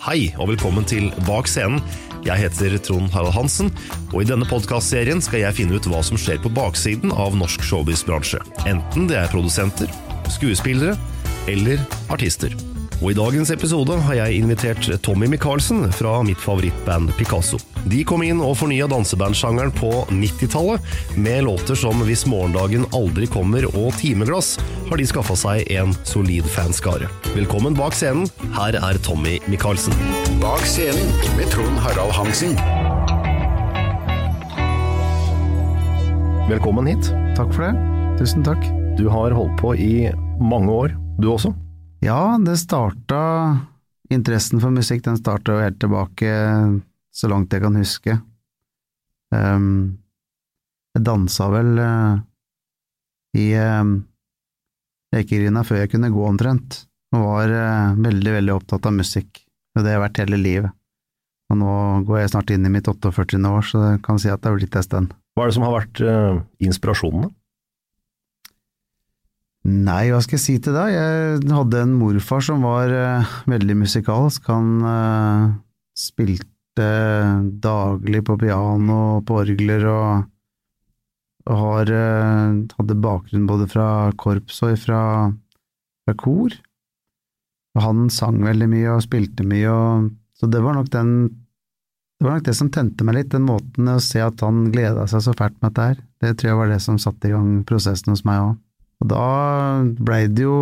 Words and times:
Hei, 0.00 0.30
og 0.40 0.48
velkommen 0.48 0.86
til 0.88 1.10
Bak 1.26 1.44
scenen. 1.50 1.82
Jeg 2.24 2.40
heter 2.40 2.78
Trond 2.80 3.10
Harald 3.12 3.34
Hansen, 3.36 3.68
og 4.14 4.22
i 4.22 4.28
denne 4.30 4.48
podkastserien 4.48 5.20
skal 5.20 5.42
jeg 5.42 5.58
finne 5.58 5.76
ut 5.76 5.88
hva 5.92 6.00
som 6.00 6.16
skjer 6.16 6.40
på 6.40 6.52
baksiden 6.56 7.12
av 7.12 7.36
norsk 7.36 7.60
showbiz-bransje. 7.68 8.40
Enten 8.64 9.10
det 9.12 9.20
er 9.20 9.28
produsenter, 9.28 9.92
skuespillere 10.32 10.96
eller 11.52 11.84
artister. 12.08 12.56
Og 13.00 13.14
I 13.14 13.16
dagens 13.16 13.48
episode 13.48 13.94
har 14.04 14.16
jeg 14.18 14.42
invitert 14.42 14.84
Tommy 15.00 15.24
Michaelsen 15.32 15.86
fra 15.96 16.18
mitt 16.20 16.40
favorittband 16.42 17.14
Picasso. 17.16 17.56
De 17.88 18.02
kom 18.04 18.20
inn 18.26 18.42
og 18.44 18.58
fornya 18.60 18.84
dansebandsjangeren 18.92 19.72
på 19.72 19.88
90-tallet 20.12 21.16
med 21.16 21.46
låter 21.46 21.78
som 21.80 22.02
Hvis 22.04 22.26
morgendagen 22.28 22.84
aldri 22.92 23.24
kommer 23.32 23.64
og 23.70 23.94
Timeglass, 23.96 24.58
har 24.90 25.00
de 25.00 25.06
skaffa 25.08 25.32
seg 25.32 25.72
en 25.72 25.94
solid 26.04 26.44
fanskare. 26.52 27.08
Velkommen 27.32 27.78
bak 27.78 27.96
scenen, 27.96 28.28
her 28.58 28.76
er 28.76 29.00
Tommy 29.00 29.38
Michaelsen. 29.48 29.96
Bak 30.44 30.68
scenen 30.68 31.08
med 31.40 31.48
Trond 31.54 31.80
Harald 31.80 32.12
Hansen. 32.18 32.52
Velkommen 36.52 36.92
hit. 36.92 37.10
Takk 37.40 37.56
for 37.56 37.64
det. 37.64 37.72
Tusen 38.20 38.44
takk. 38.44 38.60
Du 39.00 39.06
har 39.08 39.32
holdt 39.32 39.56
på 39.64 39.72
i 39.80 40.10
mange 40.36 40.68
år, 40.82 40.96
du 41.16 41.32
også? 41.32 41.56
Ja, 42.00 42.38
det 42.40 42.56
starta 42.56 43.20
Interessen 44.10 44.60
for 44.62 44.72
musikk 44.74 45.04
den 45.04 45.18
starta 45.20 45.54
jo 45.54 45.62
helt 45.62 45.78
tilbake 45.78 46.30
så 47.14 47.28
langt 47.30 47.52
jeg 47.52 47.62
kan 47.62 47.76
huske. 47.78 48.16
Um, 49.30 49.98
jeg 50.96 51.04
dansa 51.06 51.46
vel 51.52 51.78
uh, 51.78 52.18
i 53.38 53.52
um, 53.54 53.92
lekegrinda 55.14 55.62
før 55.66 55.84
jeg 55.84 55.92
kunne 55.92 56.10
gå, 56.10 56.24
omtrent, 56.26 56.80
og 57.14 57.22
var 57.22 57.54
uh, 57.54 58.00
veldig, 58.02 58.34
veldig 58.40 58.56
opptatt 58.56 58.90
av 58.90 58.96
musikk. 58.96 59.44
Og 59.76 59.84
det 59.84 59.92
har 59.92 60.00
jeg 60.00 60.04
vært 60.06 60.22
hele 60.24 60.40
livet. 60.40 60.76
Og 61.50 61.58
nå 61.60 61.74
går 62.08 62.22
jeg 62.22 62.32
snart 62.32 62.50
inn 62.54 62.66
i 62.66 62.72
mitt 62.72 62.90
48. 62.90 63.38
år, 63.38 63.66
så 63.66 63.84
jeg 63.92 64.02
kan 64.06 64.18
si 64.22 64.30
at 64.30 64.42
det 64.42 64.50
har 64.50 64.58
blitt 64.58 64.78
en 64.78 64.86
stund. 64.86 65.14
Hva 65.34 65.44
er 65.44 65.52
det 65.52 65.58
som 65.58 65.66
har 65.68 65.76
vært 65.76 66.02
uh, 66.02 66.42
inspirasjonene? 66.62 67.30
Nei, 69.68 70.08
hva 70.08 70.22
skal 70.24 70.38
jeg 70.38 70.44
si 70.44 70.54
til 70.64 70.72
deg? 70.72 70.94
Jeg 70.94 71.40
hadde 71.52 71.82
en 71.84 71.98
morfar 72.00 72.40
som 72.44 72.62
var 72.64 72.88
uh, 72.88 73.32
veldig 73.50 73.76
musikalsk. 73.82 74.46
Han 74.48 74.70
uh, 74.86 75.50
spilte 75.92 76.46
daglig 77.60 78.22
på 78.24 78.38
piano 78.40 78.96
og 79.18 79.26
på 79.28 79.36
orgler, 79.42 79.84
og, 79.90 80.22
og 81.44 81.60
har, 81.60 81.92
uh, 81.92 82.56
hadde 82.78 82.96
bakgrunn 83.04 83.44
både 83.50 83.68
fra 83.68 83.90
korps 84.16 84.62
og 84.64 84.78
fra, 84.80 85.02
fra 86.08 86.16
kor. 86.24 86.56
Og 87.76 87.84
han 87.84 88.08
sang 88.10 88.40
veldig 88.42 88.70
mye 88.72 88.96
og 88.96 89.04
spilte 89.04 89.44
mye, 89.44 89.68
og, 89.68 90.08
så 90.40 90.48
det 90.48 90.64
var 90.64 90.80
den 90.88 91.14
det 92.20 92.26
var 92.26 92.34
nok 92.36 92.48
det 92.48 92.56
som 92.56 92.68
tente 92.68 93.04
meg 93.04 93.16
litt, 93.16 93.30
den 93.32 93.46
måten 93.48 93.86
å 93.88 94.00
se 94.04 94.20
at 94.20 94.42
han 94.44 94.66
gleda 94.72 95.06
seg 95.08 95.22
så 95.24 95.32
fælt 95.32 95.54
med 95.60 95.70
dette 95.70 95.86
her. 95.86 96.02
Det 96.20 96.34
tror 96.36 96.50
jeg 96.50 96.58
var 96.58 96.68
det 96.68 96.82
som 96.84 96.98
satte 97.00 97.28
i 97.28 97.32
gang 97.32 97.62
prosessen 97.68 98.12
hos 98.12 98.26
meg 98.28 98.42
òg. 98.44 98.58
Og 99.00 99.08
da 99.08 99.26
blei 99.96 100.26
det 100.28 100.44
jo 100.44 100.58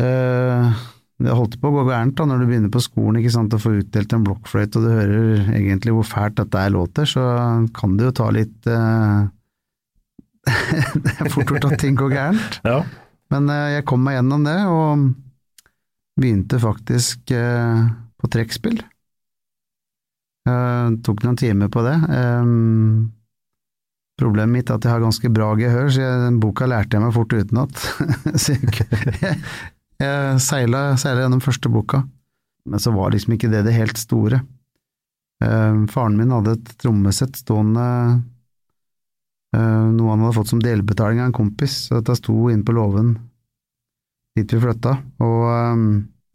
eh, 0.00 0.82
Det 1.16 1.36
holdt 1.38 1.56
på 1.62 1.70
å 1.70 1.76
gå 1.78 1.84
gærent 1.88 2.16
da, 2.18 2.26
når 2.28 2.42
du 2.42 2.48
begynner 2.50 2.72
på 2.72 2.82
skolen 2.84 3.22
ikke 3.22 3.32
sant, 3.32 3.54
og 3.56 3.62
får 3.62 3.78
utdelt 3.80 4.12
en 4.12 4.26
blokkfløyte, 4.26 4.76
og 4.76 4.84
du 4.84 4.92
hører 4.92 5.54
egentlig 5.56 5.94
hvor 5.96 6.08
fælt 6.10 6.36
dette 6.42 6.60
er 6.60 6.74
låter, 6.74 7.08
så 7.08 7.24
kan 7.76 7.96
det 7.96 8.10
jo 8.10 8.16
ta 8.20 8.28
litt 8.36 8.68
eh, 8.68 9.24
Det 11.02 11.14
er 11.16 11.32
fort 11.32 11.50
gjort 11.50 11.70
at 11.70 11.80
ting 11.80 11.96
går 11.98 12.12
gærent. 12.12 12.60
Ja. 12.68 12.82
Men 13.32 13.48
eh, 13.50 13.78
jeg 13.78 13.86
kom 13.88 14.04
meg 14.04 14.18
gjennom 14.18 14.44
det, 14.46 14.58
og 14.68 15.08
begynte 16.20 16.60
faktisk 16.62 17.32
eh, 17.34 17.88
på 18.20 18.30
trekkspill. 18.32 18.78
Eh, 20.46 20.88
tok 21.04 21.24
noen 21.24 21.38
timer 21.40 21.72
på 21.72 21.82
det. 21.86 21.96
Um, 22.06 23.15
Problemet 24.16 24.54
mitt 24.54 24.70
er 24.70 24.78
at 24.78 24.86
jeg 24.86 24.94
har 24.94 25.02
ganske 25.04 25.28
bra 25.32 25.50
gehør, 25.58 25.90
så 25.92 26.00
jeg, 26.00 26.20
den 26.24 26.38
boka 26.40 26.68
lærte 26.68 26.96
jeg 26.96 27.04
meg 27.04 27.12
fort 27.12 27.34
utenat. 27.36 27.82
så 28.42 28.54
jeg, 28.54 29.36
jeg, 30.02 30.38
seila, 30.40 30.84
seila 31.00 31.26
gjennom 31.26 31.42
første 31.44 31.72
boka, 31.72 32.00
men 32.66 32.82
så 32.82 32.94
var 32.96 33.12
liksom 33.12 33.36
ikke 33.36 33.50
det 33.52 33.66
det 33.66 33.76
helt 33.76 34.00
store. 34.00 34.40
Uh, 35.44 35.84
faren 35.92 36.16
min 36.16 36.32
hadde 36.32 36.56
et 36.56 36.72
trommesett 36.80 37.36
stående, 37.36 37.84
uh, 39.52 39.86
noe 39.92 40.14
han 40.14 40.24
hadde 40.24 40.36
fått 40.38 40.54
som 40.54 40.64
delbetaling 40.64 41.20
av 41.20 41.28
en 41.28 41.36
kompis, 41.36 41.82
så 41.86 41.98
dette 41.98 42.16
sto 42.16 42.48
inne 42.48 42.64
på 42.64 42.76
låven 42.76 43.18
dit 44.36 44.52
vi 44.52 44.60
flytta, 44.60 44.90
og 45.24 45.44
eh, 45.48 45.84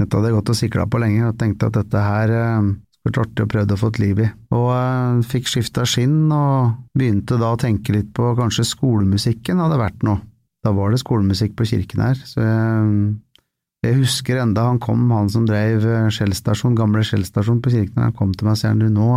dette 0.02 0.18
hadde 0.18 0.30
jeg 0.32 0.34
gått 0.40 0.50
og 0.50 0.58
sikla 0.58 0.88
på 0.90 1.02
lenge, 1.04 1.28
og 1.28 1.36
tenkte 1.38 1.68
at 1.70 1.76
dette 1.78 2.02
her 2.02 2.32
skulle 2.34 2.91
vært 3.08 3.20
artig 3.24 3.46
å 3.46 3.50
prøve 3.50 3.76
å 3.76 3.80
få 3.80 3.90
et 3.92 4.00
liv 4.02 4.22
i. 4.22 4.28
Og 4.56 4.70
eh, 4.76 5.24
fikk 5.32 5.50
skifta 5.50 5.86
skinn, 5.90 6.30
og 6.34 6.76
begynte 6.98 7.40
da 7.42 7.54
å 7.54 7.60
tenke 7.60 7.96
litt 7.96 8.12
på 8.18 8.34
kanskje 8.38 8.68
skolemusikken 8.68 9.62
hadde 9.64 9.82
vært 9.82 10.06
noe. 10.08 10.22
Da 10.62 10.74
var 10.78 10.94
det 10.94 11.02
skolemusikk 11.02 11.56
på 11.58 11.66
kirken 11.72 12.04
her, 12.06 12.20
så 12.22 12.44
jeg, 12.44 13.14
jeg 13.88 13.98
husker 13.98 14.44
enda 14.44 14.68
han 14.68 14.78
kom, 14.84 15.08
han 15.10 15.32
som 15.34 15.48
drev 15.50 15.88
Skjellstasjon, 16.14 16.76
gamle 16.78 17.02
Skjellstasjon 17.08 17.64
på 17.66 17.74
kirken, 17.74 18.04
han 18.06 18.14
kom 18.14 18.36
til 18.36 18.46
meg 18.46 18.60
og 18.60 18.62
sa 18.62 18.76
nå, 18.78 19.08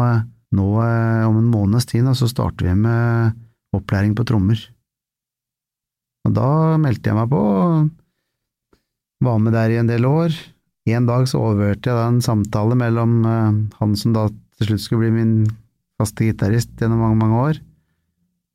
nå 0.56 0.68
om 1.28 1.36
en 1.42 1.50
måneds 1.52 1.90
tid 1.90 2.08
så 2.16 2.30
starter 2.30 2.70
vi 2.70 2.78
med 2.86 3.36
opplæring 3.76 4.16
på 4.16 4.24
trommer. 4.24 4.56
Og 6.24 6.32
da 6.32 6.48
meldte 6.80 7.12
jeg 7.12 7.18
meg 7.18 7.28
på, 7.28 7.42
og 7.44 7.92
var 9.24 9.40
med 9.40 9.52
der 9.56 9.74
i 9.74 9.80
en 9.82 9.90
del 9.90 10.08
år. 10.08 10.32
En 10.84 11.06
dag 11.08 11.24
så 11.30 11.40
overhørte 11.40 11.88
jeg 11.88 11.96
da 11.96 12.08
en 12.10 12.24
samtale 12.24 12.76
mellom 12.76 13.20
uh, 13.24 13.52
han 13.78 13.94
som 13.96 14.12
da 14.12 14.26
til 14.58 14.68
slutt 14.68 14.82
skulle 14.84 15.06
bli 15.06 15.14
min 15.14 15.36
faste 16.00 16.26
gitarist 16.26 16.74
gjennom 16.76 17.00
mange, 17.00 17.20
mange 17.22 17.38
år, 17.40 17.60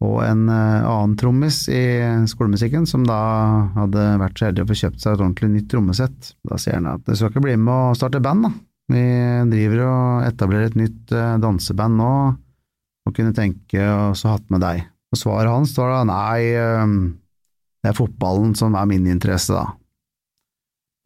og 0.05 0.19
en 0.27 0.43
uh, 0.51 0.85
annen 0.85 1.15
trommis 1.19 1.63
i 1.73 1.81
skolemusikken 2.29 2.85
som 2.89 3.07
da 3.07 3.17
hadde 3.79 4.05
vært 4.21 4.37
så 4.37 4.49
heldig 4.49 4.63
å 4.63 4.69
få 4.69 4.77
kjøpt 4.83 5.01
seg 5.01 5.15
et 5.15 5.23
ordentlig 5.23 5.49
nytt 5.55 5.71
trommesett. 5.73 6.31
Da 6.45 6.59
sier 6.61 6.77
han 6.77 6.91
at 6.93 7.01
du 7.07 7.15
skal 7.15 7.33
ikke 7.33 7.43
bli 7.47 7.57
med 7.57 7.73
og 7.73 7.97
starte 7.97 8.21
band, 8.23 8.45
da. 8.45 8.53
Vi 8.89 9.01
driver 9.49 9.83
og 9.85 10.29
etablerer 10.29 10.69
et 10.69 10.77
nytt 10.77 11.17
uh, 11.17 11.33
danseband 11.41 11.97
nå, 11.97 12.13
og 13.09 13.17
kunne 13.17 13.33
tenke 13.33 13.89
oss 14.11 14.21
å 14.27 14.35
hatt 14.35 14.45
med 14.53 14.61
deg. 14.61 14.85
Og 15.09 15.17
svaret 15.17 15.49
hans 15.49 15.73
var 15.81 15.95
da 15.95 16.05
nei, 16.05 16.53
det 17.81 17.89
er 17.89 17.95
fotballen 17.97 18.51
som 18.53 18.75
er 18.77 18.85
min 18.85 19.07
interesse, 19.09 19.55
da. 19.57 19.78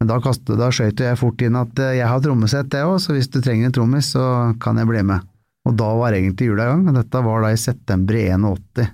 Men 0.04 0.10
da, 0.10 0.18
kastet, 0.20 0.58
da 0.60 0.66
skjøt 0.68 1.00
jeg 1.00 1.16
fort 1.16 1.40
inn 1.40 1.54
at 1.56 1.78
eh, 1.80 1.94
jeg 1.96 2.04
har 2.04 2.18
trommesett, 2.20 2.74
jeg 2.76 2.84
òg, 2.84 2.98
så 3.00 3.14
hvis 3.16 3.30
du 3.32 3.38
trenger 3.40 3.70
en 3.70 3.72
trommis, 3.72 4.10
så 4.12 4.24
kan 4.60 4.76
jeg 4.76 4.90
bli 4.90 5.00
med. 5.08 5.24
Og 5.64 5.78
da 5.80 5.86
var 5.96 6.12
egentlig 6.12 6.50
jula 6.50 6.66
i 6.66 6.72
gang, 6.74 6.82
og 6.90 6.98
dette 6.98 7.22
var 7.24 7.40
da 7.40 7.52
i 7.54 7.62
september 7.62 8.18
i 8.20 8.26
81. 8.34 8.90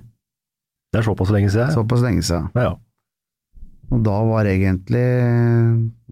Det 0.94 1.00
er 1.00 1.08
såpass 1.08 1.32
lenge 1.34 1.50
siden? 1.50 1.72
Såpass 1.74 2.04
lenge 2.06 2.22
siden. 2.22 2.46
Ja, 2.54 2.68
ja. 2.68 3.58
Og 3.90 4.04
da 4.06 4.20
var 4.22 4.46
egentlig 4.46 5.02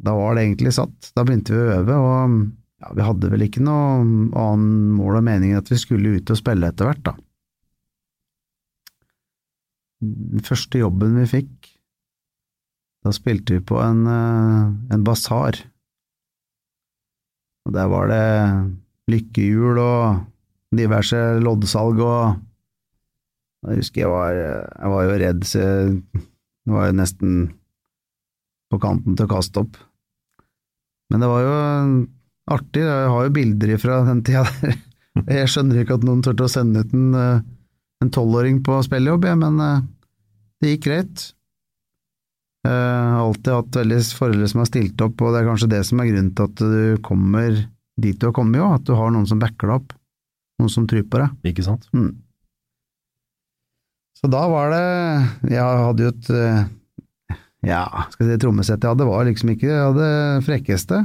Da 0.03 0.17
var 0.19 0.35
det 0.35 0.49
egentlig 0.49 0.73
satt. 0.75 1.13
Da 1.15 1.23
begynte 1.23 1.55
vi 1.55 1.63
å 1.63 1.77
øve, 1.77 2.03
og 2.03 2.35
ja, 2.83 2.91
vi 2.99 3.07
hadde 3.07 3.31
vel 3.37 3.47
ikke 3.47 3.63
noe 3.63 4.03
annen 4.03 4.97
mål 4.99 5.21
og 5.21 5.27
mening 5.31 5.55
enn 5.55 5.63
at 5.63 5.71
vi 5.71 5.79
skulle 5.79 6.19
ut 6.19 6.35
og 6.35 6.43
spille 6.43 6.75
etter 6.75 6.91
hvert, 6.91 7.07
da. 7.07 7.15
Den 10.03 10.43
første 10.51 10.83
jobben 10.83 11.15
vi 11.23 11.31
fikk, 11.39 11.55
da 13.09 13.15
spilte 13.17 13.57
vi 13.57 13.65
på 13.65 13.79
en, 13.81 14.05
eh, 14.07 14.95
en 14.95 15.05
basar. 15.05 15.57
Og 17.65 17.73
der 17.73 17.89
var 17.89 18.09
det 18.13 18.27
lykkehjul 19.09 19.81
og 19.81 20.27
diverse 20.77 21.41
loddsalg 21.41 22.05
og 22.05 22.45
Jeg 23.67 23.81
husker 23.81 24.05
jeg 24.05 24.11
var, 24.13 24.37
jeg 24.39 24.91
var 24.93 25.03
jo 25.03 25.15
redd, 25.19 25.41
så 25.43 25.59
jeg 25.59 25.95
var 26.71 26.85
jo 26.87 26.95
nesten 26.95 27.33
på 28.71 28.79
kanten 28.79 29.17
til 29.19 29.27
å 29.27 29.33
kaste 29.33 29.65
opp. 29.65 29.75
Men 31.11 31.25
det 31.25 31.31
var 31.33 31.43
jo 31.43 31.57
artig, 32.55 32.85
jeg 32.87 33.09
har 33.11 33.27
jo 33.27 33.35
bilder 33.35 33.73
fra 33.83 33.97
den 34.07 34.23
tida 34.23 34.45
der. 34.61 34.77
Jeg 35.27 35.51
skjønner 35.51 35.81
ikke 35.83 35.97
at 35.99 36.05
noen 36.07 36.21
turte 36.23 36.47
å 36.47 36.53
sende 36.53 36.85
ut 36.87 36.93
en 36.95 37.17
eh, 37.19 38.11
tolvåring 38.15 38.61
på 38.63 38.77
spillejobb, 38.87 39.25
jeg, 39.27 39.39
men 39.41 39.57
eh, 39.65 39.81
det 40.63 40.77
gikk 40.77 40.85
greit. 40.85 41.25
Jeg 42.69 43.11
har 43.15 43.23
alltid 43.23 43.53
hatt 43.55 43.77
veldig 43.81 43.99
foreldre 44.19 44.49
som 44.51 44.63
har 44.63 44.69
stilt 44.69 45.05
opp, 45.05 45.21
og 45.25 45.35
det 45.35 45.41
er 45.41 45.49
kanskje 45.49 45.71
det 45.73 45.83
som 45.89 46.01
er 46.03 46.11
grunnen 46.11 46.33
til 46.37 46.49
at 46.49 46.63
du 46.63 47.03
kommer 47.07 47.61
dit 47.99 48.19
du 48.19 48.29
har 48.29 48.35
kommet, 48.37 48.61
jo, 48.61 48.69
at 48.77 48.85
du 48.87 48.95
har 48.95 49.13
noen 49.15 49.27
som 49.27 49.41
backer 49.43 49.71
deg 49.71 49.81
opp, 49.81 49.95
noen 50.61 50.73
som 50.73 50.87
tror 50.91 51.07
på 51.11 51.23
deg. 51.23 51.39
Ikke 51.51 51.65
sant? 51.67 51.89
Mm. 51.97 52.13
Så 54.19 54.31
da 54.31 54.41
var 54.51 54.73
det 54.75 54.83
Jeg 55.53 55.63
hadde 55.63 56.03
jo 56.03 56.11
et 56.11 56.31
Ja, 57.69 57.85
skal 58.11 58.27
jeg 58.27 58.35
si 58.35 58.43
trommesett 58.43 58.83
jeg 58.83 58.91
hadde, 58.91 59.07
var 59.07 59.27
liksom 59.29 59.53
ikke 59.55 59.69
Jeg 59.71 59.85
hadde 59.93 60.09
frekkeste. 60.47 61.03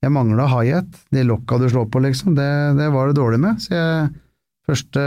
Jeg 0.00 0.14
mangla 0.14 0.46
high-hat, 0.48 1.00
de 1.12 1.24
lokka 1.28 1.58
du 1.60 1.66
slår 1.68 1.90
på, 1.92 2.00
liksom, 2.00 2.32
det, 2.38 2.50
det 2.78 2.86
var 2.94 3.10
det 3.10 3.18
dårlig 3.18 3.40
med. 3.42 3.58
Så 3.60 3.74
jeg 3.74 4.06
første 4.64 5.02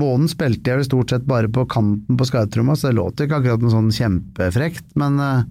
måneden 0.00 0.30
spilte 0.30 0.70
jeg 0.70 0.82
jo 0.82 0.88
stort 0.88 1.14
sett 1.14 1.26
bare 1.28 1.50
på 1.52 1.66
kanten 1.70 2.18
på 2.18 2.26
skautromma, 2.28 2.76
så 2.76 2.90
det 2.90 2.98
låt 2.98 3.20
ikke 3.22 3.38
akkurat 3.40 3.62
noe 3.62 3.74
sånn 3.74 3.92
kjempefrekt, 3.94 4.86
men 5.00 5.20
uh, 5.22 5.44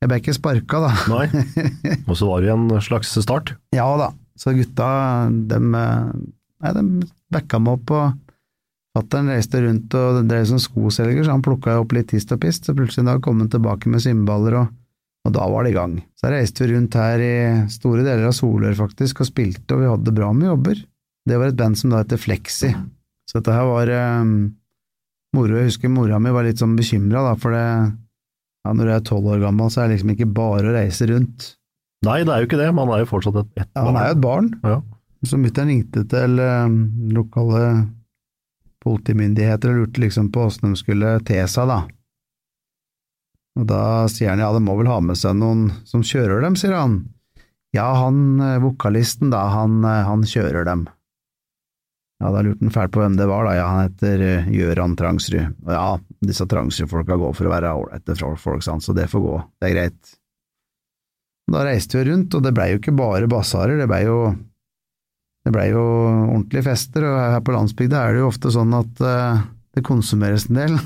jeg 0.00 0.10
ble 0.10 0.18
ikke 0.22 0.36
sparka, 0.36 0.80
da. 0.86 0.94
Nei, 1.12 1.44
og 2.08 2.16
så 2.18 2.30
var 2.30 2.42
det 2.42 2.54
en 2.54 2.66
slags 2.82 3.12
start? 3.20 3.54
ja 3.76 3.86
da, 4.00 4.10
så 4.40 4.54
gutta, 4.56 4.88
dem, 5.30 5.70
nei, 5.76 6.74
dem 6.76 6.92
backa 7.30 7.60
meg 7.62 7.78
opp, 7.78 7.94
og 7.94 8.30
Fattern 8.96 9.30
reiste 9.30 9.60
rundt 9.62 9.94
og 9.94 10.24
drev 10.26 10.48
som 10.50 10.58
skoselger, 10.58 11.22
så 11.22 11.36
han 11.36 11.44
plukka 11.46 11.76
opp 11.78 11.92
litt 11.94 12.10
hist 12.14 12.32
og 12.34 12.40
pist, 12.42 12.66
så 12.66 12.74
plutselig 12.74 13.06
da 13.06 13.20
kom 13.22 13.38
han 13.38 13.50
tilbake 13.52 13.90
med 13.92 14.02
cymbaler, 14.02 14.56
og, 14.64 14.72
og, 15.28 15.34
da 15.36 15.46
var 15.52 15.66
det 15.66 15.70
i 15.70 15.76
gang. 15.76 15.94
Så 16.18 16.32
reiste 16.32 16.66
vi 16.66 16.72
rundt 16.74 16.96
her 16.98 17.22
i 17.22 17.34
store 17.70 18.02
deler 18.02 18.26
av 18.32 18.34
Solør 18.34 18.74
faktisk, 18.80 19.22
og 19.22 19.30
spilte, 19.30 19.76
og 19.76 19.84
vi 19.84 19.92
hadde 19.92 20.16
bra 20.16 20.32
med 20.34 20.50
jobber. 20.50 20.82
Det 21.28 21.38
var 21.38 21.52
et 21.52 21.60
band 21.60 21.78
som 21.78 21.94
da 21.94 22.02
heter 22.02 22.18
Flexi. 22.18 22.72
Så 23.30 23.38
dette 23.38 23.54
her 23.54 23.68
var 23.68 23.90
um, 24.20 24.30
moro. 25.36 25.54
Jeg 25.60 25.70
husker 25.70 25.92
mora 25.92 26.18
mi 26.18 26.32
var 26.34 26.48
litt 26.48 26.58
sånn 26.58 26.74
bekymra, 26.78 27.22
for 27.38 27.54
det, 27.54 27.66
ja, 28.66 28.72
når 28.74 28.88
du 28.88 28.94
er 28.96 29.04
tolv 29.06 29.28
år 29.36 29.44
gammel, 29.44 29.70
så 29.70 29.84
er 29.84 29.88
det 29.88 30.00
liksom 30.00 30.16
ikke 30.16 30.32
bare 30.34 30.72
å 30.72 30.74
reise 30.74 31.06
rundt. 31.12 31.52
Nei, 32.06 32.24
det 32.24 32.34
er 32.34 32.42
jo 32.42 32.48
ikke 32.48 32.58
det, 32.58 32.72
man 32.74 32.90
er 32.90 33.04
jo 33.04 33.10
fortsatt 33.12 33.38
et, 33.38 33.52
et 33.60 33.68
ja, 33.68 33.84
man 33.86 34.00
er 34.00 34.10
jo 34.10 34.16
et 34.16 34.24
barn. 34.24 34.50
Ja. 34.66 34.80
Så 35.28 35.38
mutter'n 35.38 35.70
ringte 35.70 36.02
til 36.10 36.42
um, 36.42 36.76
lokale 37.14 37.62
politimyndigheter 38.80 39.70
og 39.70 39.82
lurte 39.82 40.02
liksom 40.02 40.30
på 40.32 40.48
åssen 40.48 40.72
de 40.72 40.80
skulle 40.80 41.14
te 41.28 41.38
seg, 41.44 41.70
da. 41.70 41.82
Og 43.60 43.66
da 43.68 43.82
sier 44.10 44.32
han 44.32 44.42
ja, 44.42 44.48
de 44.56 44.62
må 44.64 44.74
vel 44.80 44.90
ha 44.90 44.98
med 45.04 45.18
seg 45.20 45.36
noen 45.38 45.68
som 45.86 46.02
kjører 46.02 46.42
dem, 46.42 46.56
sier 46.58 46.74
han. 46.74 47.02
Ja, 47.76 47.92
han 48.00 48.40
vokalisten, 48.64 49.30
da, 49.30 49.44
han, 49.52 49.84
han 49.84 50.24
kjører 50.26 50.64
dem. 50.66 50.88
Ja, 52.20 52.28
da 52.34 52.42
lurte 52.44 52.66
han 52.66 52.72
fælt 52.74 52.92
på 52.92 53.00
hvem 53.00 53.16
det 53.16 53.26
var, 53.30 53.46
da. 53.48 53.56
Ja, 53.56 53.66
han 53.72 53.86
heter 53.86 54.20
Gjøran 54.20 54.52
Gøran 54.52 54.96
Trangsrud. 55.00 55.54
Og 55.64 55.72
ja, 55.72 55.86
disse 56.28 56.46
Trangsrud-folka 56.48 57.16
går 57.20 57.32
for 57.38 57.48
å 57.48 57.54
være 57.54 57.72
ålreite 57.78 58.16
folk, 58.36 58.64
sant, 58.66 58.84
så 58.84 58.92
det 58.96 59.08
får 59.08 59.24
gå, 59.24 59.36
det 59.56 59.70
er 59.70 59.76
greit. 59.76 60.12
Da 61.50 61.64
reiste 61.66 61.98
vi 61.98 62.10
rundt, 62.10 62.36
og 62.36 62.44
det 62.44 62.52
blei 62.54 62.70
jo 62.74 62.82
ikke 62.82 62.94
bare 62.94 63.30
basarer, 63.30 63.80
det 63.80 63.88
blei 63.90 64.04
jo 64.04 64.20
det 65.40 65.54
blei 65.54 65.70
jo 65.72 65.80
ordentlige 65.80 66.66
fester, 66.66 67.06
og 67.08 67.16
her 67.16 67.42
på 67.44 67.54
landsbygda 67.54 68.04
er 68.04 68.14
det 68.14 68.20
jo 68.20 68.28
ofte 68.28 68.52
sånn 68.52 68.76
at 68.76 69.00
uh, 69.00 69.40
det 69.72 69.84
konsumeres 69.86 70.50
en 70.50 70.60
del. 70.60 70.76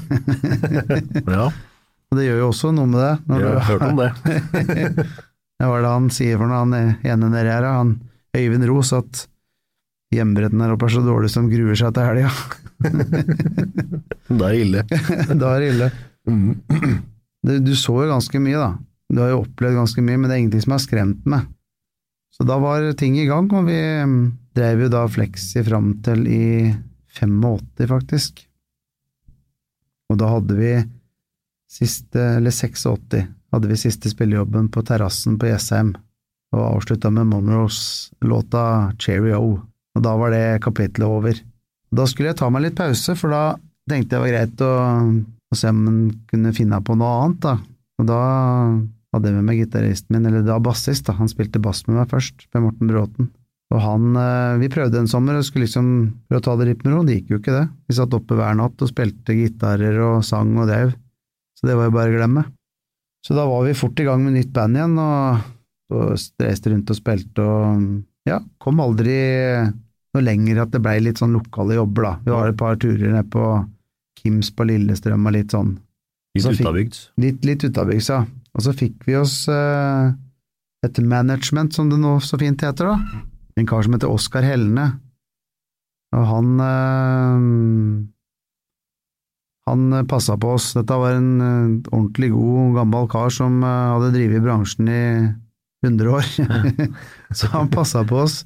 ja. 1.37 1.49
Og 1.51 2.19
det 2.21 2.29
gjør 2.29 2.43
jo 2.45 2.51
også 2.53 2.71
noe 2.77 2.87
med 2.87 3.01
det. 3.03 3.15
Jeg 3.35 3.49
har 3.51 3.69
hørt 3.73 3.87
om 3.89 3.99
det. 3.99 4.11
det 5.59 5.71
var 5.73 5.83
det 5.83 5.95
han 5.97 6.11
sier 6.15 6.39
for 6.39 6.47
noe, 6.47 6.63
han 6.63 6.77
ene 7.03 7.33
nedi 7.33 7.51
her, 7.51 7.67
han 7.67 7.97
Øyvind 8.35 8.67
Ros, 8.71 8.93
at 8.95 9.25
hjemmebretten 10.17 10.63
her 10.63 10.75
oppe 10.75 10.89
er 10.89 10.95
så 10.97 11.03
dårlig 11.05 11.31
som 11.33 11.51
gruer 11.51 11.79
seg 11.79 11.95
til 11.97 12.09
helga. 12.09 12.31
det 14.29 14.39
er 14.39 14.55
det 14.55 14.63
ille. 14.63 14.85
da 15.35 15.55
er 15.55 15.65
det 15.65 15.73
ille. 15.75 15.91
Du, 17.45 17.59
du 17.61 17.75
så 17.77 17.93
jo 17.93 18.07
ganske 18.09 18.39
mye, 18.41 18.57
da. 18.57 18.71
Du 19.13 19.19
har 19.21 19.35
jo 19.35 19.43
opplevd 19.43 19.77
ganske 19.77 20.01
mye, 20.01 20.17
men 20.17 20.31
det 20.31 20.33
er 20.33 20.39
ingenting 20.41 20.63
som 20.65 20.73
har 20.73 20.81
skremt 20.81 21.27
meg. 21.29 21.43
Så 22.33 22.47
da 22.49 22.57
var 22.57 22.87
ting 22.97 23.19
i 23.21 23.27
gang, 23.29 23.51
og 23.53 23.69
vi 23.69 23.77
drev 24.57 24.87
jo 24.87 24.89
da 24.91 25.05
Flexi 25.13 25.61
fram 25.67 25.93
til 26.07 26.25
i 26.25 26.47
85, 27.21 27.85
faktisk. 27.91 28.41
Og 30.11 30.19
da 30.21 30.31
hadde 30.33 30.57
vi 30.59 30.73
siste, 31.71 32.25
eller 32.39 32.55
86, 32.55 33.29
hadde 33.55 33.71
vi 33.71 33.79
siste 33.79 34.11
spillejobben 34.11 34.71
på 34.75 34.83
terrassen 34.87 35.39
på 35.39 35.53
Jessheim, 35.53 35.95
og 36.55 36.65
avslutta 36.65 37.11
med 37.15 37.29
Monroes-låta 37.31 38.65
Cheerio. 38.99 39.61
Og 39.95 40.03
da 40.03 40.15
var 40.19 40.35
det 40.35 40.63
kapitlet 40.65 41.07
over. 41.07 41.39
Da 41.95 42.07
skulle 42.11 42.33
jeg 42.33 42.41
ta 42.41 42.49
meg 42.51 42.67
litt 42.67 42.79
pause, 42.79 43.15
for 43.19 43.35
da 43.35 43.45
tenkte 43.91 44.17
jeg 44.17 44.19
det 44.19 44.23
var 44.25 44.33
greit 44.33 44.65
å, 44.65 44.73
å 45.55 45.59
se 45.59 45.71
om 45.71 45.81
man 45.87 46.03
kunne 46.31 46.55
finne 46.57 46.81
på 46.83 46.97
noe 46.99 47.15
annet, 47.23 47.41
da. 47.45 47.55
Og 48.03 48.09
da 48.09 48.21
hadde 49.15 49.31
jeg 49.31 49.39
med 49.39 49.47
meg 49.47 49.61
gitaristen 49.63 50.17
min, 50.17 50.27
eller 50.31 50.43
da 50.47 50.59
bassist, 50.63 51.07
da. 51.07 51.15
Han 51.21 51.31
spilte 51.31 51.63
bass 51.63 51.85
med 51.87 52.01
meg 52.01 52.11
først, 52.11 52.49
med 52.55 52.67
Morten 52.67 52.91
Bråten. 52.91 53.31
Og 53.75 53.81
han 53.81 54.11
Vi 54.61 54.69
prøvde 54.71 55.01
en 55.01 55.09
sommer 55.11 55.39
og 55.39 55.47
skulle 55.47 55.67
liksom 55.67 55.87
prøve 56.29 56.43
å 56.43 56.45
ta 56.45 56.57
det 56.61 56.67
litt 56.69 56.83
med 56.85 56.95
ro, 56.95 57.05
det 57.07 57.21
gikk 57.21 57.33
jo 57.33 57.39
ikke 57.41 57.55
det. 57.55 57.65
Vi 57.89 57.97
satt 57.97 58.15
oppe 58.15 58.37
hver 58.39 58.59
natt 58.59 58.83
og 58.83 58.91
spilte 58.91 59.35
gitarer 59.39 59.99
og 60.05 60.27
sang 60.27 60.53
og 60.59 60.69
drev, 60.71 60.93
så 61.59 61.71
det 61.71 61.79
var 61.79 61.89
jo 61.89 61.97
bare 61.97 62.13
å 62.13 62.19
glemme. 62.19 62.45
Så 63.25 63.37
da 63.39 63.47
var 63.49 63.65
vi 63.65 63.79
fort 63.79 63.99
i 64.03 64.05
gang 64.07 64.21
med 64.21 64.37
nytt 64.37 64.53
band 64.55 64.77
igjen, 64.77 64.99
og, 65.01 65.47
og 65.95 66.43
reiste 66.45 66.71
rundt 66.75 66.93
og 66.93 66.99
spilte 66.99 67.47
og 67.47 67.87
ja, 68.29 68.39
kom 68.61 68.81
aldri 68.85 69.17
noe 70.15 70.25
lenger 70.25 70.63
at 70.63 70.73
det 70.75 70.81
blei 70.85 70.99
litt 71.03 71.21
sånn 71.21 71.35
lokale 71.35 71.79
jobber, 71.79 72.07
da. 72.07 72.13
Vi 72.25 72.35
var 72.35 72.51
et 72.51 72.61
par 72.61 72.79
turer 72.81 73.13
ned 73.15 73.31
på 73.33 73.49
Kims 74.21 74.51
på 74.55 74.67
Lillestrøm 74.69 75.27
og 75.29 75.35
litt 75.37 75.55
sånn. 75.55 75.75
Litt 76.35 76.47
Så 76.47 76.55
utabygds. 76.57 77.01
Litt, 77.23 77.45
litt 77.47 77.67
utabygds, 77.67 78.11
ja. 78.11 78.25
Og 78.55 78.63
så 78.65 78.75
fikk 78.75 79.05
vi 79.09 79.17
oss 79.19 79.45
eh, 79.51 80.15
et 80.87 80.99
management, 81.03 81.75
som 81.75 81.91
det 81.91 81.99
nå 82.01 82.17
så 82.23 82.39
fint 82.41 82.63
heter, 82.63 82.93
da. 82.95 83.23
En 83.59 83.69
kar 83.71 83.85
som 83.87 83.95
heter 83.95 84.11
Oskar 84.11 84.47
Helne. 84.47 84.89
Og 86.15 86.27
han 86.31 86.51
eh, 86.63 87.47
Han 89.71 90.07
passa 90.11 90.37
på 90.39 90.55
oss. 90.55 90.73
Dette 90.79 90.99
var 91.01 91.17
en 91.19 91.31
eh, 91.41 91.91
ordentlig 91.91 92.31
god, 92.35 92.75
gammel 92.79 93.09
kar 93.11 93.35
som 93.35 93.63
eh, 93.63 93.93
hadde 93.95 94.13
drevet 94.15 94.39
i 94.39 94.45
bransjen 94.45 94.91
i 94.91 95.05
100 95.87 96.11
år. 96.11 96.27
så 97.39 97.51
han 97.55 97.71
passa 97.73 98.05
på 98.07 98.23
oss. 98.25 98.43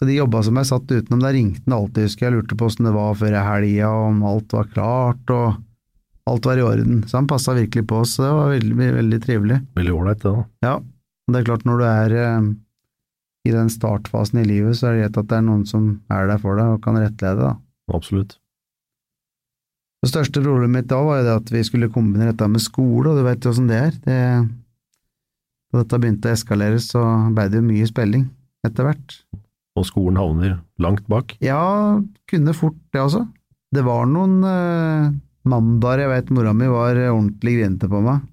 Så 0.00 0.06
de 0.08 0.14
jobba 0.16 0.40
som 0.40 0.56
jeg 0.56 0.68
satt 0.70 0.92
utenom. 0.94 1.20
Der 1.20 1.34
ringte 1.36 1.60
han 1.66 1.76
alltid, 1.76 2.06
husker 2.08 2.26
jeg, 2.26 2.38
lurte 2.38 2.56
på 2.56 2.70
åssen 2.70 2.88
det 2.88 2.94
var 2.94 3.18
før 3.20 3.34
helga, 3.36 3.90
om 4.08 4.22
alt 4.24 4.54
var 4.56 4.70
klart, 4.72 5.32
og 5.34 6.30
alt 6.30 6.48
var 6.48 6.56
i 6.56 6.64
orden. 6.64 7.02
Så 7.04 7.18
han 7.18 7.28
passa 7.28 7.52
virkelig 7.58 7.84
på 7.90 7.98
oss, 8.00 8.14
så 8.16 8.24
det 8.24 8.30
var 8.38 8.54
veldig, 8.54 8.88
veldig 8.96 9.20
trivelig. 9.26 9.58
Veldig 9.76 9.94
ålreit, 9.98 10.22
det 10.24 10.32
da. 10.32 10.44
Ja, 10.64 10.74
og 10.80 11.34
det 11.34 11.42
er 11.42 11.48
klart 11.50 11.66
når 11.68 11.82
du 11.82 11.84
er 11.90 12.14
eh, 12.16 12.48
i 13.50 13.52
den 13.52 13.68
startfasen 13.72 14.40
i 14.40 14.46
livet, 14.48 14.78
så 14.78 14.88
er 14.88 14.96
det 14.96 15.02
greit 15.04 15.20
at 15.20 15.28
det 15.34 15.36
er 15.36 15.44
noen 15.50 15.66
som 15.68 15.90
er 16.08 16.32
der 16.32 16.40
for 16.40 16.56
deg 16.56 16.78
og 16.78 16.80
kan 16.86 16.96
rettlede, 16.96 17.50
da. 17.50 17.52
Absolutt. 17.92 18.38
Det 20.00 20.08
største 20.14 20.40
problemet 20.40 20.78
mitt 20.78 20.88
da 20.88 21.02
var 21.04 21.20
jo 21.20 21.26
det 21.26 21.36
at 21.42 21.52
vi 21.52 21.60
skulle 21.66 21.90
kombinere 21.92 22.32
dette 22.32 22.48
med 22.48 22.64
skole, 22.64 23.12
og 23.12 23.20
du 23.20 23.26
vet 23.26 23.44
jo 23.44 23.52
åssen 23.52 23.68
det 23.68 23.82
er. 23.84 23.92
Det, 24.06 24.18
da 25.68 25.82
dette 25.84 26.00
begynte 26.00 26.32
å 26.32 26.38
eskalere, 26.38 26.80
så 26.80 27.04
blei 27.36 27.50
det 27.52 27.60
jo 27.60 27.68
mye 27.68 27.88
spilling 27.90 28.24
etter 28.64 28.88
hvert. 28.88 29.18
Og 29.78 29.86
skolen 29.86 30.18
havner 30.18 30.56
langt 30.82 31.06
bak. 31.10 31.36
Ja, 31.44 32.00
kunne 32.30 32.56
fort 32.56 32.78
det 32.92 33.02
altså. 33.02 33.24
Det 33.70 33.84
var 33.86 34.08
noen 34.10 34.40
eh, 34.42 35.12
mandager 35.46 36.04
jeg 36.04 36.10
vet 36.10 36.32
mora 36.34 36.54
mi 36.56 36.66
var 36.70 36.98
ordentlig 37.10 37.60
grinete 37.60 37.90
på 37.90 38.00
meg. 38.02 38.24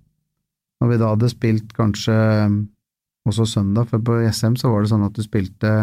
Når 0.81 0.91
vi 0.91 0.99
da 1.01 1.11
hadde 1.13 1.29
spilt 1.29 1.73
kanskje 1.77 2.15
eh, 2.15 2.57
også 3.29 3.45
søndag, 3.49 3.89
for 3.91 4.01
på 4.01 4.19
SM 4.25 4.57
så 4.59 4.71
var 4.71 4.83
det 4.83 4.91
sånn 4.93 5.05
at 5.07 5.17
du 5.17 5.23
spilte 5.25 5.73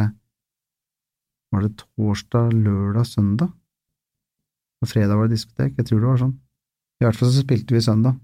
Var 1.55 1.63
det 1.63 1.77
torsdag, 1.79 2.51
lørdag, 2.51 3.07
søndag? 3.07 3.53
Og 4.83 4.91
fredag 4.91 5.17
var 5.17 5.29
det 5.29 5.39
diskotek, 5.39 5.77
jeg 5.79 5.87
tror 5.87 6.01
det 6.01 6.09
var 6.09 6.23
sånn. 6.25 6.39
I 7.01 7.07
hvert 7.07 7.19
fall 7.19 7.31
så 7.31 7.45
spilte 7.45 7.77
vi 7.77 7.83
søndag. 7.85 8.17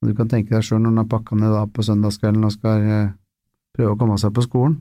Og 0.00 0.10
du 0.10 0.16
kan 0.16 0.28
tenke 0.28 0.54
deg 0.54 0.64
sjøl 0.64 0.82
når 0.82 0.92
han 0.92 1.00
har 1.02 1.08
pakka 1.12 1.36
ned 1.36 1.52
da 1.54 1.64
på 1.68 1.84
søndagskvelden 1.84 2.44
og 2.48 2.52
skal 2.54 2.84
eh, 2.84 3.14
prøve 3.76 3.94
å 3.94 4.00
komme 4.00 4.18
seg 4.20 4.34
på 4.36 4.44
skolen. 4.46 4.78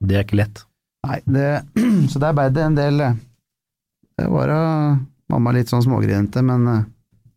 Det 0.00 0.18
er 0.18 0.26
ikke 0.26 0.40
lett. 0.40 0.64
Nei, 1.06 1.20
det, 1.24 1.48
så 2.12 2.20
der 2.22 2.34
ble 2.36 2.48
det 2.52 2.64
en 2.64 2.78
del 2.78 3.04
eh, 3.04 3.18
Det 4.20 4.28
var 4.28 4.50
da 4.50 4.62
mamma 5.30 5.54
litt 5.54 5.70
sånn 5.70 5.84
smågrinete, 5.86 6.42
men 6.44 6.66
eh, 6.68 6.82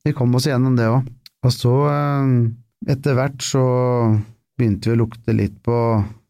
vi 0.04 0.16
kom 0.18 0.34
oss 0.36 0.50
igjennom 0.50 0.76
det 0.76 0.90
òg. 0.92 1.08
Og 1.44 1.54
så, 1.54 1.76
eh, 1.92 2.34
etter 2.92 3.16
hvert, 3.18 3.40
så 3.44 3.64
begynte 4.60 4.92
vi 4.92 4.98
å 4.98 5.02
lukte 5.04 5.36
litt 5.36 5.56
på 5.66 5.78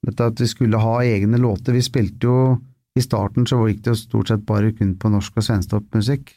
dette 0.03 0.29
at 0.29 0.39
vi 0.41 0.49
skulle 0.49 0.81
ha 0.81 0.99
egne 1.05 1.39
låter. 1.41 1.75
Vi 1.75 1.83
spilte 1.85 2.29
jo 2.29 2.37
I 2.93 3.01
starten 3.01 3.47
så 3.49 3.57
gikk 3.65 3.79
det 3.81 3.89
jo 3.95 3.97
stort 3.97 4.29
sett 4.29 4.43
bare 4.45 4.69
kun 4.77 4.91
på 5.01 5.09
norsk 5.09 5.39
og 5.41 5.45
svensktoppmusikk, 5.47 6.27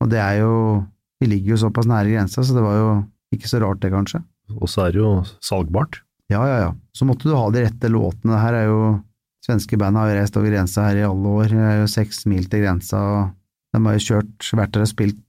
og 0.00 0.08
det 0.08 0.22
er 0.22 0.38
jo 0.40 0.86
Vi 1.18 1.26
ligger 1.26 1.56
jo 1.56 1.64
såpass 1.66 1.88
nære 1.90 2.12
grensa, 2.12 2.44
så 2.46 2.54
det 2.54 2.62
var 2.62 2.76
jo 2.78 2.90
ikke 3.34 3.48
så 3.50 3.58
rart, 3.58 3.80
det, 3.82 3.90
kanskje. 3.90 4.20
Og 4.54 4.68
så 4.70 4.84
er 4.84 4.92
det 4.94 5.00
jo 5.00 5.08
salgbart. 5.42 5.98
Ja, 6.30 6.44
ja, 6.46 6.58
ja. 6.62 6.68
Så 6.94 7.08
måtte 7.08 7.26
du 7.26 7.34
ha 7.34 7.48
de 7.50 7.64
rette 7.64 7.90
låtene. 7.90 8.36
Det 8.36 8.42
her 8.44 8.54
er 8.54 8.68
jo 8.68 8.78
Svenske 9.44 9.78
band 9.80 9.96
har 9.96 10.10
jo 10.10 10.18
reist 10.18 10.36
over 10.36 10.52
grensa 10.52 10.88
her 10.88 11.00
i 11.00 11.06
alle 11.06 11.32
år. 11.40 11.54
Det 11.54 11.64
er 11.70 11.80
jo 11.82 11.90
seks 11.92 12.24
mil 12.28 12.48
til 12.50 12.64
grensa, 12.64 12.98
og 12.98 13.30
de 13.74 13.84
har 13.84 13.96
jo 13.96 14.04
kjørt, 14.08 14.50
vært 14.58 14.74
der 14.74 14.84
og 14.84 14.90
spilt 14.90 15.22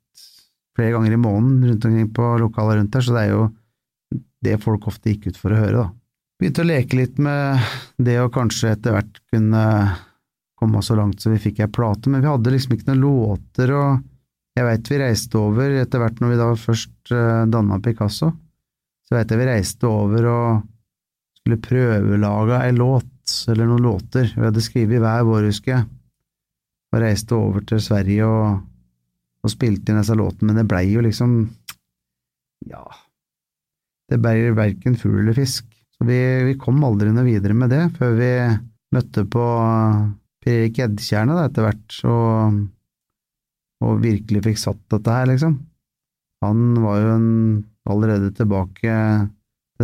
flere 0.80 0.96
ganger 0.96 1.16
i 1.16 1.22
måneden 1.22 1.70
rundt 1.70 1.88
omkring 1.90 2.12
på 2.16 2.28
lokaler 2.42 2.80
rundt 2.80 2.94
der, 2.96 3.06
så 3.06 3.16
det 3.16 3.24
er 3.26 3.34
jo 3.36 3.48
det 4.46 4.60
folk 4.64 4.88
ofte 4.88 5.12
gikk 5.12 5.30
ut 5.30 5.40
for 5.40 5.54
å 5.54 5.60
høre, 5.60 5.84
da. 5.84 5.88
Begynte 6.40 6.64
å 6.64 6.70
leke 6.70 6.96
litt 6.96 7.18
med 7.20 7.66
det 8.00 8.16
å 8.22 8.30
kanskje 8.32 8.72
etter 8.72 8.96
hvert 8.96 9.20
kunne 9.28 9.64
komme 10.60 10.82
så 10.84 10.96
langt 10.96 11.20
så 11.20 11.34
vi 11.34 11.42
fikk 11.44 11.60
ei 11.64 11.72
plate, 11.72 12.12
men 12.12 12.24
vi 12.24 12.32
hadde 12.32 12.54
liksom 12.54 12.76
ikke 12.76 12.90
noen 12.92 13.04
låter, 13.04 13.74
og 13.76 14.06
jeg 14.56 14.68
veit 14.68 14.92
vi 14.92 15.00
reiste 15.00 15.40
over 15.40 15.76
etter 15.82 16.02
hvert 16.02 16.20
når 16.20 16.32
vi 16.32 16.40
da 16.40 16.48
først 16.60 17.14
uh, 17.14 17.44
danna 17.52 17.80
Picasso, 17.84 18.32
så 19.08 19.16
veit 19.16 19.32
jeg 19.32 19.40
vi 19.40 19.50
reiste 19.50 19.88
over 19.88 20.28
og 20.32 20.64
skulle 21.40 21.62
prøvelage 21.64 22.64
ei 22.66 22.74
låt, 22.76 23.14
eller 23.52 23.70
noen 23.70 23.86
låter. 23.86 24.32
Vi 24.36 24.46
hadde 24.46 24.64
skrevet 24.64 25.02
hver 25.04 25.26
vår, 25.28 25.50
husker 25.50 25.76
jeg, 25.76 25.88
og 26.94 27.04
reiste 27.04 27.38
over 27.38 27.66
til 27.70 27.82
Sverige 27.84 28.28
og, 28.28 28.62
og 29.44 29.54
spilte 29.54 29.94
inn 29.94 30.02
disse 30.02 30.18
låtene, 30.18 30.52
men 30.52 30.62
det 30.62 30.70
blei 30.70 30.88
jo 30.92 31.04
liksom 31.06 31.42
Ja, 32.70 32.84
det 34.10 34.20
blei 34.20 34.50
verken 34.58 34.98
fugl 35.00 35.22
eller 35.22 35.38
fisk. 35.38 35.68
Så 35.96 36.08
vi, 36.08 36.18
vi 36.48 36.58
kom 36.60 36.82
aldri 36.88 37.12
noe 37.14 37.28
videre 37.28 37.56
med 37.56 37.72
det 37.74 37.86
før 38.00 38.16
vi 38.18 38.32
møtte 38.96 39.26
på 39.30 39.46
Per 40.40 40.54
Erik 40.56 40.80
Edtjerne 40.86 41.36
etter 41.44 41.66
hvert, 41.66 41.98
og, 42.08 42.60
og 43.84 44.00
virkelig 44.04 44.46
fikk 44.46 44.62
satt 44.62 44.80
dette 44.96 45.18
her, 45.18 45.28
liksom. 45.30 45.58
Han 46.46 46.80
var 46.80 47.02
jo 47.04 47.10
en, 47.18 47.34
allerede 47.90 48.32
tilbake 48.38 48.94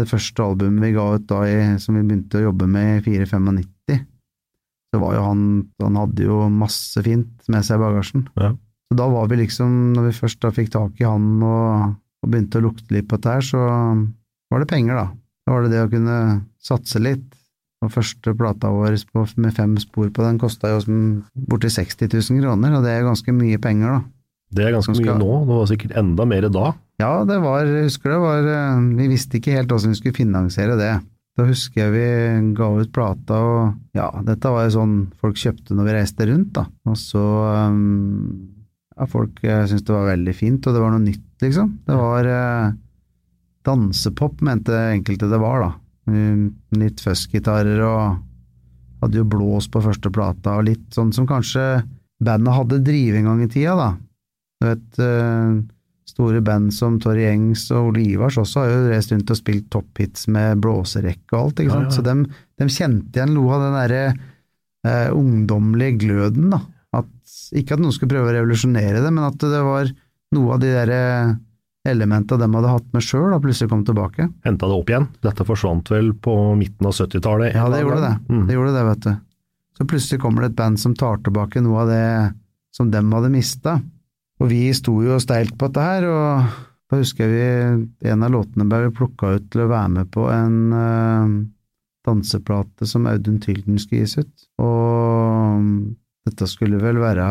det 0.01 0.09
første 0.11 0.43
albumet 0.43 0.83
vi 0.83 0.93
ga 0.95 1.05
ut 1.15 1.25
da 1.29 1.41
i, 1.47 1.57
som 1.79 1.95
vi 1.95 2.03
begynte 2.03 2.39
å 2.41 2.47
jobbe 2.49 2.67
med 2.67 2.99
i 2.99 3.17
4-95, 3.19 4.01
så 4.95 4.99
var 5.01 5.15
jo 5.17 5.23
han 5.25 5.43
Han 5.83 5.99
hadde 5.99 6.23
jo 6.27 6.37
masse 6.51 7.01
fint 7.03 7.49
med 7.51 7.65
seg 7.67 7.79
i 7.79 7.83
bagasjen. 7.83 8.25
Ja. 8.39 8.53
Så 8.91 8.97
da 8.99 9.07
var 9.11 9.27
vi 9.31 9.39
liksom, 9.41 9.93
når 9.95 10.09
vi 10.09 10.17
først 10.19 10.39
da 10.43 10.51
fikk 10.55 10.69
tak 10.75 10.99
i 11.01 11.07
han 11.07 11.41
og, 11.43 11.95
og 12.23 12.29
begynte 12.31 12.59
å 12.61 12.65
lukte 12.67 12.93
litt 12.95 13.07
på 13.09 13.17
dette 13.17 13.33
her, 13.37 13.45
så 13.45 13.61
var 14.51 14.61
det 14.61 14.69
penger, 14.69 14.99
da. 14.99 15.07
Da 15.45 15.55
var 15.55 15.65
det 15.65 15.71
det 15.73 15.81
å 15.83 15.89
kunne 15.91 16.19
satse 16.63 17.01
litt. 17.01 17.25
Og 17.83 17.91
første 17.91 18.31
plata 18.37 18.69
vår 18.71 18.95
på, 19.11 19.25
med 19.41 19.53
fem 19.57 19.73
spor 19.81 20.07
på 20.13 20.23
den 20.23 20.37
kosta 20.41 20.71
jo 20.71 20.79
borti 21.49 21.69
60 21.69 22.07
000 22.13 22.41
kroner, 22.41 22.77
og 22.77 22.85
det 22.85 22.93
er 22.95 23.05
ganske 23.05 23.33
mye 23.35 23.59
penger, 23.61 23.97
da. 23.97 23.99
Det 24.55 24.65
er 24.67 24.75
ganske 24.77 24.95
skal- 24.95 25.17
mye 25.17 25.19
nå. 25.19 25.31
Det 25.49 25.57
var 25.59 25.69
sikkert 25.73 25.97
enda 25.99 26.25
mer 26.29 26.47
da. 26.49 26.71
Ja, 27.01 27.25
det 27.27 27.41
var, 27.43 27.65
jeg 27.67 27.89
husker 27.89 28.13
det 28.13 28.21
var 28.23 28.45
eh, 28.47 28.83
Vi 28.95 29.09
visste 29.11 29.39
ikke 29.39 29.57
helt 29.57 29.71
hvordan 29.71 29.91
vi 29.91 29.99
skulle 29.99 30.15
finansiere 30.15 30.77
det. 30.79 30.93
Da 31.35 31.43
husker 31.49 31.81
jeg 31.81 31.91
vi 31.91 32.53
ga 32.55 32.69
ut 32.79 32.91
plata, 32.95 33.39
og 33.43 33.97
ja, 33.97 34.07
dette 34.23 34.51
var 34.53 34.67
jo 34.69 34.75
sånn 34.77 34.93
folk 35.19 35.39
kjøpte 35.39 35.75
når 35.75 35.89
vi 35.89 35.95
reiste 35.97 36.27
rundt, 36.29 36.53
da. 36.55 36.63
Og 36.87 36.95
så 36.99 37.23
um, 37.75 38.53
Ja, 38.95 39.07
folk 39.11 39.41
uh, 39.43 39.65
syntes 39.67 39.83
det 39.83 39.91
var 39.97 40.07
veldig 40.13 40.35
fint, 40.37 40.63
og 40.63 40.77
det 40.77 40.83
var 40.85 40.93
noe 40.93 41.03
nytt, 41.03 41.25
liksom. 41.43 41.73
Det 41.83 41.97
var 41.99 42.29
eh, 42.31 42.69
dansepop, 43.67 44.39
mente 44.47 44.79
enkelte 44.93 45.27
det 45.27 45.41
var, 45.41 45.65
da. 45.65 45.73
Litt 46.79 47.03
fuzzgitarer 47.03 47.83
og 47.83 48.21
hadde 49.03 49.19
jo 49.19 49.27
blås 49.27 49.67
på 49.71 49.83
første 49.83 50.11
plata, 50.15 50.55
og 50.55 50.69
litt 50.69 50.87
sånn 50.95 51.11
som 51.11 51.27
kanskje 51.27 51.83
bandet 52.23 52.55
hadde 52.55 52.83
drive 52.85 53.19
en 53.19 53.27
gang 53.33 53.43
i 53.43 53.51
tida, 53.51 53.75
da. 53.75 53.89
Du 54.61 54.69
vet, 54.69 54.99
eh, 55.03 55.57
store 56.05 56.41
band 56.45 56.73
som 56.73 56.99
Torry 57.01 57.25
Engs 57.27 57.65
og 57.73 57.89
Ole 57.91 58.03
Ivars 58.05 58.37
også 58.41 58.61
har 58.61 58.71
jo 58.71 58.91
reist 58.91 59.13
rundt 59.13 59.31
og 59.33 59.39
spilt 59.39 59.67
topphits 59.73 60.27
med 60.31 60.61
blåserekke 60.63 61.33
og 61.33 61.39
alt, 61.39 61.63
ikke 61.63 61.73
sant. 61.73 61.89
ja. 61.89 61.95
Så 61.97 62.05
dem, 62.05 62.25
dem 62.61 62.71
kjente 62.71 63.19
igjen 63.19 63.33
noe 63.35 63.55
av 63.57 63.65
den 63.65 63.77
derre 63.79 64.03
eh, 64.85 65.09
ungdommelige 65.15 65.99
gløden, 66.05 66.51
da. 66.53 66.61
At, 66.95 67.09
ikke 67.57 67.75
at 67.75 67.83
noen 67.83 67.95
skulle 67.95 68.13
prøve 68.13 68.31
å 68.31 68.37
revolusjonere 68.37 69.01
det, 69.01 69.11
men 69.11 69.25
at 69.27 69.41
det 69.41 69.63
var 69.65 69.89
noe 70.35 70.53
av 70.55 70.61
de 70.61 70.71
derre 70.75 71.01
elementene 71.85 72.41
de 72.41 72.57
hadde 72.57 72.71
hatt 72.71 72.87
med 72.95 73.05
sjøl, 73.05 73.27
da 73.33 73.41
plutselig 73.41 73.69
kom 73.69 73.83
tilbake. 73.85 74.29
Henta 74.45 74.69
det 74.69 74.77
opp 74.77 74.89
igjen. 74.89 75.09
Dette 75.25 75.45
forsvant 75.45 75.91
vel 75.93 76.13
på 76.17 76.33
midten 76.57 76.87
av 76.89 76.95
70-tallet? 76.97 77.53
Ja, 77.57 77.67
det 77.69 77.83
gjorde 77.83 78.01
det. 78.01 78.13
Mm. 78.29 78.45
Det 78.47 78.57
gjorde 78.57 78.73
det, 78.73 78.85
vet 78.89 79.03
du. 79.05 79.11
Så 79.75 79.89
plutselig 79.89 80.21
kommer 80.23 80.45
det 80.45 80.53
et 80.53 80.57
band 80.61 80.79
som 80.81 80.95
tar 80.97 81.19
tilbake 81.25 81.61
noe 81.61 81.83
av 81.83 81.91
det 81.91 82.07
som 82.75 82.89
dem 82.91 83.11
hadde 83.13 83.29
mista. 83.33 83.77
Og 84.43 84.51
vi 84.51 84.67
sto 84.75 84.97
jo 85.03 85.17
steilt 85.23 85.55
på 85.55 85.69
dette 85.69 85.83
her, 85.85 86.07
og 86.11 86.55
da 86.91 86.99
husker 86.99 87.31
jeg 87.31 87.77
vi 88.01 88.09
en 88.11 88.25
av 88.25 88.33
låtene 88.33 88.67
ble 88.69 88.91
plukka 88.95 89.35
ut 89.37 89.47
til 89.51 89.63
å 89.63 89.71
være 89.71 89.91
med 89.93 90.11
på 90.13 90.27
en 90.31 90.57
uh, 90.75 91.35
danseplate 92.05 92.87
som 92.89 93.07
Audun 93.09 93.39
Tylden 93.43 93.79
skulle 93.81 94.03
gis 94.03 94.19
ut. 94.19 94.47
Og 94.61 95.65
dette 96.27 96.49
skulle 96.51 96.81
vel 96.81 96.99
være 97.01 97.25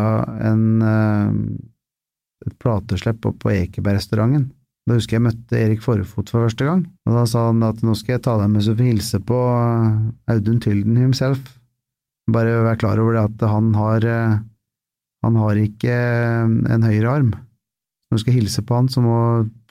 en, 0.48 0.66
uh, 0.80 2.48
et 2.48 2.56
plateslepp 2.62 3.28
opp 3.30 3.42
på 3.44 3.52
Ekebergrestauranten. 3.52 4.48
Da 4.84 4.98
husker 4.98 5.16
jeg 5.16 5.24
møtte 5.24 5.60
Erik 5.60 5.84
Forfot 5.84 6.28
for 6.28 6.44
første 6.44 6.66
gang, 6.66 6.82
og 7.08 7.14
da 7.16 7.22
sa 7.28 7.46
han 7.46 7.62
at 7.64 7.78
nå 7.84 7.94
skal 7.96 8.18
jeg 8.18 8.24
ta 8.26 8.34
deg 8.40 8.50
med 8.52 8.64
så 8.64 8.74
du 8.74 8.82
får 8.82 8.90
hilse 8.90 9.20
på 9.24 9.38
eh, 9.48 9.94
Audun 10.34 10.58
Tylden 10.60 10.98
himself. 11.00 11.40
Bare 12.28 12.58
vær 12.66 12.76
klar 12.80 13.00
over 13.00 13.16
det 13.16 13.22
at 13.30 13.46
han 13.48 13.70
har 13.78 14.04
han 15.24 15.38
har 15.40 15.58
ikke 15.60 15.94
eh, 15.94 16.54
en 16.74 16.86
høyre 16.86 17.10
arm. 17.10 17.32
Når 17.34 18.18
du 18.18 18.22
skal 18.22 18.36
hilse 18.36 18.62
på 18.66 18.76
han, 18.76 18.90
så 18.92 19.02
må 19.02 19.16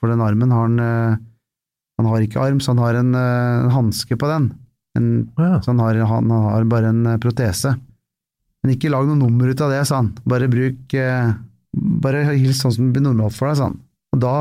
For 0.01 0.12
den 0.12 0.24
armen 0.25 0.51
har 0.51 0.65
han 0.67 0.79
eh, 0.83 1.15
Han 2.01 2.10
har 2.10 2.25
ikke 2.25 2.41
arm, 2.41 2.60
så 2.60 2.74
han 2.74 2.81
har 2.83 2.98
en, 3.00 3.13
eh, 3.15 3.63
en 3.67 3.72
hanske 3.77 4.17
på 4.19 4.29
den. 4.31 4.50
En, 4.98 5.07
Ja. 5.39 5.60
så 5.62 5.72
han 5.72 5.79
har, 5.79 5.95
han 6.10 6.29
har 6.33 6.65
bare 6.69 6.89
en 6.91 7.05
protese. 7.22 7.75
Men 8.63 8.74
ikke 8.75 8.91
lag 8.91 9.07
noe 9.07 9.19
nummer 9.19 9.50
ut 9.50 9.62
av 9.62 9.72
det, 9.74 9.81
sa 9.88 10.01
han. 10.01 10.13
Bare 10.25 10.50
bruk 10.51 10.93
Bare 11.74 12.19
hils 12.38 12.60
sånn 12.62 12.74
som 12.75 12.86
det 12.86 13.00
blir 13.00 13.07
normalt 13.07 13.33
for 13.33 13.50
deg, 13.50 13.57
sa 13.57 13.69
han. 13.72 13.79
Og 14.13 14.19
da 14.22 14.33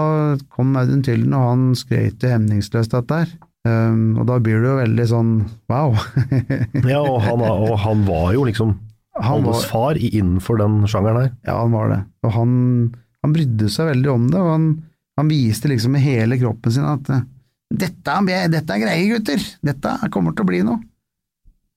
kom 0.53 0.75
Audun 0.77 1.01
Tylden, 1.05 1.33
og 1.33 1.47
han 1.49 1.63
skrøt 1.79 2.21
jo 2.21 2.29
hemningsløst 2.29 2.93
av 2.93 3.07
dette 3.07 3.21
her. 3.23 3.31
Um, 3.65 4.19
og 4.19 4.27
da 4.29 4.37
blir 4.43 4.59
du 4.61 4.67
jo 4.69 4.79
veldig 4.81 5.05
sånn 5.09 5.31
wow. 5.71 5.95
ja, 6.93 6.99
og 6.99 7.21
han, 7.23 7.45
og 7.47 7.77
han 7.79 8.03
var 8.09 8.33
jo 8.35 8.43
liksom 8.49 8.75
Han 9.23 9.45
var- 9.47 9.63
far 9.71 9.99
innenfor 10.01 10.59
den 10.59 10.81
sjangeren 10.91 11.21
her. 11.23 11.33
Ja, 11.47 11.59
han 11.63 11.73
var 11.75 11.89
det. 11.93 12.01
Og 12.27 12.33
han, 12.37 12.55
han 13.23 13.35
brydde 13.37 13.69
seg 13.71 13.91
veldig 13.93 14.11
om 14.13 14.25
det, 14.33 14.41
og 14.41 14.51
han, 14.51 14.65
han 15.21 15.29
viste 15.31 15.69
liksom 15.71 15.93
med 15.97 16.03
hele 16.05 16.39
kroppen 16.41 16.73
sin 16.75 16.87
at 16.89 17.11
eh, 17.13 17.23
dette, 17.73 18.17
dette 18.53 18.75
er 18.75 18.83
greie, 18.83 19.05
gutter! 19.15 19.45
Dette 19.65 19.93
kommer 20.13 20.35
til 20.37 20.45
å 20.45 20.49
bli 20.51 20.63
noe. 20.67 20.81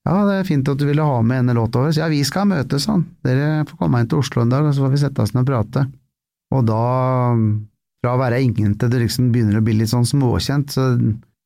Ja, 0.06 0.20
det 0.28 0.34
er 0.40 0.44
fint 0.46 0.68
at 0.70 0.78
du 0.78 0.84
ville 0.86 1.02
ha 1.02 1.22
med 1.22 1.40
denne 1.40 1.54
låt 1.56 1.74
over. 1.74 1.90
Ja, 1.96 2.06
vi 2.12 2.20
skal 2.22 2.44
møtes, 2.46 2.84
han. 2.86 3.06
Dere 3.26 3.64
får 3.66 3.78
komme 3.80 4.02
inn 4.02 4.10
til 4.10 4.20
Oslo 4.20 4.42
en 4.44 4.52
dag, 4.52 4.66
og 4.68 4.74
så 4.76 4.84
får 4.84 4.92
vi 4.92 5.00
sette 5.02 5.24
oss 5.24 5.32
ned 5.34 5.42
og 5.42 5.48
prate. 5.50 5.86
Og 6.54 6.62
da, 6.68 6.82
fra 8.04 8.12
å 8.14 8.20
være 8.20 8.38
ingen 8.44 8.76
til 8.78 8.92
det 8.92 9.00
liksom 9.02 9.32
begynner 9.34 9.58
å 9.58 9.64
bli 9.66 9.74
litt 9.80 9.90
sånn 9.90 10.06
småkjent, 10.06 10.70
så 10.76 10.84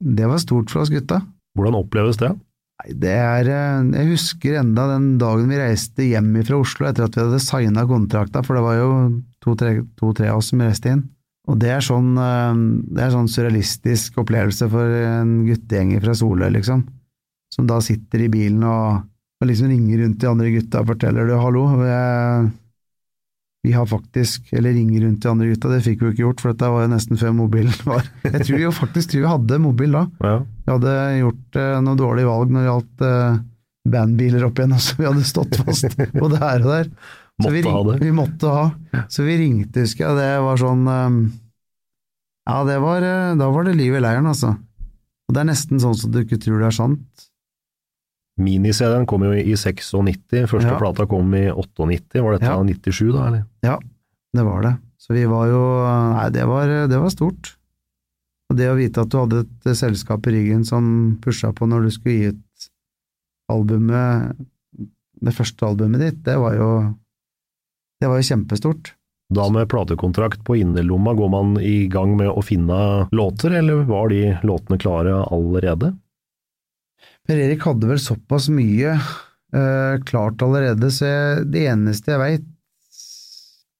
det 0.00 0.28
var 0.28 0.42
stort 0.42 0.68
for 0.72 0.82
oss 0.82 0.92
gutta. 0.92 1.22
Hvordan 1.56 1.78
oppleves 1.80 2.18
det? 2.20 2.34
Nei, 2.80 2.94
det 2.96 3.12
er 3.12 3.48
eh, 3.50 3.88
Jeg 3.98 4.10
husker 4.14 4.60
enda 4.60 4.86
den 4.94 5.14
dagen 5.20 5.50
vi 5.50 5.58
reiste 5.60 6.06
hjem 6.06 6.32
fra 6.46 6.60
Oslo 6.60 6.88
etter 6.88 7.06
at 7.06 7.16
vi 7.16 7.24
hadde 7.24 7.40
signa 7.44 7.84
kontrakta, 7.88 8.42
for 8.46 8.56
det 8.56 8.64
var 8.64 8.78
jo 8.78 8.90
to-tre 9.44 9.72
to, 9.98 10.12
av 10.24 10.38
oss 10.38 10.50
som 10.52 10.62
reiste 10.64 10.94
inn. 10.94 11.02
Og 11.50 11.58
det 11.60 11.72
er 11.74 11.84
sånn 11.84 12.14
eh, 12.20 12.62
Det 12.94 13.04
er 13.04 13.12
sånn 13.12 13.28
surrealistisk 13.28 14.20
opplevelse 14.22 14.68
for 14.72 14.96
en 15.02 15.42
guttegjeng 15.48 15.92
fra 16.00 16.16
Soløy, 16.16 16.48
liksom. 16.56 16.86
Som 17.52 17.66
da 17.68 17.80
sitter 17.82 18.24
i 18.24 18.30
bilen 18.32 18.64
og, 18.64 19.04
og 19.42 19.50
liksom 19.50 19.72
ringer 19.72 20.04
rundt 20.04 20.20
de 20.22 20.30
andre 20.30 20.54
gutta 20.54 20.84
og 20.84 20.92
forteller 20.94 21.28
du, 21.28 21.34
hallo, 21.40 21.64
jeg, 21.84 22.50
vi 23.66 23.74
har 23.74 23.88
faktisk 23.90 24.52
Eller 24.56 24.72
ringer 24.72 25.04
rundt 25.04 25.24
de 25.24 25.32
andre 25.32 25.50
gutta, 25.50 25.72
det 25.74 25.82
fikk 25.84 26.00
vi 26.00 26.06
jo 26.06 26.14
ikke 26.14 26.24
gjort, 26.28 26.44
for 26.44 26.54
dette 26.54 26.70
var 26.72 26.86
jo 26.86 26.92
nesten 26.94 27.20
før 27.20 27.34
mobilen 27.42 27.74
var 27.84 28.06
Jeg 28.30 28.46
tror 28.46 28.64
jo 28.64 28.72
faktisk 28.72 29.12
tror 29.12 29.26
vi 29.26 29.32
hadde 29.34 29.60
mobil 29.66 29.98
da. 29.98 30.06
Ja. 30.24 30.38
Vi 30.70 30.76
hadde 30.76 30.96
gjort 31.18 31.56
eh, 31.58 31.78
noe 31.82 31.98
dårlig 31.98 32.26
valg 32.28 32.52
når 32.54 32.60
det 32.62 32.68
gjaldt 32.70 33.02
eh, 33.08 33.38
bandbiler 33.90 34.44
opp 34.46 34.60
igjen, 34.62 34.76
så 34.86 34.94
vi 35.00 35.08
hadde 35.08 35.26
stått 35.26 35.58
fast 35.64 35.96
både 36.14 36.38
her 36.38 36.62
og 36.62 36.70
der. 36.70 36.90
Så 37.40 37.50
vi, 37.50 37.62
Måtte 37.64 37.72
ha 37.74 37.84
det. 37.88 37.98
Vi 38.04 38.10
måtte 38.12 38.50
ha. 38.54 38.64
Så 39.10 39.24
vi 39.26 39.38
ringte, 39.40 39.82
husker 39.82 40.04
jeg, 40.06 40.18
det 40.20 40.28
var 40.44 40.60
sånn 40.60 40.82
eh, 40.92 41.14
Ja, 42.50 42.58
det 42.68 42.76
var 42.84 43.02
eh, 43.06 43.30
Da 43.40 43.48
var 43.50 43.64
det 43.66 43.74
liv 43.78 43.96
i 43.96 44.02
leiren, 44.04 44.28
altså. 44.30 44.54
Og 45.26 45.34
det 45.34 45.42
er 45.42 45.48
nesten 45.50 45.80
sånn 45.82 45.96
som 45.96 46.12
du 46.14 46.20
ikke 46.22 46.38
tror 46.42 46.60
det 46.62 46.68
er 46.70 46.76
sant. 46.76 47.26
Mini-CD-en 48.40 49.06
kom 49.08 49.22
jo 49.26 49.34
i 49.36 49.52
96, 49.56 50.46
første 50.50 50.70
Ja. 50.72 50.78
plata 50.80 51.06
kom 51.10 51.32
i 51.36 51.46
98. 51.50 52.22
Var 52.24 52.36
dette 52.38 52.50
Ja. 52.50 52.56
97 52.62 53.12
da, 53.12 53.26
eller? 53.28 53.42
Ja, 53.66 53.76
det 54.36 54.44
var 54.46 54.62
det. 54.64 54.74
Så 55.00 55.14
vi 55.16 55.24
var 55.28 55.46
jo 55.50 55.60
Nei, 56.16 56.28
det 56.34 56.46
var, 56.48 56.66
det 56.88 56.98
var 57.00 57.10
stort. 57.12 57.56
Og 58.50 58.58
det 58.58 58.66
å 58.66 58.78
vite 58.78 59.04
at 59.04 59.10
du 59.12 59.18
hadde 59.20 59.44
et 59.46 59.68
selskap 59.78 60.26
i 60.26 60.34
ryggen 60.34 60.64
som 60.66 60.84
pusha 61.22 61.52
på 61.54 61.68
når 61.70 61.86
du 61.86 61.90
skulle 61.94 62.16
gi 62.16 62.30
ut 62.34 62.70
albumet, 63.50 64.40
det 65.20 65.34
første 65.36 65.66
albumet 65.66 66.02
ditt, 66.02 66.24
det 66.26 66.38
var 66.40 66.56
jo 66.58 66.70
Det 68.00 68.08
var 68.08 68.16
jo 68.16 68.24
kjempestort. 68.24 68.94
Da 69.30 69.44
med 69.52 69.68
platekontrakt 69.68 70.40
på 70.44 70.56
innerlomma, 70.56 71.12
går 71.14 71.28
man 71.28 71.58
i 71.60 71.86
gang 71.92 72.14
med 72.16 72.30
å 72.32 72.40
finne 72.42 72.78
låter, 73.12 73.52
eller 73.60 73.84
var 73.84 74.08
de 74.08 74.38
låtene 74.42 74.78
klare 74.80 75.18
allerede? 75.28 75.92
Per 77.28 77.38
Erik 77.38 77.66
hadde 77.68 77.90
vel 77.90 78.00
såpass 78.00 78.48
mye 78.50 78.96
uh, 78.96 80.00
klart 80.08 80.42
allerede, 80.42 80.88
så 80.90 81.06
jeg, 81.06 81.44
det 81.52 81.66
eneste 81.70 82.14
jeg 82.14 82.22
veit 82.22 82.48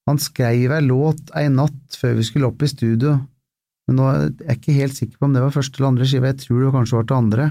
Han 0.07 0.21
skrev 0.23 0.77
ei 0.77 0.85
låt 0.85 1.33
ei 1.39 1.49
natt 1.51 1.99
før 1.99 2.19
vi 2.21 2.29
skulle 2.29 2.53
opp 2.53 2.63
i 2.63 2.71
studio, 2.71 3.17
men 3.91 3.99
nå 3.99 4.07
er 4.07 4.21
jeg 4.47 4.61
ikke 4.61 4.75
helt 4.77 4.95
sikker 4.95 5.19
på 5.19 5.27
om 5.27 5.33
det 5.35 5.41
var 5.43 5.55
første 5.57 5.81
eller 5.81 5.89
andre 5.91 6.07
skive, 6.07 6.31
jeg 6.31 6.43
tror 6.45 6.63
det 6.63 6.75
kanskje 6.77 6.97
var 7.01 7.07
til 7.09 7.17
andre. 7.17 7.47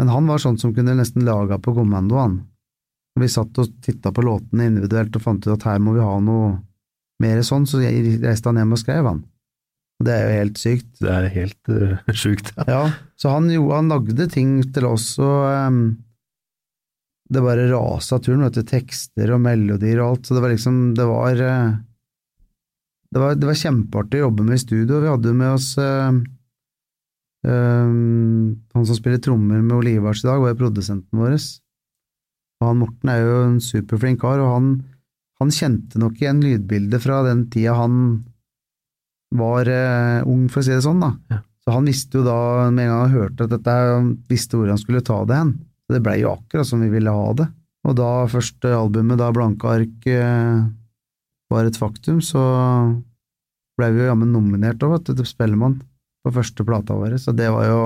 Men 0.00 0.12
han 0.12 0.30
var 0.32 0.40
sånn 0.40 0.56
som 0.60 0.72
kunne 0.76 0.94
nesten 0.96 1.26
laga 1.28 1.58
på 1.60 1.74
kommando, 1.76 2.16
han. 2.16 2.38
Og 3.16 3.20
vi 3.20 3.28
satt 3.32 3.60
og 3.60 3.74
titta 3.84 4.12
på 4.16 4.24
låtene 4.24 4.70
individuelt 4.70 5.16
og 5.16 5.24
fant 5.24 5.44
ut 5.44 5.52
at 5.52 5.66
her 5.68 5.82
må 5.84 5.92
vi 5.92 6.04
ha 6.04 6.14
noe 6.24 6.54
mer 7.20 7.40
sånn, 7.44 7.68
så 7.68 7.82
jeg 7.84 8.16
reiste 8.24 8.48
han 8.48 8.62
hjem 8.62 8.72
og 8.76 8.80
skrev, 8.80 9.10
han. 9.10 9.20
Og 9.96 10.08
det 10.08 10.14
er 10.14 10.24
jo 10.24 10.40
helt 10.40 10.60
sykt. 10.60 10.88
Det 11.00 11.12
er 11.12 11.28
helt 11.32 11.70
uh, 11.72 12.00
sjukt. 12.24 12.50
Ja, 12.68 12.82
så 13.20 13.36
han, 13.36 13.52
jo, 13.52 13.68
han 13.72 13.92
lagde 13.92 14.28
ting 14.32 14.58
til 14.72 14.88
oss, 14.88 15.10
og 15.20 15.46
um, 15.68 15.82
det 17.28 17.44
bare 17.44 17.68
rasa 17.74 18.20
turen, 18.24 18.44
vet 18.46 18.56
du, 18.56 18.64
tekster 18.68 19.32
og 19.36 19.44
melodier 19.44 20.00
og 20.00 20.14
alt, 20.14 20.28
så 20.28 20.36
det 20.36 20.44
var 20.44 20.52
liksom, 20.52 20.80
det 20.96 21.06
var 21.08 21.40
eh, 21.42 21.76
det 23.16 23.20
var, 23.22 23.36
det 23.40 23.48
var 23.48 23.56
kjempeartig 23.56 24.18
å 24.20 24.26
jobbe 24.26 24.44
med 24.44 24.58
i 24.58 24.60
studio, 24.60 24.98
vi 25.00 25.08
hadde 25.08 25.30
med 25.32 25.54
oss 25.54 25.70
øh, 25.80 26.18
øh, 27.48 27.94
han 28.76 28.84
som 28.90 28.98
spiller 28.98 29.22
trommer 29.24 29.62
med 29.64 29.72
Olivars 29.78 30.20
i 30.20 30.28
dag, 30.28 30.42
var 30.42 30.52
jo 30.52 30.58
produsenten 30.60 31.22
vår, 31.22 31.38
og 32.60 32.68
han 32.68 32.82
Morten 32.82 33.12
er 33.14 33.22
jo 33.22 33.38
en 33.46 33.56
superflink 33.64 34.20
kar, 34.20 34.44
og 34.44 34.52
han, 34.52 34.70
han 35.40 35.54
kjente 35.54 36.02
nok 36.02 36.20
igjen 36.20 36.44
lydbildet 36.44 37.06
fra 37.06 37.22
den 37.24 37.46
tida 37.52 37.78
han 37.80 37.96
var 39.36 39.64
øh, 39.64 40.28
ung, 40.28 40.46
for 40.52 40.60
å 40.60 40.68
si 40.68 40.76
det 40.76 40.84
sånn, 40.84 41.00
da. 41.00 41.40
Så 41.64 41.72
han 41.72 41.88
visste 41.88 42.20
jo 42.20 42.28
da, 42.28 42.38
med 42.68 42.84
en 42.84 42.92
gang 42.92 43.04
han 43.06 43.16
hørte 43.16 43.48
at 43.48 43.56
dette, 43.56 43.80
han 43.96 44.12
visste 44.28 44.60
hvor 44.60 44.68
han 44.70 44.78
skulle 44.78 45.04
ta 45.04 45.22
det 45.24 45.40
hen. 45.40 45.56
Så 45.88 45.96
det 45.96 46.04
blei 46.04 46.20
jo 46.20 46.36
akkurat 46.36 46.68
som 46.68 46.84
vi 46.84 46.92
ville 46.92 47.16
ha 47.16 47.30
det. 47.40 47.48
Og 47.88 47.96
da 47.98 48.10
første 48.30 48.76
albumet, 48.76 49.18
da 49.18 49.32
Blanke 49.34 49.72
ark 49.72 50.06
var 51.52 51.68
et 51.68 51.78
faktum, 51.78 52.20
så 52.24 52.40
blei 53.78 53.92
vi 53.94 54.02
jo 54.02 54.10
jammen 54.10 54.32
nominert 54.34 54.82
òg, 54.82 54.96
vet 54.96 55.10
du, 55.10 55.20
til 55.20 55.28
Spellemann 55.28 55.78
på 56.26 56.34
første 56.34 56.66
plata 56.66 56.96
vår. 56.98 57.18
Så 57.22 57.34
det 57.36 57.48
var 57.54 57.68
jo 57.68 57.80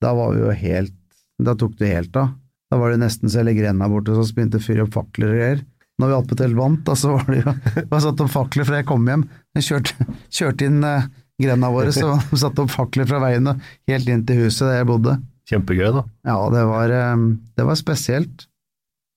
Da 0.00 0.14
var 0.16 0.34
vi 0.34 0.40
jo 0.40 0.52
helt 0.56 0.96
Da 1.40 1.54
tok 1.56 1.76
det 1.78 1.94
helt 1.94 2.16
av. 2.16 2.34
Da 2.70 2.78
var 2.78 2.92
det 2.92 3.00
nesten 3.02 3.30
så 3.30 3.40
hele 3.40 3.56
grenda 3.56 3.88
borte 3.90 4.14
så 4.14 4.26
begynte 4.34 4.60
å 4.60 4.64
fyre 4.64 4.84
opp 4.84 4.92
fakler 4.94 5.32
og 5.32 5.40
greier. 5.40 5.62
Når 6.00 6.10
vi 6.10 6.16
attpåtil 6.16 6.52
vant, 6.56 6.82
da, 6.86 6.94
så 6.96 7.16
var 7.16 7.26
det 7.28 7.40
jo 7.42 7.54
var 7.90 8.04
satt 8.04 8.20
opp 8.22 8.30
fakler 8.32 8.68
fra 8.68 8.78
jeg 8.80 8.88
kom 8.88 9.08
hjem. 9.10 9.24
Jeg 9.58 9.66
kjørte, 9.66 10.06
kjørte 10.38 10.68
inn 10.68 10.84
eh, 10.86 11.08
grenda 11.40 11.72
våre, 11.74 11.92
så 11.96 12.14
satte 12.44 12.64
opp 12.64 12.70
fakler 12.72 13.08
fra 13.10 13.20
veien 13.24 13.50
og 13.50 13.64
helt 13.90 14.12
inn 14.12 14.22
til 14.28 14.44
huset 14.44 14.68
der 14.68 14.80
jeg 14.80 14.90
bodde. 14.92 15.16
Kjempegøy, 15.50 15.88
da. 15.96 16.04
Ja, 16.30 16.38
det 16.54 16.62
var, 16.70 16.94
eh, 16.94 17.26
det 17.58 17.66
var 17.66 17.80
spesielt. 17.80 18.46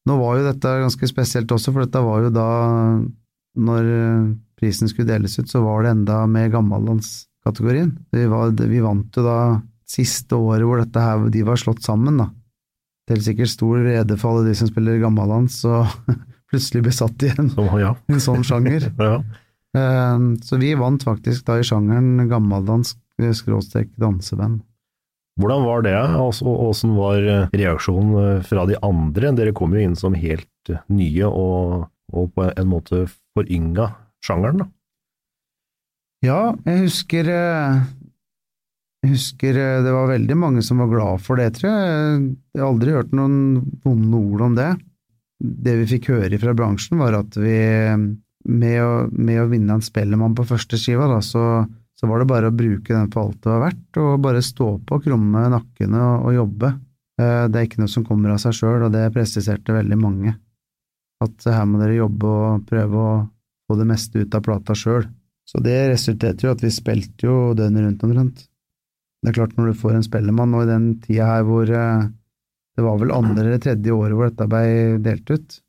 Nå 0.09 0.17
var 0.19 0.39
jo 0.39 0.47
dette 0.49 0.73
ganske 0.81 1.07
spesielt 1.07 1.53
også, 1.53 1.71
for 1.75 1.85
dette 1.85 2.01
var 2.03 2.25
jo 2.25 2.33
da, 2.33 2.47
når 3.59 3.89
eh, 3.93 4.31
prisen 4.59 4.89
skulle 4.89 5.09
deles 5.11 5.37
ut, 5.39 5.49
så 5.49 5.61
var 5.63 5.83
det 5.83 5.93
enda 5.93 6.23
med 6.29 6.51
gammallandskategorien. 6.53 7.91
Vi, 8.13 8.25
var, 8.31 8.53
vi 8.57 8.79
vant 8.83 9.17
jo 9.17 9.25
da 9.25 9.37
siste 9.89 10.37
året 10.39 10.65
hvor 10.65 10.79
dette 10.81 11.03
her, 11.03 11.27
de 11.29 11.43
var 11.45 11.59
slått 11.59 11.83
sammen, 11.85 12.17
da. 12.21 12.29
Til 13.09 13.19
sikkert 13.25 13.51
stor 13.51 13.81
rede 13.83 14.15
for 14.17 14.31
alle 14.31 14.47
de 14.49 14.55
som 14.57 14.69
spiller 14.71 15.01
gammallands, 15.01 15.59
og 15.69 15.87
plutselig 16.51 16.85
blir 16.87 16.95
satt 16.95 17.25
i 17.27 17.31
en, 17.35 17.51
Så, 17.53 17.67
ja. 17.81 17.93
en 18.13 18.23
sånn 18.23 18.45
sjanger. 18.47 18.89
ja. 19.09 19.17
Eh, 19.77 20.27
Så 20.45 20.61
vi 20.61 20.73
vant 20.79 21.03
faktisk 21.05 21.45
da 21.49 21.59
i 21.59 21.65
sjangeren 21.67 22.29
gammeldansk 22.31 22.97
eh, 23.21 23.33
skråstrek 23.35 23.91
danseband. 24.01 24.61
Hvordan 25.41 25.63
var 25.65 25.81
det, 25.81 25.95
altså, 25.97 26.45
og 26.45 26.75
hvordan 26.75 26.91
var 26.93 27.23
reaksjonen 27.57 28.43
fra 28.45 28.67
de 28.69 28.75
andre? 28.85 29.31
Dere 29.33 29.53
kom 29.57 29.71
jo 29.73 29.81
inn 29.81 29.95
som 29.97 30.13
helt 30.13 30.69
nye 30.93 31.25
og, 31.25 31.87
og 32.13 32.31
på 32.37 32.47
en 32.51 32.69
måte 32.69 33.03
forynga 33.35 33.89
sjangeren, 34.23 34.63
da. 34.63 34.69
Ja, 36.23 36.39
jeg 36.63 36.85
husker 36.85 37.27
eh, 37.27 37.81
Jeg 39.03 39.11
husker 39.17 39.57
eh, 39.59 39.81
det 39.83 39.91
var 39.91 40.07
veldig 40.13 40.37
mange 40.39 40.61
som 40.63 40.79
var 40.79 40.91
glad 40.93 41.23
for 41.25 41.39
det, 41.41 41.49
tror 41.57 41.67
jeg. 41.73 42.21
Jeg 42.55 42.61
har 42.63 42.69
aldri 42.69 42.93
hørt 42.95 43.11
noen 43.17 43.35
vonde 43.83 44.21
ord 44.31 44.45
om 44.47 44.55
det. 44.55 44.69
Det 45.43 45.73
vi 45.81 45.89
fikk 45.97 46.13
høre 46.13 46.39
fra 46.39 46.53
bransjen, 46.55 47.01
var 47.01 47.17
at 47.17 47.35
vi 47.35 47.57
med 48.47 48.77
å, 48.83 48.93
med 49.11 49.41
å 49.41 49.49
vinne 49.51 49.75
en 49.75 49.83
Spellemann 49.83 50.35
på 50.35 50.45
første 50.47 50.79
skiva, 50.79 51.09
da, 51.11 51.19
så, 51.23 51.65
så 51.99 52.07
var 52.07 52.23
det 52.23 52.29
bare 52.31 52.49
å 52.51 52.55
bruke 52.55 52.91
den 52.95 53.11
på 53.11 53.21
alt 53.25 53.41
det 53.43 53.51
var 53.51 53.61
verdt, 53.65 53.99
og 53.99 54.23
bare 54.23 54.41
stå 54.43 54.69
på, 54.87 55.01
krumme 55.03 55.43
nakkene 55.51 55.99
og, 55.99 56.29
og 56.29 56.37
jobbe. 56.39 56.71
Eh, 57.19 57.43
Det 57.51 57.59
er 57.59 57.67
ikke 57.67 57.83
noe 57.83 57.91
som 57.91 58.07
kommer 58.07 58.31
av 58.33 58.39
seg 58.43 58.55
sjøl, 58.55 58.87
og 58.87 58.95
det 58.95 59.09
presiserte 59.15 59.75
veldig 59.75 59.99
mange. 59.99 60.37
At 61.23 61.47
her 61.47 61.67
må 61.69 61.81
dere 61.81 61.99
jobbe 61.99 62.31
og 62.31 62.65
prøve 62.69 63.03
å 63.03 63.13
få 63.67 63.77
det 63.79 63.87
meste 63.89 64.23
ut 64.23 64.35
av 64.35 64.43
plata 64.45 64.75
sjøl. 64.77 65.05
Så 65.47 65.59
det 65.63 65.77
resulterte 65.91 66.47
jo 66.47 66.53
at 66.53 66.63
vi 66.63 66.71
spilte 66.73 67.27
jo 67.27 67.37
døgnet 67.57 67.85
rundt 67.85 68.03
omtrent. 68.07 68.43
Det 69.23 69.31
er 69.31 69.37
klart, 69.37 69.55
når 69.55 69.71
du 69.71 69.79
får 69.79 69.97
en 69.97 70.05
spellemann, 70.05 70.55
og 70.55 70.65
i 70.65 70.71
den 70.71 70.87
tida 71.03 71.29
her 71.29 71.45
hvor 71.47 71.69
eh, 71.69 72.07
det 72.75 72.83
var 72.83 72.99
vel 72.99 73.13
andre 73.15 73.45
eller 73.45 73.61
tredje 73.61 73.95
året 73.95 74.17
hvor 74.17 74.29
dette 74.29 74.47
ble 74.51 74.63
delt 75.03 75.31
ut, 75.31 75.59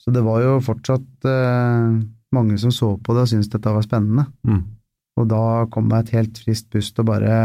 så 0.00 0.12
det 0.14 0.22
var 0.24 0.42
jo 0.44 0.58
fortsatt 0.64 1.28
eh, 1.28 1.96
mange 2.36 2.58
som 2.62 2.72
så 2.74 2.94
på 3.02 3.16
det 3.16 3.24
og 3.24 3.30
syntes 3.32 3.50
dette 3.52 3.72
var 3.74 3.84
spennende. 3.84 4.26
Mm. 4.46 4.62
Og 5.20 5.28
da 5.28 5.44
kom 5.72 5.90
det 5.90 6.04
et 6.04 6.12
helt 6.18 6.38
friskt 6.40 6.70
pust 6.72 6.98
og 7.02 7.10
bare 7.10 7.36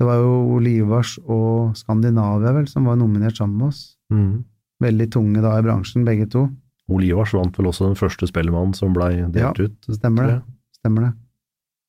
Det 0.00 0.06
var 0.08 0.16
jo 0.16 0.56
Olivars 0.56 1.18
og 1.20 1.76
Skandinavia 1.76 2.54
vel 2.56 2.66
som 2.68 2.86
var 2.88 2.96
nominert 2.96 3.36
sammen 3.36 3.58
med 3.60 3.68
oss. 3.68 3.96
Mm. 4.10 4.44
veldig 4.80 5.06
tunge 5.12 5.42
da 5.44 5.58
i 5.58 5.62
bransjen, 5.62 6.06
begge 6.06 6.26
to. 6.32 6.46
Olivars 6.90 7.32
vant 7.36 7.56
vel 7.58 7.70
også 7.70 7.86
den 7.88 7.98
første 7.98 8.28
Spellemann 8.30 8.74
som 8.76 8.94
blei 8.96 9.14
delt 9.32 9.60
Ja, 9.60 9.66
ut. 9.66 9.90
Stemmer 9.96 10.28
det. 10.28 10.38
Stemmer 10.80 11.08
det. 11.08 11.12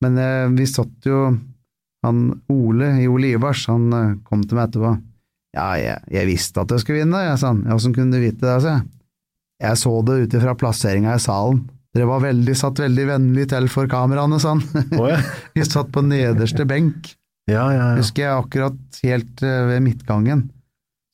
Men 0.01 0.17
eh, 0.17 0.47
vi 0.57 0.65
satt 0.69 1.05
jo 1.05 1.23
Han 2.05 2.21
Ole 2.49 2.95
i 3.03 3.07
Olivars, 3.09 3.67
han 3.69 3.91
eh, 3.93 4.13
kom 4.25 4.41
til 4.41 4.57
meg 4.57 4.71
etterpå. 4.71 4.95
Ja, 5.53 5.67
jeg, 5.77 5.99
jeg 6.09 6.29
visste 6.29 6.63
at 6.63 6.71
jeg 6.73 6.81
skulle 6.81 7.03
vinne, 7.03 7.19
jeg, 7.27 7.37
sa 7.37 7.51
han. 7.51 7.65
Ja, 7.67 7.75
åssen 7.75 7.93
kunne 7.93 8.15
du 8.15 8.23
vite 8.23 8.41
det, 8.45 8.55
sa 8.63 8.77
jeg. 8.79 8.87
Jeg 9.61 9.77
så 9.77 9.91
det 10.07 10.15
ut 10.23 10.35
ifra 10.39 10.55
plasseringa 10.57 11.13
i 11.13 11.21
salen. 11.21 11.59
Dere 11.93 12.07
var 12.07 12.23
veldig, 12.23 12.53
satt 12.57 12.79
veldig 12.81 13.05
vennlig 13.09 13.49
til 13.51 13.67
for 13.69 13.89
kameraene, 13.91 14.39
sa 14.41 14.55
han. 14.55 14.63
Oh, 15.01 15.09
ja. 15.11 15.19
vi 15.53 15.65
satt 15.67 15.91
på 15.93 16.01
nederste 16.07 16.65
benk. 16.65 17.11
Ja, 17.51 17.67
ja, 17.73 17.91
ja. 17.91 17.99
Husker 17.99 18.23
jeg 18.25 18.45
akkurat 18.45 19.01
helt 19.03 19.43
eh, 19.45 19.61
ved 19.69 19.83
midtgangen. 19.85 20.47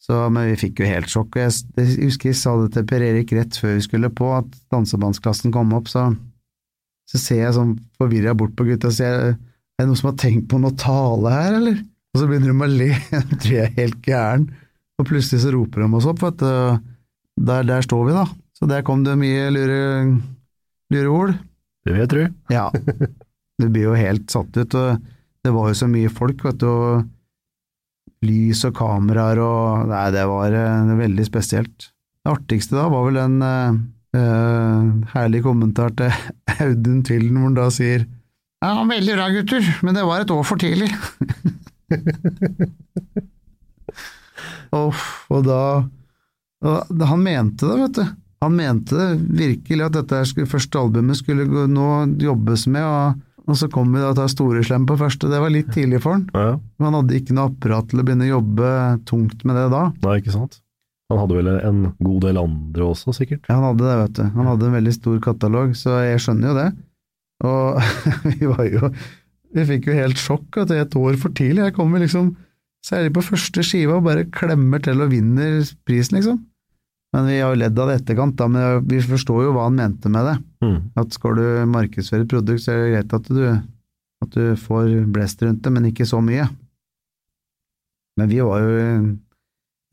Så, 0.07 0.21
men 0.31 0.47
vi 0.47 0.59
fikk 0.61 0.79
jo 0.79 0.87
helt 0.87 1.11
sjokk. 1.11 1.35
Jeg, 1.35 1.51
jeg 1.75 1.97
husker 2.05 2.31
jeg 2.31 2.39
sa 2.39 2.53
det 2.61 2.69
til 2.77 2.85
Per 2.87 3.03
Erik 3.03 3.33
rett 3.35 3.57
før 3.59 3.75
vi 3.75 3.83
skulle 3.83 4.11
på, 4.15 4.29
at 4.37 4.53
dansebandsklassen 4.71 5.51
kom 5.51 5.73
opp, 5.75 5.91
så, 5.91 6.05
så 7.11 7.19
ser 7.19 7.41
jeg 7.43 7.57
sånn 7.57 7.73
forvirra 7.99 8.35
bort 8.37 8.55
på 8.55 8.69
gutta 8.69 8.91
og 8.91 8.95
sier 8.95 9.35
er 9.77 9.83
det 9.83 9.91
noen 9.91 9.99
som 9.99 10.09
har 10.09 10.15
tenkt 10.21 10.47
på 10.49 10.57
noe 10.61 10.73
tale 10.79 11.33
her, 11.33 11.57
eller? 11.59 11.81
Og 12.15 12.21
så 12.21 12.29
begynner 12.29 12.49
de 12.49 12.55
å 12.55 12.69
le, 12.71 12.87
jeg 13.13 13.41
tror 13.43 13.51
jeg 13.53 13.65
er 13.67 13.75
helt 13.75 13.99
gæren. 14.07 14.47
Og 14.97 15.05
plutselig 15.05 15.43
så 15.43 15.51
roper 15.53 15.83
de 15.83 15.89
oss 15.99 16.07
opp, 16.09 16.23
vet 16.23 16.39
du. 16.41 16.87
Der, 17.45 17.67
der 17.67 17.85
står 17.85 18.07
vi, 18.07 18.15
da. 18.15 18.23
Så 18.57 18.69
der 18.71 18.81
kom 18.87 19.03
det 19.05 19.13
mye 19.21 19.51
lure, 19.53 19.83
lure 20.95 21.11
ord. 21.13 21.35
Det 21.85 21.93
vil 21.93 22.03
jeg 22.05 22.13
tro. 22.15 22.27
Ja. 22.53 22.69
Du 23.57 23.65
blir 23.73 23.87
jo 23.87 23.93
helt 23.97 24.29
satt 24.29 24.53
ut, 24.53 24.75
og 24.77 24.99
det 25.41 25.51
var 25.55 25.71
jo 25.71 25.77
så 25.79 25.87
mye 25.89 26.11
folk, 26.13 26.43
vet 26.45 26.59
du, 26.61 26.67
og 26.69 27.07
lys 28.25 28.63
og 28.67 28.73
kameraer 28.77 29.39
og 29.43 29.87
Nei, 29.91 30.07
det 30.15 30.25
var 30.29 30.55
uh, 30.55 30.95
veldig 30.97 31.25
spesielt. 31.27 31.89
Det 32.25 32.33
artigste 32.33 32.77
da 32.77 32.87
var 32.91 33.05
vel 33.07 33.17
en 33.21 33.37
uh, 33.43 33.77
uh, 34.17 34.83
herlig 35.13 35.43
kommentar 35.45 35.89
til 35.97 36.11
Audun 36.63 37.03
Tvilden, 37.05 37.37
hvor 37.37 37.47
han 37.51 37.59
da 37.59 37.67
sier 37.73 38.01
Ja, 38.63 38.71
veldig 38.89 39.13
bra, 39.19 39.27
gutter, 39.35 39.63
men 39.85 39.97
det 39.97 40.07
var 40.07 40.17
et 40.23 40.33
år 40.33 40.43
for 40.47 40.57
tidlig. 40.61 40.89
og, 44.77 44.89
og 45.29 45.41
da 45.45 45.61
og 46.65 47.03
Han 47.05 47.21
mente 47.21 47.67
det, 47.69 47.75
vet 47.83 47.99
du. 47.99 48.05
Han 48.41 48.55
mente 48.57 49.11
virkelig 49.17 49.83
at 49.85 49.97
dette 49.97 50.47
første 50.49 50.81
albumet 50.81 51.19
skulle 51.19 51.67
nå 51.69 51.89
jobbes 52.21 52.65
med, 52.69 52.85
og, 52.85 53.21
og 53.47 53.55
så 53.55 53.69
kom 53.71 53.93
vi 53.95 54.03
da 54.03 54.11
til 54.15 54.31
Storeslem 54.31 54.85
på 54.89 54.97
første. 54.99 55.29
Det 55.31 55.39
var 55.39 55.51
litt 55.53 55.69
tidlig 55.71 56.01
for 56.03 56.17
han. 56.17 56.25
Ja, 56.35 56.57
han 56.83 56.97
hadde 56.99 57.15
ikke 57.15 57.35
noe 57.35 57.51
apparat 57.53 57.87
til 57.91 58.01
å 58.01 58.07
begynne 58.07 58.27
å 58.27 58.33
jobbe 58.35 58.71
tungt 59.07 59.45
med 59.47 59.55
det 59.55 59.67
da. 59.71 59.83
Nei, 60.03 60.17
ikke 60.19 60.35
sant. 60.35 60.59
Han 61.07 61.21
hadde 61.21 61.37
vel 61.37 61.47
en 61.55 61.79
god 62.03 62.25
del 62.25 62.39
andre 62.41 62.89
også, 62.89 63.13
sikkert. 63.15 63.45
Ja, 63.47 63.61
han 63.61 63.69
hadde 63.69 63.85
det, 63.85 63.95
vet 64.01 64.17
du. 64.17 64.25
Han 64.35 64.49
hadde 64.51 64.67
en 64.67 64.75
veldig 64.75 64.95
stor 64.97 65.21
katalog, 65.23 65.71
så 65.79 66.01
jeg 66.03 66.19
skjønner 66.25 66.51
jo 66.51 66.57
det. 66.57 66.67
Og 67.47 67.79
vi 68.33 68.49
var 68.49 68.65
jo 68.65 68.89
Vi 69.53 69.63
fikk 69.69 69.87
jo 69.87 69.95
helt 69.95 70.19
sjokk 70.19 70.57
at 70.59 70.71
det 70.71 70.75
er 70.75 70.83
et 70.83 70.97
år 70.99 71.15
for 71.21 71.31
tidlig. 71.31 71.69
Jeg 71.69 71.75
kommer 71.77 72.03
liksom 72.03 72.33
særlig 72.83 73.13
på 73.15 73.23
første 73.29 73.63
skiva 73.63 73.95
og 73.97 74.05
bare 74.09 74.27
klemmer 74.27 74.83
til 74.83 74.99
og 75.03 75.13
vinner 75.13 75.61
prisen, 75.87 76.19
liksom. 76.19 76.41
Men 77.15 77.27
vi 77.29 77.39
har 77.39 77.53
jo 77.53 77.59
ledd 77.61 77.79
av 77.79 77.89
det 77.89 77.95
i 77.95 77.99
etterkant, 78.01 78.35
da, 78.39 78.47
men 78.51 78.87
vi 78.89 78.99
forstår 79.03 79.45
jo 79.45 79.53
hva 79.55 79.67
han 79.69 79.77
mente 79.77 80.11
med 80.11 80.27
det. 80.27 80.35
Mm. 80.65 80.77
At 80.99 81.15
skal 81.15 81.39
du 81.39 81.45
markedsføre 81.71 82.25
et 82.25 82.33
produkt, 82.33 82.65
så 82.65 82.73
er 82.73 82.81
det 82.81 82.89
greit 82.95 83.15
at 83.17 83.29
du, 83.31 83.43
at 84.25 84.35
du 84.35 84.43
får 84.59 84.91
blest 85.15 85.43
rundt 85.45 85.63
det, 85.63 85.73
men 85.73 85.87
ikke 85.89 86.07
så 86.09 86.19
mye. 86.23 86.49
Men 88.17 88.31
vi 88.31 88.41
var 88.43 88.65
jo 88.65 88.73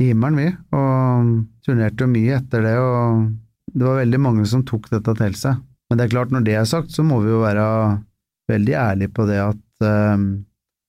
i 0.03 0.11
himmelen, 0.11 0.40
vi, 0.40 0.48
og 0.74 1.31
turnerte 1.64 2.03
jo 2.03 2.11
mye 2.11 2.40
etter 2.40 2.66
det, 2.66 2.74
og 2.83 3.31
det 3.74 3.87
var 3.87 4.00
veldig 4.00 4.20
mange 4.27 4.46
som 4.50 4.64
tok 4.66 4.90
dette 4.90 5.14
til 5.20 5.38
seg. 5.38 5.62
Men 5.88 6.00
det 6.00 6.07
er 6.07 6.14
klart, 6.16 6.35
når 6.35 6.46
det 6.46 6.59
er 6.59 6.66
sagt, 6.66 6.90
så 6.90 7.05
må 7.07 7.20
vi 7.22 7.31
jo 7.31 7.44
være 7.44 7.64
veldig 8.50 8.74
ærlige 8.74 9.14
på 9.14 9.27
det 9.29 9.38
at 9.40 9.87
eh, 9.87 10.24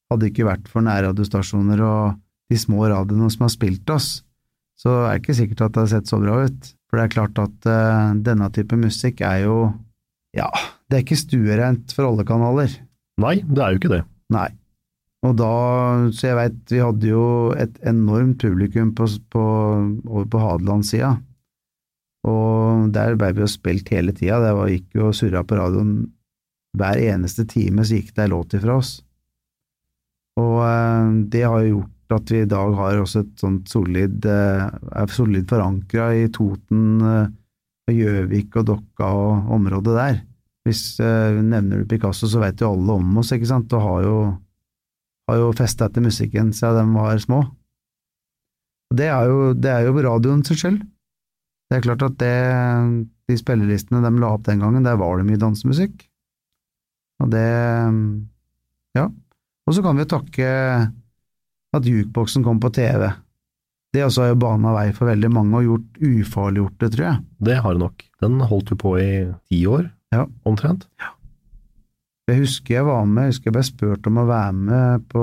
hadde 0.10 0.22
det 0.24 0.32
ikke 0.32 0.48
vært 0.50 0.70
for 0.72 0.86
nærradiostasjoner 0.86 1.84
og 1.86 2.16
de 2.52 2.60
små 2.60 2.88
radioene 2.90 3.30
som 3.34 3.46
har 3.46 3.54
spilt 3.54 3.90
oss, 3.94 4.25
så 4.80 4.94
er 5.06 5.16
det 5.16 5.24
ikke 5.24 5.38
sikkert 5.38 5.64
at 5.66 5.76
det 5.76 5.84
har 5.84 5.92
sett 5.94 6.12
så 6.12 6.20
bra 6.22 6.42
ut. 6.46 6.72
For 6.90 7.00
det 7.00 7.06
er 7.06 7.16
klart 7.16 7.40
at 7.42 7.70
uh, 7.70 8.16
denne 8.26 8.50
type 8.56 8.78
musikk 8.80 9.24
er 9.26 9.46
jo 9.46 9.58
Ja, 10.36 10.50
det 10.92 10.98
er 10.98 11.06
ikke 11.06 11.20
stuereint 11.20 11.94
for 11.96 12.10
alle 12.10 12.26
kanaler. 12.28 12.72
Nei, 13.24 13.40
det 13.44 13.62
er 13.64 13.74
jo 13.74 13.82
ikke 13.82 13.94
det. 13.94 14.02
Nei. 14.36 14.50
Og 15.26 15.34
da, 15.40 15.54
så 16.14 16.28
jeg 16.30 16.38
veit, 16.38 16.58
vi 16.70 16.82
hadde 16.84 17.08
jo 17.10 17.24
et 17.58 17.80
enormt 17.88 18.44
publikum 18.44 18.92
på, 18.98 19.08
på, 19.34 19.46
over 20.06 20.28
på 20.30 20.42
Hadelandssida. 20.44 21.16
Og 22.30 22.92
der 22.94 23.18
ble 23.18 23.32
vi 23.38 23.44
jo 23.46 23.50
spilt 23.50 23.90
hele 23.94 24.14
tida. 24.14 24.42
Det 24.44 24.54
var, 24.58 24.70
gikk 24.70 25.00
jo 25.00 25.10
og 25.10 25.18
surra 25.18 25.42
på 25.48 25.58
radioen 25.58 25.96
hver 26.76 27.00
eneste 27.00 27.46
time, 27.48 27.86
så 27.88 27.98
gikk 27.98 28.14
det 28.14 28.26
ei 28.26 28.34
låt 28.34 28.56
ifra 28.58 28.78
oss. 28.82 28.98
Og 30.42 30.58
uh, 30.60 31.12
det 31.32 31.46
har 31.48 31.64
jo 31.64 31.78
gjort 31.78 31.95
at 32.14 32.32
vi 32.32 32.44
i 32.44 32.50
dag 32.50 32.76
har 32.78 33.00
også 33.02 33.24
et 33.24 33.42
sånt 33.42 33.72
solid 33.72 34.26
eh, 34.30 34.64
er 34.70 35.12
solid 35.14 35.48
forankra 35.50 36.12
i 36.18 36.28
Toten, 36.34 36.86
eh, 37.02 37.34
Gjøvik 37.96 38.58
og 38.62 38.68
Dokka 38.70 39.10
og 39.10 39.52
området 39.58 39.96
der. 39.98 40.18
Hvis 40.66 41.00
eh, 41.02 41.38
nevner 41.42 41.82
du 41.82 41.90
Picasso, 41.90 42.30
så 42.30 42.42
vet 42.42 42.62
jo 42.62 42.72
alle 42.74 42.98
om 42.98 43.22
oss, 43.22 43.34
ikke 43.36 43.50
sant, 43.50 43.74
og 43.78 43.86
har 43.86 44.08
jo, 44.08 44.18
har 45.30 45.42
jo 45.42 45.54
festa 45.58 45.90
etter 45.90 46.06
musikken 46.06 46.52
siden 46.56 46.94
de 46.94 47.00
var 47.00 47.22
små. 47.22 47.44
Og 48.92 49.00
det 49.00 49.10
er 49.10 49.30
jo, 49.30 49.54
det 49.58 49.72
er 49.72 49.88
jo 49.88 49.96
radioen 50.06 50.44
sin 50.46 50.60
skyld. 50.62 50.82
Det 51.70 51.78
er 51.78 51.86
klart 51.86 52.04
at 52.06 52.18
det, 52.22 52.36
de 53.30 53.38
spillelistene 53.40 54.04
de 54.04 54.12
la 54.22 54.34
opp 54.36 54.46
den 54.46 54.62
gangen, 54.62 54.86
der 54.86 55.00
var 55.02 55.18
det 55.18 55.26
mye 55.30 55.42
dansemusikk. 55.42 56.06
Og 57.24 57.32
det 57.34 57.48
Ja. 58.96 59.10
Og 59.66 59.74
så 59.74 59.82
kan 59.82 59.98
vi 59.98 60.04
jo 60.06 60.12
takke 60.14 60.50
at 61.78 61.88
jukeboksen 61.90 62.44
kom 62.46 62.60
på 62.64 62.72
TV. 62.76 63.10
Det 63.96 64.04
også 64.04 64.26
har 64.26 64.32
jo 64.34 64.40
bana 64.44 64.74
vei 64.76 64.88
for 64.96 65.08
veldig 65.08 65.30
mange 65.32 65.60
og 65.62 65.68
gjort 65.70 66.00
ufarliggjort 66.04 66.80
det, 66.84 66.90
tror 66.96 67.06
jeg. 67.08 67.20
Det 67.48 67.58
har 67.64 67.76
det 67.78 67.84
nok. 67.86 68.04
Den 68.26 68.40
holdt 68.50 68.74
jo 68.74 68.80
på 68.82 68.96
i 69.00 69.12
ti 69.52 69.62
år, 69.72 69.86
Ja. 70.16 70.26
omtrent. 70.46 70.88
Jeg 72.28 72.40
husker 72.42 72.74
jeg 72.80 72.86
var 72.88 73.06
med, 73.06 73.24
jeg 73.28 73.34
husker 73.36 73.50
jeg 73.52 73.54
ble 73.54 73.64
spurt 73.68 74.08
om 74.10 74.18
å 74.18 74.26
være 74.26 74.54
med 74.58 75.04
på 75.12 75.22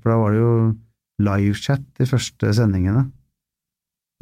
For 0.00 0.10
da 0.10 0.16
var 0.16 0.32
det 0.32 0.40
jo 0.40 0.52
livechat 1.20 1.82
de 1.98 2.06
første 2.08 2.52
sendingene. 2.56 3.02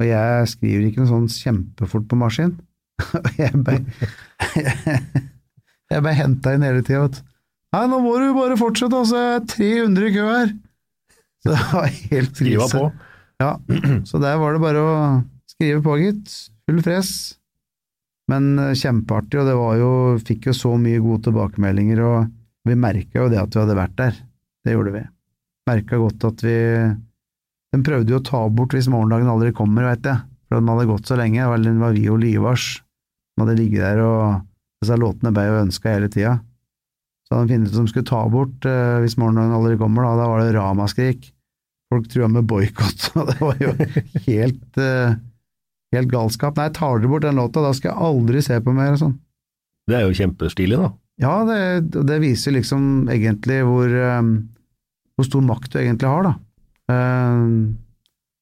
Og 0.01 0.05
jeg 0.05 0.47
skriver 0.51 0.87
ikke 0.89 1.01
noe 1.05 1.09
sånn 1.13 1.29
kjempefort 1.31 2.07
på 2.09 2.19
maskin. 2.19 2.57
Og 3.17 3.31
jeg 3.39 3.53
ble 3.63 3.79
Jeg 5.87 6.03
ble 6.03 6.13
henta 6.17 6.53
inn 6.53 6.65
hele 6.67 6.83
tida, 6.83 7.05
vet 7.07 7.19
du. 7.21 7.25
Nei, 7.75 7.83
nå 7.91 7.99
må 8.03 8.13
du 8.19 8.27
bare 8.35 8.57
fortsette, 8.59 8.95
altså. 8.95 9.15
Det 9.15 9.55
er 9.63 9.87
300 9.87 10.07
i 10.09 10.13
kø 10.15 10.25
her. 10.27 10.51
Så 11.43 11.53
det 11.53 11.63
var 11.71 11.87
helt 12.11 12.39
Skriva 12.39 12.67
på. 12.71 12.87
Ja, 13.37 13.51
så 14.09 14.17
der 14.17 14.39
var 14.41 14.55
det 14.55 14.61
bare 14.63 14.81
å 14.81 14.93
skrive 15.51 15.81
på, 15.85 15.97
gitt. 16.01 16.31
Full 16.65 16.79
fres. 16.81 17.11
Men 18.31 18.57
eh, 18.59 18.73
kjempeartig, 18.77 19.39
og 19.39 19.45
det 19.47 19.57
var 19.57 19.75
jo 19.79 19.91
Fikk 20.25 20.49
jo 20.49 20.55
så 20.57 20.73
mye 20.81 21.01
gode 21.03 21.27
tilbakemeldinger, 21.27 22.01
og 22.03 22.31
vi 22.67 22.75
merka 22.79 23.21
jo 23.21 23.29
det 23.31 23.39
at 23.39 23.53
vi 23.53 23.61
hadde 23.61 23.77
vært 23.77 23.95
der. 23.99 24.17
Det 24.65 24.73
gjorde 24.73 24.95
vi. 24.97 25.03
Merka 25.69 25.99
godt 26.01 26.25
at 26.27 26.43
vi 26.43 26.57
De 27.75 27.83
prøvde 27.83 28.13
jo 28.13 28.19
å 28.19 28.25
ta 28.25 28.41
bort 28.49 28.73
hvis 28.75 28.89
morgendagen 28.91 29.29
aldri 29.31 29.53
kommer, 29.55 29.85
veit 29.87 30.07
jeg, 30.07 30.25
for 30.47 30.59
de 30.59 30.73
hadde 30.73 30.89
gått 30.89 31.09
så 31.09 31.19
lenge. 31.19 31.47
Vel, 31.53 31.69
var 31.79 31.95
vi 31.95 32.07
og 32.11 32.21
Livars 32.23 32.67
som 32.77 33.45
hadde 33.45 33.59
ligget 33.59 33.83
der, 33.83 34.01
og 34.01 34.81
disse 34.81 34.97
låtene 34.97 35.33
ble 35.35 35.45
jo 35.45 35.59
ønska 35.61 35.93
hele 35.93 36.09
tida. 36.09 36.39
Så 37.27 37.35
hadde 37.35 37.47
de 37.49 37.57
funnet 37.57 37.73
ut 37.73 37.79
de 37.81 37.91
skulle 37.91 38.07
ta 38.07 38.21
bort 38.31 38.67
eh, 38.67 38.97
hvis 39.03 39.17
morgendagen 39.19 39.55
aldri 39.57 39.75
kommer, 39.79 40.07
da, 40.07 40.13
da 40.21 40.27
var 40.31 40.43
det 40.43 40.53
ramaskrik. 40.55 41.31
Folk 41.91 42.07
trua 42.11 42.27
med 42.31 42.47
boikott, 42.47 43.09
og 43.19 43.31
det 43.31 43.37
var 43.41 43.63
jo 43.63 43.73
helt, 44.27 44.79
eh, 44.79 45.17
helt 45.95 46.11
galskap. 46.11 46.59
Nei, 46.59 46.69
tar 46.75 47.01
dere 47.01 47.11
bort 47.11 47.27
den 47.27 47.39
låta, 47.39 47.63
da 47.63 47.73
skal 47.75 47.91
jeg 47.91 48.07
aldri 48.09 48.43
se 48.45 48.59
på 48.63 48.75
mer 48.75 48.95
og 48.95 49.01
sånn. 49.03 49.17
Det 49.87 49.99
er 49.99 50.07
jo 50.07 50.15
kjempestilig, 50.15 50.79
da. 50.79 50.91
Ja, 51.17 51.33
det, 51.47 52.03
det 52.05 52.19
viser 52.21 52.53
liksom 52.53 53.07
egentlig 53.09 53.61
hvor, 53.65 53.89
um, 53.89 54.33
hvor 55.17 55.25
stor 55.25 55.45
makt 55.47 55.73
du 55.73 55.79
egentlig 55.81 56.11
har, 56.11 56.27
da. 56.27 56.33
Um, 56.91 57.77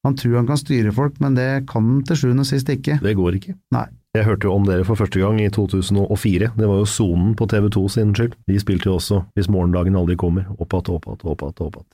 han 0.06 0.18
tror 0.20 0.40
han 0.42 0.50
kan 0.50 0.60
styre 0.60 0.94
folk, 0.94 1.18
men 1.24 1.38
det 1.38 1.50
kan 1.70 1.86
han 1.88 2.02
til 2.06 2.20
sjuende 2.20 2.44
og 2.46 2.50
sist 2.50 2.70
ikke. 2.70 3.00
Det 3.02 3.16
går 3.18 3.40
ikke. 3.40 3.56
Nei. 3.74 3.88
Jeg 4.16 4.24
hørte 4.24 4.48
jo 4.48 4.54
om 4.56 4.64
dere 4.64 4.86
for 4.88 4.96
første 4.96 5.20
gang 5.20 5.42
i 5.44 5.50
2004. 5.52 6.54
Det 6.56 6.68
var 6.70 6.78
jo 6.80 6.88
Sonen 6.88 7.34
på 7.36 7.48
TV2 7.52 7.82
sin 7.92 8.14
skyld. 8.16 8.36
De 8.48 8.60
spilte 8.62 8.88
jo 8.88 8.96
også 8.96 9.22
Hvis 9.36 9.50
morgendagen 9.52 9.98
aldri 10.00 10.16
kommer. 10.16 10.48
Opp 10.56 10.74
att, 10.74 10.90
opp 10.90 11.08
att, 11.12 11.26
opp 11.26 11.44
att, 11.44 11.62
opp 11.62 11.78
att. 11.78 11.90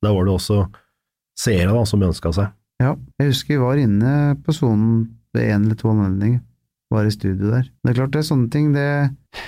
Da 0.00 0.12
var 0.16 0.24
det 0.24 0.32
også 0.32 0.62
seere 1.36 1.72
da, 1.74 1.84
som 1.84 2.02
ønska 2.02 2.32
seg. 2.32 2.52
Ja, 2.80 2.94
jeg 3.20 3.32
husker 3.32 3.54
vi 3.54 3.60
var 3.60 3.80
inne 3.80 4.12
på 4.40 4.54
sonen 4.56 5.02
ved 5.36 5.50
en 5.52 5.66
eller 5.66 5.76
to 5.76 5.90
anledninger. 5.92 6.40
Var 6.90 7.06
i 7.06 7.12
studio 7.14 7.52
der. 7.52 7.68
Det 7.68 7.92
er 7.92 7.98
klart 8.00 8.14
det 8.14 8.22
er 8.22 8.30
sånne 8.30 8.48
ting, 8.50 8.72
det 8.74 8.86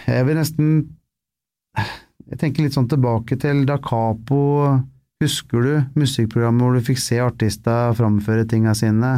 Jeg 0.06 0.26
vil 0.28 0.36
nesten 0.38 0.68
Jeg 2.28 2.38
tenker 2.38 2.62
litt 2.62 2.76
sånn 2.76 2.86
tilbake 2.86 3.34
til 3.40 3.64
Da 3.66 3.80
Capo 3.82 4.42
Husker 5.22 5.64
du 5.64 5.98
musikkprogrammet 5.98 6.62
hvor 6.62 6.76
du 6.76 6.84
fikk 6.86 7.00
se 7.02 7.18
artister 7.22 7.96
framføre 7.98 8.46
tinga 8.50 8.76
sine? 8.78 9.16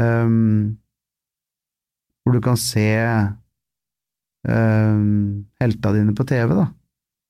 Um, 0.00 0.78
hvor 2.22 2.36
du 2.36 2.40
kan 2.44 2.58
se 2.60 2.88
øh, 4.48 5.00
helta 5.62 5.92
dine 5.96 6.14
på 6.16 6.26
TV, 6.28 6.48
da. 6.54 6.66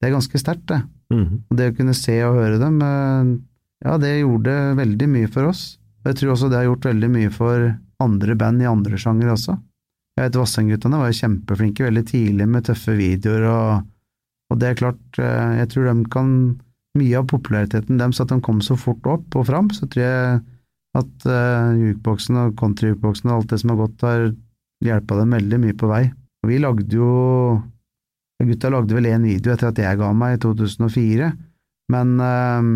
Det 0.00 0.08
er 0.08 0.16
ganske 0.16 0.40
sterkt, 0.40 0.66
det. 0.72 0.80
Mhm. 1.12 1.34
Og 1.50 1.56
det 1.58 1.70
å 1.70 1.76
kunne 1.76 1.94
se 1.96 2.16
og 2.26 2.38
høre 2.40 2.58
dem, 2.60 2.76
øh, 2.82 3.38
ja, 3.86 3.98
det 3.98 4.20
gjorde 4.20 4.76
veldig 4.78 5.08
mye 5.12 5.28
for 5.32 5.42
oss. 5.50 5.62
Og 6.02 6.10
jeg 6.10 6.16
tror 6.20 6.34
også 6.34 6.48
det 6.50 6.58
har 6.60 6.68
gjort 6.70 6.90
veldig 6.90 7.10
mye 7.12 7.30
for 7.32 7.56
andre 8.02 8.34
band 8.38 8.62
i 8.62 8.70
andre 8.70 8.98
sjangere 8.98 9.36
også. 9.36 9.54
Jeg 10.18 10.26
vet 10.26 10.36
Vassendguttene 10.36 10.98
var 11.00 11.08
jo 11.08 11.20
kjempeflinke 11.22 11.86
veldig 11.86 12.04
tidlig 12.10 12.46
med 12.50 12.66
tøffe 12.66 12.92
videoer, 12.98 13.42
og, 13.48 13.86
og 14.52 14.60
det 14.60 14.68
er 14.68 14.80
klart, 14.82 15.04
øh, 15.18 15.50
jeg 15.62 15.68
tror 15.72 15.88
de 15.88 16.10
kan 16.12 16.28
Mye 16.92 17.16
av 17.16 17.28
populariteten 17.30 17.96
deres, 17.96 18.20
at 18.20 18.28
de 18.28 18.36
kom 18.44 18.58
så 18.60 18.76
fort 18.76 19.06
opp 19.08 19.36
og 19.38 19.46
fram, 19.48 19.70
så 19.72 19.86
tror 19.88 20.02
jeg 20.04 20.40
at 21.00 21.24
uh, 21.24 21.72
jukeboksen 21.72 22.36
og 22.36 22.56
country-jukeboksen 22.60 23.30
og 23.30 23.38
alt 23.38 23.54
det 23.54 23.60
som 23.62 23.72
har 23.72 23.78
gått, 23.80 24.04
har 24.04 24.24
hjelpa 24.88 25.20
dem 25.20 25.36
veldig 25.36 25.60
mye 25.62 25.76
på 25.78 25.90
vei. 25.90 26.04
Og 26.42 26.50
vi 26.50 26.58
lagde 26.62 26.98
jo 26.98 27.12
Gutta 28.42 28.72
lagde 28.72 28.96
vel 28.96 29.06
én 29.06 29.22
video 29.22 29.52
etter 29.54 29.70
at 29.70 29.78
jeg 29.78 29.98
ga 30.00 30.08
meg 30.16 30.36
i 30.36 30.42
2004, 30.42 31.28
men 31.94 32.14
um, 32.18 32.70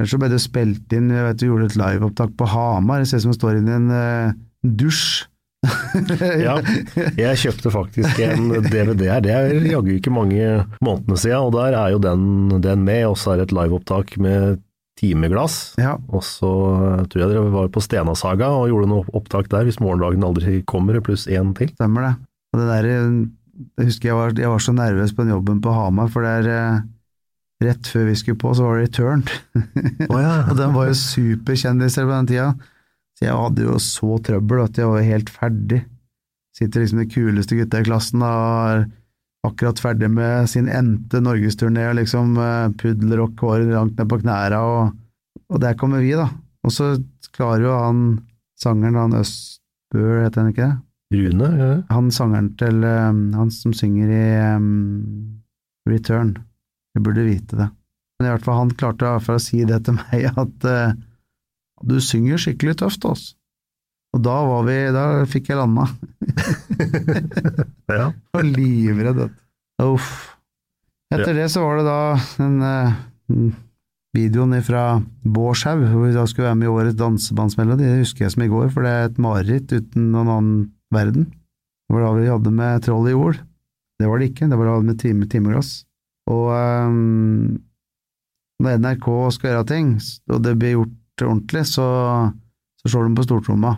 så 0.00 0.16
ble 0.20 0.30
det 0.32 0.40
spilt 0.40 0.92
inn 0.96 1.10
Jeg 1.12 1.24
vet 1.26 1.40
du 1.40 1.46
gjorde 1.48 1.70
et 1.70 1.78
liveopptak 1.80 2.34
på 2.38 2.48
Hamar, 2.48 3.02
det 3.02 3.10
ser 3.10 3.20
ut 3.20 3.26
som 3.26 3.34
det 3.34 3.38
står 3.40 3.58
inni 3.60 3.74
en 3.76 3.90
uh, 3.92 4.36
dusj. 4.64 5.26
Ja, 6.46 6.54
jeg 7.18 7.40
kjøpte 7.40 7.72
faktisk 7.74 8.20
en 8.22 8.52
DVD 8.68 9.08
her, 9.10 9.22
det 9.24 9.32
er 9.34 9.66
jaggu 9.66 9.96
ikke 9.96 10.12
mange 10.14 10.62
månedene 10.84 11.18
siden, 11.18 11.48
og 11.48 11.56
der 11.56 11.76
er 11.76 11.94
jo 11.94 12.00
den, 12.04 12.26
den 12.62 12.84
med, 12.86 13.02
og 13.10 13.16
så 13.20 13.34
er 13.34 13.40
det 13.40 13.48
et 13.48 13.56
liveopptak 13.56 14.14
med 14.22 14.60
timeglass. 14.96 15.76
Ja. 15.80 15.96
Og 16.08 16.24
så 16.24 16.50
tror 17.10 17.22
jeg 17.22 17.32
dere 17.32 17.52
var 17.52 17.70
på 17.72 17.82
Stenasaga 17.84 18.50
og 18.56 18.70
gjorde 18.70 18.90
noe 18.90 19.16
opptak 19.16 19.50
der, 19.52 19.66
hvis 19.68 19.80
morgendagen 19.82 20.24
aldri 20.26 20.60
kommer, 20.68 20.98
pluss 21.04 21.26
én 21.28 21.52
til. 21.58 21.72
Stemmer 21.76 22.08
det. 22.08 22.12
Og 22.52 22.60
det 22.60 22.68
der, 22.70 22.90
jeg 22.90 23.88
husker 23.90 24.10
jeg 24.10 24.18
var, 24.18 24.36
jeg 24.40 24.52
var 24.52 24.62
så 24.64 24.76
nervøs 24.76 25.16
på 25.16 25.24
den 25.24 25.34
jobben 25.36 25.60
på 25.64 25.74
Hamar, 25.74 26.12
for 26.12 26.24
det 26.24 26.32
er 26.40 26.52
eh, 26.52 26.84
rett 27.66 27.90
før 27.92 28.08
vi 28.10 28.16
skulle 28.20 28.40
på, 28.40 28.54
så 28.56 28.66
var 28.66 28.78
det 28.78 28.88
Returned. 28.88 29.34
Oh, 30.08 30.20
ja. 30.20 30.38
og 30.50 30.56
den 30.58 30.74
var 30.76 30.90
jo 30.90 30.98
superkjendiser 31.00 32.08
på 32.08 32.14
den 32.14 32.32
tida. 32.32 32.48
Så 33.16 33.28
jeg 33.28 33.36
hadde 33.36 33.64
jo 33.64 33.78
så 33.80 34.18
trøbbel 34.24 34.64
at 34.64 34.80
jeg 34.80 34.92
var 34.92 35.06
helt 35.06 35.32
ferdig. 35.32 35.82
Sitter 36.56 36.82
liksom 36.82 37.00
de 37.00 37.08
kuleste 37.12 37.56
gutta 37.56 37.80
i 37.80 37.86
klassen 37.86 38.24
og 38.24 38.86
akkurat 39.46 39.80
ferdig 39.82 40.10
med 40.12 40.48
sin 40.50 40.70
endte 40.72 41.22
norgesturné, 41.22 41.88
og 41.90 41.98
liksom 42.00 42.36
pudler 42.80 43.22
og 43.24 43.40
håret 43.42 43.72
langt 43.72 43.98
ned 43.98 44.08
på 44.10 44.20
knæra, 44.22 44.60
og, 44.62 44.96
og 45.52 45.62
der 45.62 45.78
kommer 45.78 46.04
vi, 46.04 46.14
da. 46.18 46.28
Og 46.66 46.74
så 46.74 46.96
klarer 47.36 47.68
jo 47.68 47.76
han 47.78 48.02
sangeren, 48.58 48.98
han 48.98 49.20
Østbø, 49.20 50.04
heter 50.24 50.42
han 50.42 50.52
ikke 50.52 50.66
det? 50.66 50.76
Rune? 51.14 51.48
Ja. 51.60 51.72
Han 51.94 52.10
sangeren 52.10 52.50
til 52.58 52.82
um, 52.82 53.30
Han 53.36 53.50
som 53.54 53.74
synger 53.76 54.10
i 54.10 54.56
um, 54.56 55.42
Return. 55.86 56.34
Jeg 56.96 57.04
burde 57.06 57.26
vite 57.28 57.58
det. 57.60 57.68
Men 58.18 58.26
i 58.26 58.32
hvert 58.32 58.46
fall 58.46 58.58
han 58.58 58.72
klarte 58.74 59.12
å 59.14 59.38
si 59.42 59.62
det 59.68 59.84
til 59.86 59.98
meg, 60.00 60.30
at 60.44 60.66
uh, 60.66 60.96
du 61.86 61.98
synger 62.02 62.40
skikkelig 62.42 62.80
tøft, 62.82 63.06
altså. 63.06 63.36
Og 64.16 64.22
da 64.24 64.36
var 64.48 64.62
vi 64.64 64.76
Da 64.94 65.06
fikk 65.28 65.50
jeg 65.50 65.58
landa. 65.60 65.84
ja. 68.00 68.08
Og 68.34 68.48
livredd. 68.48 69.26
Uff. 69.84 70.10
Etter 71.14 71.36
det 71.38 71.46
så 71.52 71.62
var 71.62 71.78
det 71.78 71.86
da 71.86 72.00
den 72.40 72.56
uh, 72.64 73.54
videoen 74.16 74.56
fra 74.64 74.84
Bårdshaug, 75.22 75.84
hvor 75.90 76.06
vi 76.06 76.14
da 76.16 76.24
skulle 76.28 76.48
være 76.48 76.60
med 76.60 76.68
i 76.68 76.72
årets 76.72 76.98
dansebandsmelodi. 76.98 77.86
Det 77.86 78.00
husker 78.02 78.26
jeg 78.26 78.34
som 78.34 78.46
i 78.46 78.50
går, 78.50 78.70
for 78.74 78.86
det 78.86 78.92
er 78.92 79.10
et 79.10 79.20
mareritt 79.22 79.74
uten 79.74 80.10
noen 80.14 80.32
annen 80.32 80.62
verden. 80.94 81.28
Det 81.86 81.94
var 81.94 82.06
da 82.06 82.14
vi 82.16 82.30
hadde 82.32 82.54
med 82.54 82.86
Troll 82.86 83.10
i 83.10 83.14
jord. 83.14 83.38
Det 83.96 84.08
var 84.10 84.20
det 84.20 84.30
ikke, 84.32 84.48
det 84.50 84.58
var 84.58 84.68
da 84.68 84.80
med 84.84 84.98
time, 85.00 85.28
timeglass. 85.30 85.70
Og 86.32 86.50
um, 86.50 87.56
når 88.62 88.80
NRK 88.82 89.08
skal 89.36 89.52
gjøre 89.52 89.68
ting, 89.70 89.92
og 90.32 90.42
det 90.44 90.56
blir 90.58 90.74
gjort 90.74 91.24
ordentlig, 91.26 91.64
så, 91.70 91.86
så 92.82 92.90
slår 92.90 93.08
de 93.08 93.18
på 93.18 93.26
stortromma. 93.28 93.76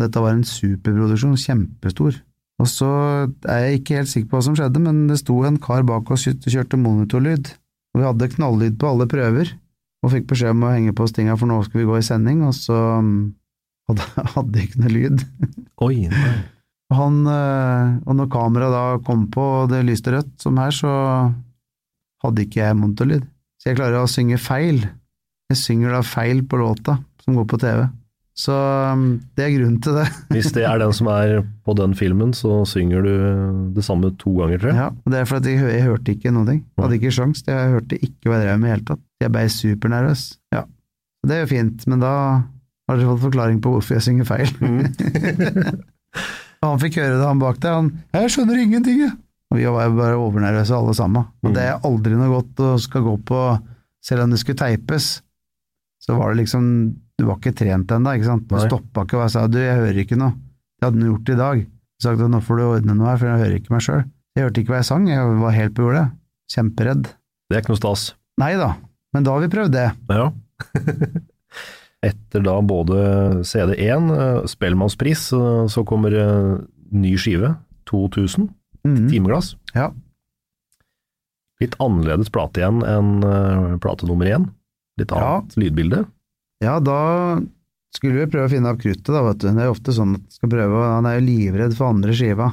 Dette 0.00 0.22
var 0.22 0.34
en 0.34 0.46
superproduksjon, 0.46 1.36
kjempestor. 1.38 2.16
Og 2.62 2.70
så 2.70 2.88
er 3.50 3.60
jeg 3.64 3.80
ikke 3.80 3.98
helt 3.98 4.10
sikker 4.10 4.30
på 4.30 4.38
hva 4.38 4.46
som 4.46 4.56
skjedde, 4.58 4.82
men 4.82 5.04
det 5.10 5.20
sto 5.20 5.40
en 5.46 5.58
kar 5.62 5.84
bak 5.86 6.10
oss 6.14 6.26
og 6.30 6.48
kjørte 6.50 6.78
monitorlyd. 6.80 7.50
Og 7.94 8.00
vi 8.00 8.08
hadde 8.08 8.30
knalllyd 8.34 8.78
på 8.78 8.90
alle 8.90 9.06
prøver, 9.10 9.52
og 10.04 10.12
fikk 10.12 10.28
beskjed 10.30 10.54
om 10.54 10.66
å 10.66 10.72
henge 10.74 10.94
på 10.96 11.06
oss 11.06 11.14
tinga, 11.16 11.36
for 11.38 11.50
nå 11.50 11.60
skal 11.66 11.82
vi 11.82 11.88
gå 11.88 11.98
i 11.98 12.06
sending, 12.06 12.42
og 12.46 12.54
så 12.56 12.78
um, 13.00 13.14
hadde, 13.90 14.08
hadde 14.36 14.64
ikke 14.64 14.82
noe 14.82 14.94
lyd. 14.94 15.24
Oi, 15.86 15.94
nei. 16.10 16.34
Han, 16.94 17.22
øh, 17.26 17.94
og 18.04 18.16
når 18.18 18.28
kameraet 18.30 18.74
da 18.74 18.82
kom 19.06 19.24
på 19.32 19.44
og 19.62 19.70
det 19.72 19.80
lyste 19.88 20.12
rødt, 20.14 20.34
som 20.42 20.58
her, 20.60 20.74
så 20.74 20.90
hadde 22.22 22.44
ikke 22.44 22.60
jeg 22.60 22.78
monitorlyd. 22.78 23.24
Så 23.58 23.70
jeg 23.70 23.78
klarer 23.80 24.02
å 24.02 24.10
synge 24.10 24.38
feil. 24.42 24.84
Jeg 25.50 25.60
synger 25.60 25.96
da 25.96 26.02
feil 26.06 26.42
på 26.46 26.60
låta 26.60 26.98
som 27.24 27.38
går 27.38 27.48
på 27.50 27.60
TV. 27.62 27.86
Så 28.34 28.54
um, 28.90 29.20
det 29.38 29.44
er 29.44 29.52
grunnen 29.54 29.78
til 29.82 29.94
det. 29.94 30.08
Hvis 30.34 30.50
det 30.56 30.64
er 30.66 30.80
den 30.82 30.94
som 30.96 31.08
er 31.12 31.36
på 31.66 31.74
den 31.78 31.94
filmen, 31.94 32.32
så 32.34 32.64
synger 32.66 33.06
du 33.06 33.12
det 33.76 33.84
samme 33.86 34.10
to 34.18 34.32
ganger, 34.40 34.58
tror 34.58 34.72
jeg. 34.72 34.78
Ja, 34.82 34.88
og 34.90 35.14
det 35.14 35.20
er 35.20 35.28
fordi 35.30 35.54
jeg, 35.54 35.68
jeg 35.70 35.86
hørte 35.86 36.14
ikke 36.16 36.32
noen 36.34 36.50
ting. 36.50 36.62
Hadde 36.82 36.98
ikke 36.98 37.14
sjans. 37.14 37.44
Jeg 37.46 37.74
hørte 37.76 38.00
ikke 38.00 38.30
hva 38.30 38.40
jeg 38.40 38.48
drev 38.48 38.58
med 38.58 38.66
i 38.66 38.72
det 38.72 38.74
hele 38.74 38.88
tatt. 38.90 39.04
Jeg 39.22 39.34
ble 39.36 39.44
supernervøs. 39.54 40.24
Ja. 40.54 40.64
Og 41.22 41.30
Det 41.30 41.36
er 41.36 41.44
jo 41.44 41.52
fint, 41.54 41.86
men 41.88 42.02
da 42.02 42.14
har 42.84 42.98
dere 42.98 43.12
fått 43.14 43.26
forklaring 43.28 43.60
på 43.64 43.76
hvorfor 43.76 43.96
jeg 43.96 44.06
synger 44.08 44.26
feil. 44.28 44.50
Mm. 44.60 44.82
han 46.64 46.82
fikk 46.82 46.98
høre 47.00 47.14
det, 47.20 47.28
han 47.28 47.42
bak 47.42 47.62
der. 47.62 47.78
Han 47.78 47.92
'Jeg 48.12 48.34
skjønner 48.34 48.60
ingenting, 48.60 48.98
jeg'. 49.06 49.14
Og 49.52 49.60
vi 49.60 49.68
var 49.70 49.86
jo 49.86 49.94
bare 49.94 50.18
overnervøse 50.18 50.74
alle 50.74 50.94
sammen. 50.98 51.30
Og 51.46 51.54
det 51.54 51.62
er 51.62 51.86
aldri 51.86 52.16
noe 52.18 52.32
godt 52.32 52.60
å 52.64 52.74
skal 52.82 53.04
gå 53.06 53.14
på, 53.28 53.40
selv 54.02 54.24
om 54.24 54.32
det 54.34 54.40
skulle 54.42 54.58
teipes, 54.58 55.22
så 56.02 56.16
var 56.18 56.32
det 56.32 56.42
liksom 56.42 56.64
Du 57.18 57.28
var 57.28 57.38
ikke 57.38 57.54
trent 57.56 57.92
ennå, 57.94 58.16
ikke 58.16 58.26
sant. 58.26 58.48
Du 58.50 58.56
stoppa 58.58 59.04
ikke 59.06 59.20
og 59.20 59.30
sa 59.30 59.46
'du, 59.46 59.58
jeg 59.62 59.78
hører 59.78 60.00
ikke 60.02 60.18
noe'. 60.18 60.34
Det 60.80 60.88
hadde 60.88 60.98
han 60.98 61.10
gjort 61.10 61.30
i 61.30 61.38
dag. 61.38 61.66
Sa 62.02 62.12
at 62.12 62.18
'nå 62.18 62.40
får 62.42 62.56
du 62.58 62.64
ordne 62.64 62.94
noe 62.98 63.08
her, 63.08 63.18
for 63.18 63.26
jeg 63.30 63.42
hører 63.44 63.56
ikke 63.60 63.74
meg 63.74 63.84
sjøl'. 63.86 64.04
Jeg 64.34 64.44
hørte 64.44 64.60
ikke 64.60 64.72
hva 64.74 64.80
jeg 64.82 64.90
sang, 64.90 65.06
jeg 65.08 65.36
var 65.38 65.54
helt 65.54 65.74
på 65.76 65.84
jordet. 65.86 66.10
Kjemperedd. 66.50 67.04
Det 67.48 67.54
er 67.54 67.62
ikke 67.62 67.74
noe 67.74 67.82
stas. 67.82 68.14
Nei 68.42 68.56
da, 68.58 68.74
men 69.14 69.22
da 69.22 69.30
har 69.30 69.44
vi 69.44 69.52
prøvd 69.52 69.72
det. 69.72 69.86
Ja. 70.10 70.32
Etter 72.08 72.42
da 72.44 72.56
både 72.60 72.98
CD1, 73.46 74.10
eh, 74.12 74.46
Spellemannspris, 74.50 75.32
eh, 75.32 75.66
så 75.70 75.84
kommer 75.86 76.10
ny 76.90 77.14
skive, 77.16 77.54
2000, 77.88 78.50
mm. 78.84 79.06
timeglass. 79.08 79.54
Ja. 79.72 79.92
Litt 81.62 81.78
annerledes 81.78 82.32
plate 82.34 82.60
igjen 82.60 82.82
enn 82.82 83.22
eh, 83.24 83.78
plate 83.80 84.08
nummer 84.10 84.26
én. 84.26 84.50
Litt 84.98 85.14
Ja. 85.14 85.38
annet 85.38 85.56
lydbilde. 85.56 86.04
Ja, 86.62 86.78
da 86.82 87.00
skulle 87.94 88.20
vi 88.20 88.30
prøve 88.30 88.48
å 88.48 88.52
finne 88.52 88.70
opp 88.70 88.82
kruttet, 88.82 89.10
da, 89.10 89.22
vet 89.26 89.42
du. 89.42 89.48
Det 89.48 89.62
er 89.62 89.68
jo 89.68 89.74
ofte 89.74 89.94
sånn 89.94 90.16
at 90.18 90.38
prøve, 90.42 90.82
han 90.86 91.08
er 91.08 91.18
jo 91.18 91.26
livredd 91.28 91.76
for 91.78 91.94
andre 91.94 92.14
skiva. 92.16 92.50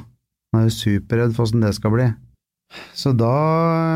Han 0.52 0.62
er 0.62 0.68
jo 0.68 0.76
superredd 0.78 1.34
for 1.36 1.48
åssen 1.48 1.64
det 1.66 1.74
skal 1.78 1.96
bli. 1.96 2.08
Så 2.96 3.14
da 3.18 3.32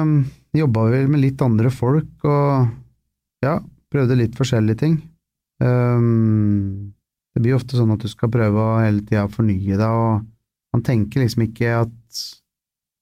um, 0.04 0.18
jobba 0.56 0.88
vi 0.92 1.04
med 1.08 1.24
litt 1.24 1.42
andre 1.44 1.72
folk, 1.72 2.12
og 2.28 3.46
ja, 3.46 3.60
prøvde 3.92 4.20
litt 4.20 4.38
forskjellige 4.38 4.82
ting. 4.82 4.98
Um, 5.64 6.92
det 7.36 7.44
blir 7.44 7.58
ofte 7.58 7.78
sånn 7.78 7.94
at 7.96 8.04
du 8.04 8.10
skal 8.12 8.32
prøve 8.32 8.60
å 8.60 8.80
hele 8.82 9.04
tida 9.04 9.28
fornye 9.32 9.78
deg, 9.80 9.86
og 9.86 10.26
man 10.76 10.84
tenker 10.84 11.24
liksom 11.24 11.46
ikke 11.48 11.72
at 11.84 12.24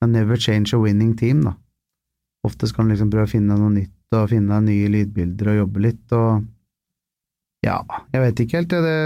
never 0.03 0.35
change 0.35 0.73
a 0.75 0.81
winning 0.81 1.13
team, 1.15 1.45
da. 1.47 1.55
Ofte 2.43 2.67
skal 2.67 2.83
man 2.83 2.91
liksom 2.91 3.11
prøve 3.13 3.29
å 3.29 3.31
finne 3.31 3.55
noe 3.55 3.71
nytt 3.71 4.17
og 4.17 4.27
finne 4.33 4.57
nye 4.65 4.89
lydbilder 4.91 5.53
og 5.53 5.59
jobbe 5.61 5.83
litt, 5.85 6.03
og 6.11 6.43
ja, 7.63 7.79
jeg 8.13 8.23
vet 8.25 8.41
ikke 8.43 8.59
helt. 8.61 8.73
Det, 8.73 8.97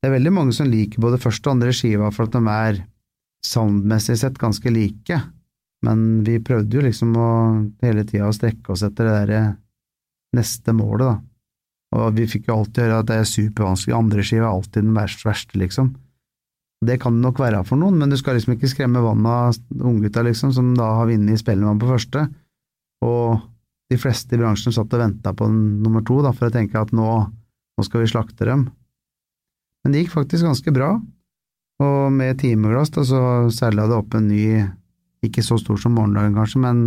det 0.00 0.08
er 0.08 0.16
veldig 0.18 0.34
mange 0.36 0.56
som 0.56 0.68
liker 0.68 1.02
både 1.02 1.20
første 1.22 1.48
og 1.48 1.56
andre 1.56 1.74
skiva 1.76 2.10
for 2.14 2.28
at 2.28 2.36
de 2.36 2.42
er 2.52 2.82
soundmessig 3.44 4.16
sett 4.20 4.40
ganske 4.40 4.72
like, 4.72 5.20
men 5.84 6.24
vi 6.24 6.38
prøvde 6.44 6.78
jo 6.78 6.84
liksom 6.84 7.12
å 7.20 7.28
hele 7.84 8.06
tida 8.08 8.30
å 8.30 8.36
strekke 8.36 8.72
oss 8.72 8.84
etter 8.86 9.08
det 9.08 9.16
derre 9.18 9.42
neste 10.34 10.74
målet, 10.76 11.10
da. 11.10 11.18
Og 11.94 12.16
vi 12.16 12.26
fikk 12.26 12.48
jo 12.48 12.56
alltid 12.58 12.86
høre 12.86 13.02
at 13.02 13.10
det 13.10 13.18
er 13.20 13.28
supervanskelig, 13.28 13.94
andre 13.94 14.24
skiva 14.26 14.48
er 14.48 14.54
alltid 14.56 14.82
den 14.82 14.96
verste, 14.96 15.28
verste, 15.28 15.58
liksom. 15.60 15.92
Det 16.84 16.96
kan 17.00 17.16
det 17.16 17.24
nok 17.24 17.38
være 17.40 17.62
for 17.68 17.80
noen, 17.80 17.96
men 18.00 18.10
du 18.10 18.16
skal 18.18 18.36
liksom 18.36 18.56
ikke 18.56 18.70
skremme 18.72 19.02
vannet 19.04 19.30
av 19.30 19.86
unggutta, 19.92 20.24
liksom, 20.26 20.52
som 20.56 20.72
da 20.76 20.90
har 20.98 21.08
vunnet 21.08 21.40
Spellemann 21.40 21.80
på 21.80 21.88
første, 21.92 22.26
og 23.04 23.44
de 23.92 24.00
fleste 24.00 24.34
i 24.34 24.40
bransjen 24.40 24.74
satt 24.74 24.92
og 24.96 25.04
venta 25.04 25.32
på 25.36 25.48
nummer 25.52 26.04
to, 26.04 26.18
da, 26.24 26.32
for 26.34 26.48
å 26.48 26.54
tenke 26.54 26.80
at 26.80 26.92
nå, 26.96 27.08
nå 27.74 27.86
skal 27.86 28.04
vi 28.04 28.10
slakte 28.10 28.48
dem. 28.48 28.68
Men 29.84 29.92
det 29.92 30.04
gikk 30.04 30.14
faktisk 30.14 30.46
ganske 30.46 30.72
bra, 30.74 30.94
og 31.82 32.12
med 32.14 32.38
timeglass 32.40 32.92
da, 32.94 33.04
så 33.04 33.20
seila 33.52 33.88
det 33.90 33.98
opp 33.98 34.14
en 34.16 34.28
ny, 34.30 34.46
ikke 35.24 35.42
så 35.44 35.58
stor 35.60 35.80
som 35.80 35.96
morgendagen 35.96 36.36
kanskje, 36.38 36.62
men 36.62 36.84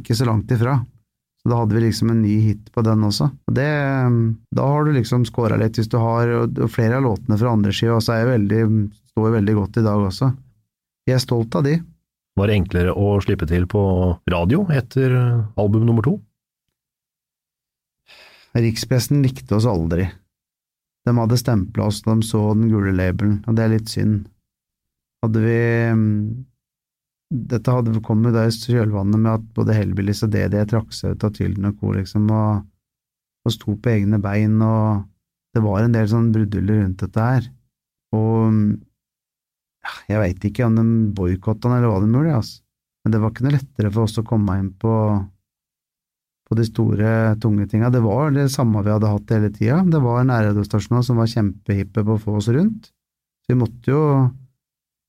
ikke 0.00 0.16
så 0.16 0.28
langt 0.28 0.50
ifra. 0.54 0.78
Så 1.42 1.50
da 1.52 1.58
hadde 1.60 1.76
vi 1.76 1.82
liksom 1.84 2.08
en 2.08 2.22
ny 2.24 2.34
hit 2.40 2.70
på 2.72 2.82
den 2.86 3.04
også. 3.04 3.28
Og 3.28 3.56
det, 3.56 3.68
da 4.56 4.68
har 4.70 4.86
du 4.86 4.94
liksom 4.96 5.26
scora 5.28 5.58
litt, 5.60 5.76
hvis 5.76 5.90
du 5.92 5.98
har 6.00 6.30
og 6.40 6.62
flere 6.72 6.96
av 6.96 7.04
låtene 7.04 7.36
fra 7.40 7.52
andre 7.52 7.74
skiva 7.74 7.98
også 7.98 8.14
er 8.16 8.30
veldig, 8.30 8.62
står 9.12 9.34
veldig 9.36 9.56
godt 9.58 9.80
i 9.82 9.84
dag 9.84 10.06
også. 10.06 10.30
Jeg 11.04 11.18
er 11.18 11.20
stolt 11.20 11.58
av 11.60 11.66
de. 11.66 11.74
Var 12.34 12.48
det 12.48 12.56
enklere 12.56 12.94
å 12.96 13.18
slippe 13.22 13.46
til 13.50 13.68
på 13.70 13.82
radio 14.32 14.64
etter 14.72 15.12
album 15.60 15.84
nummer 15.84 16.06
to? 16.06 16.16
Rikspressen 18.54 19.22
likte 19.24 19.56
oss 19.56 19.66
aldri. 19.66 20.06
De 21.04 21.14
hadde 21.18 21.38
stempla 21.38 21.88
oss 21.90 22.02
da 22.04 22.14
de 22.14 22.26
så 22.26 22.40
den 22.54 22.70
gule 22.70 22.94
labelen, 22.94 23.40
og 23.48 23.56
det 23.56 23.64
er 23.64 23.72
litt 23.74 23.90
synd. 23.92 24.24
Hadde 25.24 25.40
vi 25.42 25.58
Dette 27.34 27.72
hadde 27.72 28.02
kommet 28.04 28.36
da 28.36 28.44
i 28.46 28.52
kjølvannet 28.52 29.18
med 29.18 29.32
at 29.32 29.44
både 29.56 29.74
Hellbillies 29.74 30.22
og 30.22 30.30
DD 30.30 30.54
trakk 30.70 30.92
seg 30.94 31.16
ut 31.16 31.24
av 31.26 31.32
Tylden 31.34 31.66
og 31.70 31.80
co., 31.80 31.90
liksom, 31.96 32.28
og, 32.30 32.62
og 33.42 33.54
sto 33.54 33.74
på 33.74 33.90
egne 33.90 34.20
bein, 34.22 34.60
og 34.62 35.02
det 35.56 35.62
var 35.64 35.82
en 35.82 35.96
del 35.96 36.06
sånn 36.10 36.30
bruduljer 36.34 36.84
rundt 36.84 37.02
dette 37.02 37.24
her. 37.26 37.48
Og 38.14 38.60
jeg 40.08 40.20
veit 40.20 40.46
ikke 40.46 40.68
om 40.68 40.76
de 40.78 40.84
boikotta 41.16 41.68
den 41.68 41.78
eller 41.78 41.90
hva 41.90 42.00
de 42.04 42.12
gjorde, 42.12 42.38
altså. 42.38 42.60
men 43.02 43.14
det 43.14 43.20
var 43.22 43.32
ikke 43.32 43.46
noe 43.48 43.56
lettere 43.56 43.92
for 43.96 44.06
oss 44.06 44.20
å 44.20 44.26
komme 44.28 44.58
inn 44.60 44.70
på 44.80 44.94
på 46.54 46.60
de 46.60 46.68
store, 46.68 47.10
tunge 47.42 47.66
tinga. 47.66 47.90
Det 47.90 48.00
var 48.04 48.30
det 48.34 48.46
samme 48.54 48.82
vi 48.86 48.92
hadde 48.94 49.10
hatt 49.10 49.34
hele 49.34 49.50
tida. 49.50 49.82
Det 49.90 50.00
var 50.02 50.26
nærradiostasjoner 50.28 51.02
som 51.02 51.18
var 51.18 51.30
kjempehippe 51.30 52.04
på 52.06 52.14
å 52.14 52.22
få 52.22 52.38
oss 52.38 52.48
rundt. 52.54 52.92
Vi 53.48 53.58
måtte 53.58 53.90
jo 53.90 54.02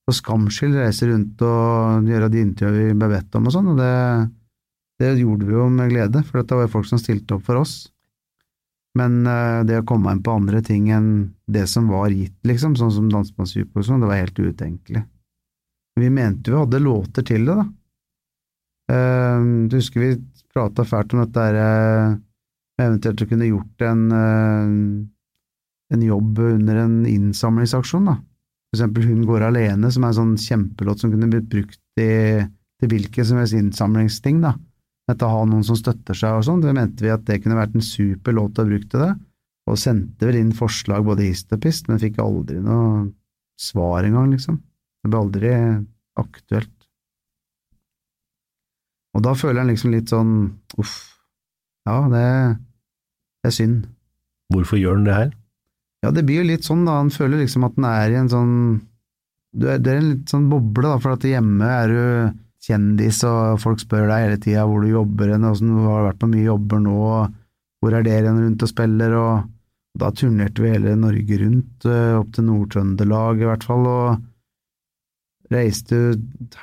for 0.06 0.18
skams 0.18 0.58
skyld 0.58 0.78
reise 0.78 1.08
rundt 1.10 1.42
og 1.46 2.10
gjøre 2.10 2.30
de 2.34 2.42
intervjuene 2.46 2.92
vi 2.92 2.98
ble 2.98 3.10
bedt 3.16 3.38
om 3.38 3.48
og 3.50 3.56
sånn, 3.56 3.72
og 3.74 3.80
det, 3.80 3.94
det, 5.02 5.16
gjorde 5.22 5.48
vi 5.48 5.56
jo 5.56 5.68
med 5.74 5.94
glede, 5.94 6.22
for 6.26 6.42
dette 6.42 6.58
var 6.58 6.68
jo 6.68 6.74
folk 6.76 6.90
som 6.90 7.02
stilte 7.02 7.38
opp 7.38 7.46
for 7.48 7.62
oss. 7.62 7.76
Men 8.96 9.24
uh, 9.28 9.64
det 9.68 9.82
å 9.82 9.88
komme 9.88 10.14
inn 10.14 10.22
på 10.24 10.36
andre 10.38 10.62
ting 10.64 10.92
enn 10.94 11.10
det 11.52 11.66
som 11.68 11.90
var 11.92 12.14
gitt, 12.14 12.38
liksom, 12.48 12.78
sånn 12.80 12.94
som 12.94 13.10
Dansemannsdypet 13.12 13.82
og 13.82 13.88
sånn, 13.88 14.04
det 14.04 14.12
var 14.12 14.22
helt 14.22 14.40
utenkelig. 14.40 15.04
Vi 16.00 16.12
mente 16.12 16.52
jo 16.52 16.58
vi 16.58 16.64
hadde 16.66 16.86
låter 16.86 17.26
til 17.26 17.50
det, 17.50 17.58
da. 17.58 17.66
Uh, 18.92 19.66
du 19.70 19.78
husker 19.80 20.04
vi 20.04 20.12
prata 20.54 20.86
fælt 20.88 21.16
om 21.16 21.24
dette 21.24 21.46
her, 21.48 21.58
uh, 21.58 22.18
eventuelt 22.82 23.24
å 23.24 23.28
kunne 23.30 23.48
gjort 23.48 23.84
en, 23.88 24.02
en 25.96 26.02
jobb 26.04 26.40
under 26.44 26.82
en 26.84 26.96
innsamlingsaksjon, 27.08 28.10
da. 28.12 28.18
For 28.76 28.82
eksempel 28.82 29.08
Hun 29.08 29.24
går 29.30 29.46
alene, 29.48 29.92
som 29.94 30.04
er 30.04 30.12
en 30.12 30.18
sånn 30.18 30.34
kjempelåt 30.42 31.00
som 31.00 31.14
kunne 31.14 31.30
blitt 31.32 31.48
brukt 31.52 32.02
i, 32.04 32.44
til 32.82 32.92
hvilken 32.92 33.30
som 33.30 33.40
helst 33.40 33.56
innsamlingsting, 33.56 34.42
da. 34.44 34.52
Dette 35.08 35.28
å 35.28 35.32
ha 35.32 35.46
noen 35.48 35.64
som 35.64 35.78
støtter 35.80 36.18
seg 36.18 36.36
og 36.36 36.44
sånn, 36.48 36.64
det 36.66 36.74
mente 36.76 37.06
vi 37.06 37.14
at 37.14 37.24
det 37.28 37.40
kunne 37.44 37.60
vært 37.60 37.78
en 37.78 37.86
super 37.86 38.36
låt 38.36 38.60
å 38.60 38.68
bruke 38.68 38.90
til 38.92 39.06
det, 39.06 39.14
og 39.70 39.80
sendte 39.82 40.28
vel 40.28 40.40
inn 40.42 40.54
forslag 40.54 41.06
både 41.08 41.30
hist 41.30 41.54
og 41.56 41.62
pist, 41.64 41.88
men 41.90 42.02
fikk 42.02 42.20
aldri 42.22 42.60
noe 42.62 43.06
svar 43.62 44.04
engang, 44.04 44.34
liksom. 44.36 44.60
Det 45.06 45.12
ble 45.14 45.22
aldri 45.22 45.54
aktuelt. 46.20 46.75
Og 49.16 49.24
da 49.24 49.34
føler 49.38 49.62
jeg 49.62 49.72
liksom 49.74 49.94
litt 49.96 50.12
sånn 50.12 50.34
uff, 50.82 50.96
ja, 51.88 52.00
det, 52.12 52.28
det 53.42 53.52
er 53.52 53.56
synd. 53.56 53.86
Hvorfor 54.54 54.80
gjør 54.82 55.00
han 55.00 55.08
det 55.08 55.18
her? 55.18 55.30
Ja, 56.06 56.12
det 56.14 56.26
blir 56.28 56.44
jo 56.44 56.50
litt 56.52 56.68
sånn, 56.68 56.84
da. 56.86 57.00
Han 57.00 57.14
føler 57.14 57.42
liksom 57.42 57.66
at 57.66 57.78
han 57.80 57.88
er 57.90 58.14
i 58.14 58.20
en 58.20 58.32
sånn 58.32 58.56
du 59.56 59.70
er, 59.72 59.80
Det 59.80 59.94
er 59.94 60.02
en 60.02 60.10
litt 60.12 60.32
sånn 60.32 60.50
boble, 60.52 60.84
da, 60.90 61.00
for 61.00 61.16
at 61.16 61.26
hjemme 61.26 61.70
er 61.72 61.94
du 61.94 62.02
kjendis, 62.66 63.22
og 63.28 63.62
folk 63.62 63.82
spør 63.82 64.10
deg 64.10 64.26
hele 64.26 64.40
tida 64.42 64.66
hvor 64.68 64.84
du 64.84 64.92
jobber 64.92 65.32
hen, 65.32 65.48
åssen 65.48 65.72
du 65.72 65.86
har 65.86 66.08
vært 66.10 66.22
på 66.22 66.30
mye 66.32 66.48
jobber 66.50 66.82
nå, 66.84 67.02
hvor 67.80 67.96
er 67.96 68.06
dere 68.06 68.34
rundt 68.34 68.66
og 68.66 68.72
spiller, 68.72 69.16
og 69.16 70.00
da 70.02 70.10
turnerte 70.12 70.64
vi 70.64 70.74
hele 70.74 70.96
Norge 71.00 71.40
rundt, 71.40 71.88
eh, 71.88 72.16
opp 72.18 72.34
til 72.36 72.50
Nord-Trøndelag 72.50 73.44
i 73.44 73.48
hvert 73.48 73.64
fall, 73.64 73.88
og 73.88 74.24
reiste 75.54 75.98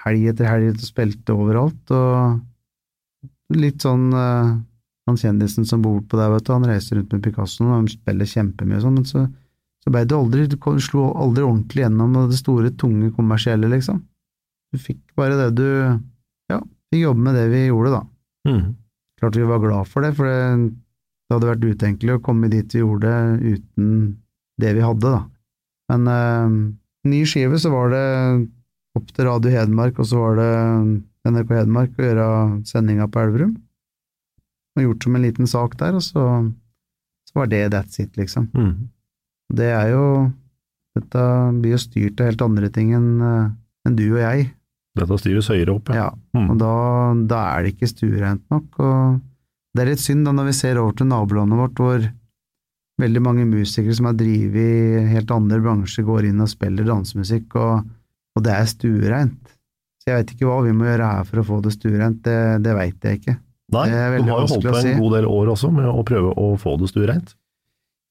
helg 0.03 0.33
etter 0.33 0.49
helg 0.49 0.73
og 0.73 0.85
spilte 0.85 1.35
overalt, 1.37 1.93
og 1.95 3.57
litt 3.59 3.85
sånn 3.85 4.09
uh, 4.17 4.57
han 5.07 5.19
kjendisen 5.19 5.67
som 5.67 5.83
bor 5.83 6.01
på 6.07 6.19
der, 6.19 6.31
vet 6.33 6.47
du, 6.47 6.53
han 6.55 6.67
reiser 6.67 6.99
rundt 6.99 7.15
med 7.15 7.25
Picasso 7.25 7.67
og 7.67 7.87
de 7.87 7.97
spiller 7.97 8.29
kjempemye 8.29 8.79
og 8.79 8.85
sånn, 8.87 8.99
men 9.01 9.09
så, 9.09 9.25
så 9.83 9.93
ble 9.93 10.05
det 10.07 10.19
aldri, 10.19 10.47
du 10.47 10.57
slo 10.83 11.11
aldri 11.19 11.45
ordentlig 11.47 11.85
gjennom 11.85 12.15
det 12.31 12.39
store, 12.39 12.71
tunge, 12.79 13.11
kommersielle, 13.17 13.71
liksom. 13.73 14.03
Du 14.73 14.81
fikk 14.81 15.03
bare 15.19 15.37
det 15.41 15.51
du 15.59 15.69
ja, 16.49 16.61
fikk 16.93 17.03
jobbe 17.03 17.27
med 17.27 17.37
det 17.37 17.49
vi 17.53 17.67
gjorde, 17.67 17.99
da. 17.99 18.03
Mm. 18.49 18.63
Klart 19.21 19.37
vi 19.39 19.51
var 19.51 19.63
glad 19.63 19.91
for 19.91 20.07
det, 20.07 20.15
for 20.19 20.31
det, 20.31 20.71
det 21.29 21.37
hadde 21.37 21.51
vært 21.51 21.67
utenkelig 21.67 22.17
å 22.17 22.23
komme 22.25 22.51
dit 22.53 22.75
vi 22.75 22.83
gjorde 22.83 23.13
uten 23.43 23.93
det 24.63 24.73
vi 24.79 24.87
hadde, 24.87 25.13
da. 25.19 25.23
Men 25.93 26.09
eh, 26.09 26.57
ny 27.11 27.25
skive, 27.29 27.59
så 27.61 27.73
var 27.75 27.91
det 27.93 28.07
opp 28.99 29.13
til 29.13 29.29
Radio 29.29 29.53
Hedmark, 29.53 29.99
og 29.99 30.09
så 30.09 30.21
var 30.21 30.41
det 30.41 30.53
NRK 31.29 31.53
Hedmark 31.61 31.99
å 31.99 32.09
gjøre 32.09 32.27
sendinga 32.69 33.09
på 33.09 33.23
Elverum 33.23 33.55
og 34.77 34.87
gjort 34.87 35.05
som 35.05 35.17
en 35.17 35.25
liten 35.27 35.49
sak 35.49 35.77
der, 35.81 35.97
og 35.99 36.05
så, 36.05 36.27
så 37.29 37.37
var 37.37 37.51
det 37.53 37.67
that's 37.75 38.01
it, 38.01 38.15
liksom. 38.17 38.49
Mm. 38.57 38.89
Det 39.53 39.69
er 39.73 39.93
jo 39.95 40.07
Dette 40.93 41.21
blir 41.57 41.73
jo 41.73 41.81
styrt 41.81 42.19
av 42.21 42.27
helt 42.29 42.43
andre 42.45 42.69
ting 42.69 42.91
enn 42.93 43.13
eh, 43.25 43.53
en 43.89 43.95
du 43.97 44.03
og 44.11 44.19
jeg. 44.21 44.51
Dette 45.01 45.17
styres 45.23 45.47
høyere 45.49 45.73
opp, 45.73 45.89
ja. 45.97 46.11
Mm. 46.37 46.51
Og 46.53 46.59
da, 46.61 46.73
da, 47.31 47.39
er 47.55 47.65
det 47.65 47.71
ikke 47.73 47.89
stuereint 47.89 48.43
nok, 48.53 48.77
og 48.77 49.23
det 49.73 49.85
er 49.85 49.89
litt 49.89 50.03
synd 50.05 50.29
da 50.29 50.35
når 50.37 50.51
vi 50.51 50.59
ser 50.59 50.81
over 50.83 50.99
til 50.99 51.09
nabolandet 51.09 51.61
vårt, 51.63 51.81
hvor 51.81 52.05
veldig 53.01 53.23
mange 53.25 53.47
musikere 53.49 53.97
som 53.97 54.11
har 54.11 54.19
drevet 54.21 54.61
i 54.61 55.07
helt 55.15 55.33
andre 55.33 55.63
bransjer, 55.65 56.05
går 56.05 56.29
inn 56.29 56.45
og 56.45 56.53
spiller 56.53 56.85
dansemusikk, 56.91 57.57
og, 57.57 57.89
og 58.37 58.45
det 58.47 58.55
er 58.55 58.71
stuereint. 58.71 59.53
Så 60.03 60.11
jeg 60.11 60.19
vet 60.19 60.33
ikke 60.35 60.49
hva 60.49 60.63
vi 60.65 60.75
må 60.75 60.89
gjøre 60.89 61.11
her 61.15 61.27
for 61.29 61.43
å 61.43 61.47
få 61.47 61.61
det 61.63 61.75
stuereint, 61.77 62.23
det, 62.27 62.39
det 62.65 62.75
veit 62.75 63.07
jeg 63.07 63.21
ikke. 63.21 63.37
Nei, 63.73 63.85
de 63.89 64.01
har 64.01 64.43
jo 64.43 64.49
holdt 64.51 64.67
på 64.67 64.73
en 64.75 64.85
si. 64.85 64.97
god 64.99 65.15
del 65.17 65.29
år 65.31 65.53
også 65.55 65.71
med 65.73 65.87
å 65.89 66.03
prøve 66.07 66.33
å 66.37 66.49
få 66.61 66.75
det 66.81 66.91
stuereint. 66.91 67.37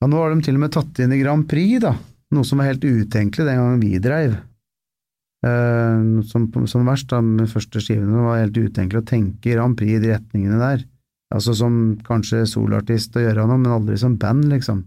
Ja, 0.01 0.07
nå 0.09 0.21
har 0.21 0.31
de 0.33 0.45
til 0.45 0.57
og 0.57 0.63
med 0.63 0.73
tatt 0.73 1.01
inn 1.03 1.11
i 1.13 1.19
Grand 1.19 1.45
Prix, 1.49 1.81
da, 1.83 1.91
noe 2.33 2.47
som 2.47 2.61
var 2.61 2.71
helt 2.71 2.85
utenkelig 2.85 3.45
den 3.45 3.59
gangen 3.59 3.83
vi 3.83 3.99
dreiv. 4.01 4.39
Uh, 5.41 6.21
som, 6.29 6.47
som, 6.69 6.85
verst, 6.85 7.09
da, 7.11 7.19
med 7.25 7.49
første 7.49 7.81
skivene 7.81 8.25
var 8.25 8.43
helt 8.43 8.57
utenkelig 8.57 9.01
å 9.01 9.09
tenke 9.11 9.53
Grand 9.53 9.77
Prix 9.77 9.97
i 9.97 10.01
de 10.05 10.13
retningene 10.15 10.61
der. 10.61 10.87
Altså 11.31 11.53
som 11.55 11.75
kanskje 12.05 12.43
solartist 12.49 13.15
å 13.15 13.23
gjøre 13.23 13.45
noe, 13.47 13.59
men 13.61 13.75
aldri 13.75 13.97
som 13.99 14.17
band, 14.21 14.49
liksom. 14.51 14.83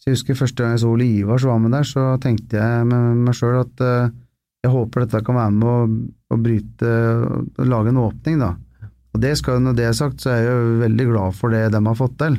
Så 0.00 0.10
jeg 0.10 0.18
husker 0.18 0.38
første 0.38 0.62
gang 0.62 0.74
jeg 0.74 0.82
så 0.84 0.92
Ole 0.92 1.38
som 1.40 1.50
var 1.50 1.60
med 1.64 1.74
der, 1.74 1.88
så 1.88 2.06
tenkte 2.22 2.60
jeg 2.60 2.86
med 2.90 3.24
meg 3.24 3.36
sjøl 3.38 3.62
at 3.62 3.82
uh, 3.84 4.12
jeg 4.64 4.72
håper 4.72 5.04
dette 5.04 5.20
kan 5.26 5.36
være 5.36 5.52
med 5.52 5.68
å, 5.68 5.78
å 6.32 6.40
bryte 6.40 6.92
og 7.28 7.66
lage 7.68 7.92
en 7.92 8.00
åpning, 8.00 8.40
da. 8.40 8.54
Og 9.14 9.20
det 9.22 9.36
skal, 9.38 9.60
Når 9.62 9.76
det 9.78 9.86
er 9.86 9.96
sagt, 9.96 10.24
så 10.24 10.32
er 10.32 10.40
jeg 10.42 10.50
jo 10.50 10.76
veldig 10.80 11.06
glad 11.12 11.36
for 11.38 11.54
det 11.54 11.68
de 11.70 11.80
har 11.84 11.98
fått 11.98 12.16
til. 12.18 12.38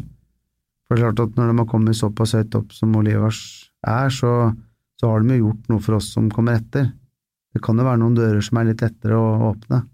For 0.86 0.98
det 0.98 1.02
er 1.02 1.08
klart 1.08 1.24
at 1.24 1.38
når 1.40 1.52
de 1.52 1.58
har 1.62 1.70
kommet 1.72 1.98
såpass 1.98 2.36
høyt 2.38 2.58
opp 2.60 2.74
som 2.76 2.96
Olivers 3.00 3.42
er, 3.88 4.12
så, 4.14 4.52
så, 5.00 5.10
har 5.10 5.24
de 5.24 5.38
jo 5.38 5.48
gjort 5.48 5.70
noe 5.72 5.84
for 5.86 5.98
oss 6.00 6.12
som 6.14 6.28
kommer 6.34 6.60
etter. 6.60 6.90
Det 7.56 7.62
kan 7.64 7.80
jo 7.80 7.86
være 7.88 8.02
noen 8.02 8.18
dører 8.18 8.44
som 8.44 8.60
er 8.60 8.72
litt 8.72 8.84
lettere 8.84 9.18
å 9.18 9.52
åpne, 9.54 9.86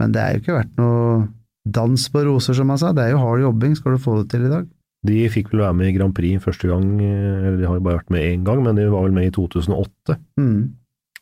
men 0.00 0.12
det 0.12 0.20
er 0.20 0.34
jo 0.34 0.42
ikke 0.42 0.58
vært 0.58 0.76
noe 0.80 1.22
dans 1.64 2.04
på 2.12 2.22
roser, 2.26 2.56
som 2.56 2.70
han 2.72 2.80
sa. 2.80 2.92
Det 2.96 3.06
er 3.06 3.14
jo 3.14 3.22
hard 3.22 3.42
jobbing, 3.46 3.78
skal 3.78 3.96
du 3.96 4.02
få 4.02 4.18
det 4.20 4.28
til 4.34 4.44
i 4.44 4.52
dag. 4.52 4.68
De 5.08 5.16
fikk 5.32 5.54
vel 5.54 5.62
være 5.64 5.76
med 5.78 5.88
i 5.88 5.94
Grand 5.96 6.12
Prix 6.16 6.44
første 6.44 6.68
gang, 6.68 6.84
eller 7.00 7.56
de 7.56 7.68
har 7.68 7.78
jo 7.78 7.84
bare 7.86 8.02
vært 8.02 8.12
med 8.12 8.26
én 8.26 8.44
gang, 8.44 8.60
men 8.66 8.76
de 8.76 8.84
var 8.92 9.06
vel 9.06 9.16
med 9.16 9.30
i 9.30 9.32
2008. 9.32 10.18
Mm. 10.40 10.60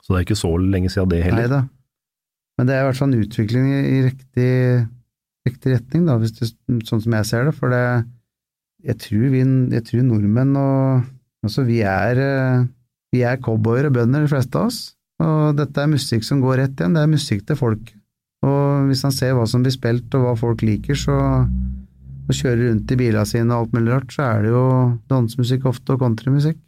Så 0.03 0.13
det 0.13 0.21
er 0.21 0.27
ikke 0.27 0.39
så 0.39 0.53
lenge 0.61 0.93
siden 0.93 1.11
det 1.13 1.25
heller. 1.25 1.45
Neida. 1.45 1.65
Men 2.59 2.69
det 2.69 2.75
er 2.75 2.83
i 2.83 2.89
hvert 2.89 2.99
fall 2.99 3.13
en 3.13 3.23
utvikling 3.23 3.67
i, 3.71 3.99
riktig, 4.09 4.53
riktig, 5.47 5.75
retning, 5.77 6.07
da, 6.09 6.17
det, 6.23 6.51
sånn 6.89 7.05
som 7.05 7.17
jeg 7.19 7.29
ser 7.29 7.47
det. 7.49 7.55
For 7.59 7.75
det, 7.75 7.85
jeg, 8.87 8.99
tror 9.05 9.29
vi, 9.35 9.45
jeg 9.77 9.87
tror 9.91 10.09
nordmenn 10.09 10.59
og 10.59 11.15
Altså, 11.47 11.63
vi 11.63 11.77
er, 11.87 12.19
eh, 12.19 12.65
vi 13.15 13.21
er 13.23 13.37
cowboyer 13.39 13.87
og 13.87 13.93
bønder, 13.95 14.25
de 14.25 14.31
fleste 14.33 14.59
av 14.59 14.73
oss. 14.73 14.79
Og 15.23 15.55
dette 15.55 15.79
er 15.79 15.87
musikk 15.87 16.25
som 16.27 16.41
går 16.43 16.59
rett 16.59 16.81
igjen. 16.81 16.97
Det 16.97 17.05
er 17.05 17.13
musikk 17.13 17.45
til 17.47 17.57
folk. 17.61 17.93
Og 18.43 18.89
hvis 18.89 19.05
han 19.07 19.15
ser 19.15 19.37
hva 19.39 19.45
som 19.47 19.63
blir 19.63 19.71
spilt 19.71 20.17
og 20.19 20.25
hva 20.25 20.33
folk 20.41 20.65
liker, 20.67 20.99
så 20.99 21.15
og 22.29 22.37
kjører 22.37 22.67
rundt 22.69 22.93
i 22.93 22.99
bilene 23.01 23.25
sine 23.29 23.55
og 23.55 23.63
alt 23.63 23.75
mulig 23.77 23.95
rart, 23.95 24.13
så 24.13 24.27
er 24.27 24.45
det 24.45 24.53
jo 24.53 24.65
dansemusikk 25.09 25.65
ofte 25.71 25.95
og 25.95 26.03
countrymusikk. 26.03 26.59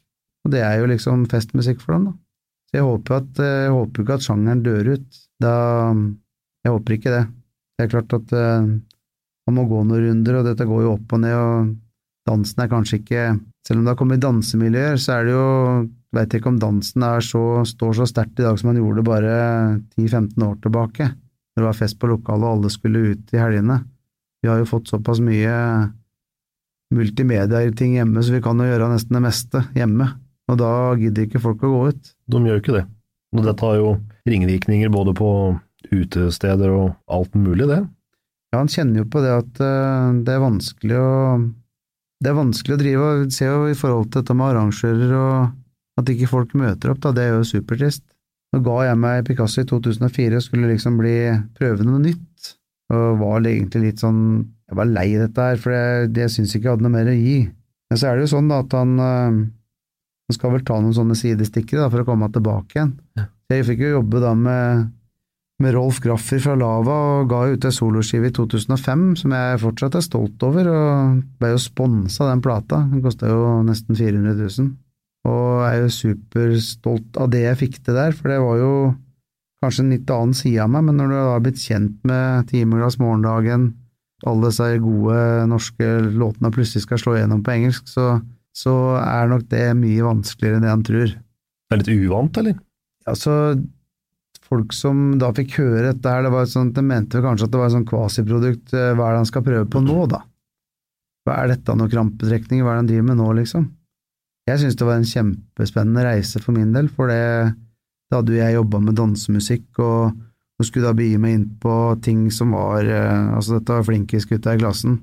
Og 0.47 0.55
det 0.55 0.63
er 0.65 0.79
jo 0.81 0.89
liksom 0.89 1.27
festmusikk 1.29 1.83
for 1.83 1.97
dem, 1.97 2.07
da. 2.09 2.15
Så 2.71 2.79
jeg 2.79 2.87
håper, 2.87 3.27
eh, 3.43 3.67
håper 3.75 4.05
ikke 4.05 4.17
at 4.17 4.25
sjangeren 4.25 4.63
dør 4.63 4.95
ut. 4.95 5.21
Da 5.43 5.55
Jeg 6.61 6.75
håper 6.75 6.95
ikke 6.95 7.13
det. 7.15 7.25
Det 7.79 7.87
er 7.87 7.89
klart 7.89 8.13
at 8.13 8.33
uh, 8.37 8.67
man 9.49 9.57
må 9.57 9.63
gå 9.65 9.79
noen 9.81 10.03
runder, 10.05 10.37
og 10.37 10.45
dette 10.45 10.67
går 10.69 10.83
jo 10.85 10.91
opp 10.99 11.15
og 11.17 11.23
ned, 11.23 11.33
og 11.33 11.71
dansen 12.29 12.61
er 12.61 12.69
kanskje 12.69 13.01
ikke 13.01 13.23
Selv 13.65 13.81
om 13.81 13.85
det 13.85 13.93
har 13.93 13.97
kommet 13.97 14.21
dansemiljøer, 14.21 14.99
så 15.01 15.15
er 15.17 15.25
det 15.25 15.33
jo 15.33 15.47
Veit 16.17 16.35
ikke 16.35 16.51
om 16.51 16.59
dansen 16.59 17.05
så, 17.23 17.43
står 17.65 17.93
så 18.01 18.07
sterkt 18.09 18.41
i 18.41 18.45
dag 18.45 18.57
som 18.59 18.71
man 18.71 18.81
gjorde 18.81 19.05
bare 19.07 19.35
10-15 19.95 20.43
år 20.43 20.57
tilbake, 20.65 21.07
når 21.07 21.63
det 21.63 21.69
var 21.69 21.79
fest 21.79 21.99
på 22.03 22.11
lokalet 22.11 22.47
og 22.49 22.57
alle 22.57 22.73
skulle 22.75 23.03
ut 23.13 23.31
i 23.31 23.39
helgene. 23.39 23.77
Vi 24.43 24.51
har 24.51 24.59
jo 24.59 24.67
fått 24.67 24.91
såpass 24.91 25.21
mye 25.23 25.55
multimedia-ting 26.97 27.95
hjemme, 28.01 28.25
så 28.27 28.35
vi 28.35 28.43
kan 28.43 28.59
jo 28.59 28.67
gjøre 28.67 28.91
nesten 28.91 29.21
det 29.21 29.23
meste 29.23 29.63
hjemme. 29.77 30.09
Og 30.51 30.59
da 30.59 30.73
gidder 30.99 31.27
ikke 31.27 31.43
folk 31.43 31.63
å 31.63 31.73
gå 31.73 31.83
ut. 31.93 32.13
De 32.31 32.43
gjør 32.43 32.59
jo 32.59 32.63
ikke 32.65 32.77
det. 32.81 32.85
Og 33.37 33.47
dette 33.47 33.67
har 33.67 33.79
jo 33.79 33.95
ringvirkninger 34.29 34.91
både 34.93 35.15
på 35.17 35.31
utesteder 35.95 36.73
og 36.75 36.93
alt 37.11 37.37
mulig, 37.39 37.69
det. 37.71 37.81
Ja, 38.51 38.59
han 38.59 38.71
kjenner 38.71 39.05
jo 39.05 39.09
på 39.11 39.23
det 39.23 39.31
at 39.33 39.61
uh, 39.63 40.11
det 40.27 40.35
er 40.35 40.43
vanskelig 40.43 40.99
å 40.99 41.11
Det 42.21 42.29
er 42.29 42.37
vanskelig 42.37 42.75
å 42.75 42.81
drive 42.81 43.11
og 43.11 43.31
se 43.33 43.47
jo 43.47 43.69
i 43.71 43.77
forhold 43.79 44.11
til 44.11 44.21
dette 44.21 44.35
med 44.37 44.51
arrangører 44.51 45.13
og 45.17 46.01
at 46.01 46.11
ikke 46.13 46.29
folk 46.29 46.51
møter 46.59 46.93
opp, 46.93 46.99
da, 47.05 47.13
det 47.17 47.23
er 47.25 47.31
jo 47.33 47.47
supertrist. 47.49 48.03
Nå 48.53 48.61
ga 48.67 48.75
jeg 48.89 48.99
meg 49.01 49.23
Picasso 49.29 49.63
i 49.63 49.69
2004 49.69 50.37
og 50.37 50.45
skulle 50.45 50.73
liksom 50.73 50.99
bli 51.01 51.15
prøve 51.57 51.87
noe 51.87 52.01
nytt, 52.03 52.51
og 52.93 53.23
var 53.23 53.47
egentlig 53.47 53.85
litt 53.87 54.03
sånn 54.03 54.23
Jeg 54.71 54.77
var 54.79 54.87
lei 54.87 55.09
dette 55.19 55.47
her, 55.49 55.57
for 55.59 55.75
jeg, 55.75 56.11
jeg 56.15 56.31
syns 56.31 56.53
ikke 56.55 56.69
jeg 56.69 56.75
hadde 56.77 56.85
noe 56.87 56.95
mer 56.95 57.09
å 57.11 57.17
gi. 57.17 57.39
Men 57.91 57.99
så 57.99 58.07
er 58.07 58.19
det 58.19 58.27
jo 58.27 58.33
sånn 58.37 58.51
da 58.51 58.61
at 58.63 58.77
han 58.77 58.93
han 60.31 60.37
skal 60.39 60.55
vel 60.55 60.65
ta 60.67 60.79
noen 60.79 60.95
sånne 60.95 61.19
sidestikker 61.19 61.83
da, 61.83 61.91
for 61.91 62.05
å 62.05 62.09
komme 62.09 62.31
tilbake 62.31 62.77
igjen. 62.79 62.95
Ja. 63.19 63.27
Jeg 63.51 63.67
fikk 63.67 63.83
jo 63.83 63.97
jobbe 63.97 64.21
da 64.23 64.31
med, 64.39 64.85
med 65.59 65.75
Rolf 65.75 65.99
Graffer 66.05 66.39
fra 66.45 66.55
Lava, 66.59 66.99
og 67.19 67.33
ga 67.33 67.43
ut 67.51 67.67
ei 67.67 67.75
soloskive 67.75 68.31
i 68.31 68.37
2005 68.37 69.03
som 69.25 69.35
jeg 69.35 69.61
fortsatt 69.65 69.99
er 69.99 70.07
stolt 70.07 70.47
over, 70.47 70.71
og 70.71 71.19
ble 71.43 71.53
jo 71.57 71.61
sponsa 71.63 72.31
den 72.31 72.45
plata. 72.45 72.85
Den 72.93 73.03
kosta 73.03 73.33
jo 73.33 73.59
nesten 73.67 73.99
400 73.99 74.39
000. 74.39 74.71
Og 75.31 75.47
jeg 75.67 75.75
er 75.75 75.83
jo 75.83 75.93
superstolt 75.99 77.21
av 77.21 77.31
det 77.35 77.45
jeg 77.45 77.61
fikk 77.67 77.81
til 77.83 77.99
der, 77.99 78.15
for 78.17 78.33
det 78.33 78.39
var 78.41 78.63
jo 78.63 78.73
kanskje 79.61 79.85
en 79.85 79.93
litt 79.93 80.15
annen 80.15 80.37
side 80.37 80.63
av 80.63 80.71
meg, 80.73 80.87
men 80.87 80.97
når 80.97 81.11
du 81.11 81.19
har 81.19 81.43
blitt 81.45 81.61
kjent 81.61 81.99
med 82.09 82.47
Timeglass 82.49 82.97
Morgendagen, 83.03 83.73
alle 84.29 84.49
disse 84.49 84.69
gode 84.85 85.19
norske 85.49 85.89
låtene 86.13 86.53
plutselig 86.55 86.87
skal 86.87 87.01
slå 87.01 87.17
igjennom 87.17 87.43
på 87.45 87.53
engelsk, 87.57 87.89
så 87.91 88.21
så 88.57 88.75
er 89.01 89.31
nok 89.31 89.47
det 89.51 89.67
mye 89.79 90.07
vanskeligere 90.07 90.59
enn 90.59 90.67
det 90.67 90.73
han 90.73 90.87
tror. 90.87 91.13
Det 91.15 91.77
er 91.77 91.83
litt 91.83 92.07
uvant, 92.07 92.41
eller? 92.41 92.57
Altså, 93.11 93.35
folk 94.51 94.75
som 94.75 95.19
da 95.21 95.31
fikk 95.35 95.59
høre 95.61 95.93
dette 95.93 96.15
her, 96.15 96.25
det 96.27 96.33
var 96.35 96.49
sånn, 96.51 96.73
de 96.75 96.83
mente 96.85 97.23
kanskje 97.23 97.47
at 97.47 97.53
det 97.55 97.61
var 97.61 97.71
et 97.71 97.77
sånn 97.77 97.89
kvasiprodukt. 97.89 98.75
Eh, 98.75 98.93
hva 98.99 99.09
er 99.09 99.15
det 99.15 99.23
han 99.23 99.31
skal 99.31 99.47
prøve 99.47 99.69
på 99.71 99.83
nå, 99.85 99.99
da? 100.11 100.25
Hva 101.27 101.37
er 101.43 101.53
dette 101.53 101.77
noe 101.77 101.93
krampetrekning, 101.93 102.65
hva 102.65 102.73
er 102.73 102.81
det 102.81 102.83
han 102.83 102.91
driver 102.91 103.09
med 103.13 103.21
nå, 103.21 103.29
liksom? 103.39 103.69
Jeg 104.51 104.63
syns 104.63 104.79
det 104.81 104.89
var 104.89 104.99
en 104.99 105.07
kjempespennende 105.07 106.07
reise 106.07 106.43
for 106.43 106.57
min 106.57 106.73
del, 106.75 106.89
for 106.91 107.13
det, 107.13 107.21
da 108.11 108.19
hadde 108.19 108.35
jo 108.35 108.41
jeg 108.41 108.57
jobba 108.57 108.81
med 108.83 108.99
dansemusikk, 108.99 109.69
og, 109.85 110.17
og 110.59 110.67
skulle 110.67 110.91
da 110.91 110.97
begi 110.99 111.21
meg 111.23 111.37
inn 111.37 111.47
på 111.63 111.77
ting 112.03 112.27
som 112.35 112.57
var 112.57 112.89
eh, 112.89 113.31
Altså, 113.37 113.61
dette 113.61 113.77
var 113.79 113.87
flinkisgutta 113.87 114.57
i 114.57 114.63
klassen 114.65 114.99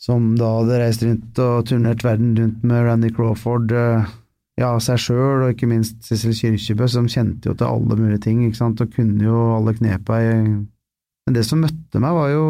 som 0.00 0.32
da 0.40 0.48
hadde 0.60 0.80
reist 0.80 1.04
rundt 1.04 1.40
og 1.44 1.68
turnert 1.68 2.04
verden 2.06 2.32
rundt 2.38 2.64
med 2.66 2.86
Randy 2.86 3.10
Crawford, 3.12 3.72
eh, 3.76 4.08
ja, 4.60 4.70
seg 4.80 5.00
sjøl, 5.00 5.44
og 5.44 5.54
ikke 5.54 5.68
minst 5.70 6.00
Sissel 6.04 6.34
Kyrkjebø, 6.36 6.88
som 6.88 7.08
kjente 7.08 7.50
jo 7.50 7.56
til 7.56 7.68
alle 7.68 7.96
mulige 7.98 8.24
ting, 8.26 8.42
ikke 8.46 8.60
sant, 8.60 8.80
og 8.80 8.92
kunne 8.94 9.24
jo 9.24 9.44
alle 9.58 9.76
knepa 9.76 10.20
i 10.24 10.34
Men 11.28 11.36
det 11.36 11.44
som 11.46 11.60
møtte 11.62 12.00
meg, 12.00 12.16
var 12.16 12.30
jo 12.32 12.44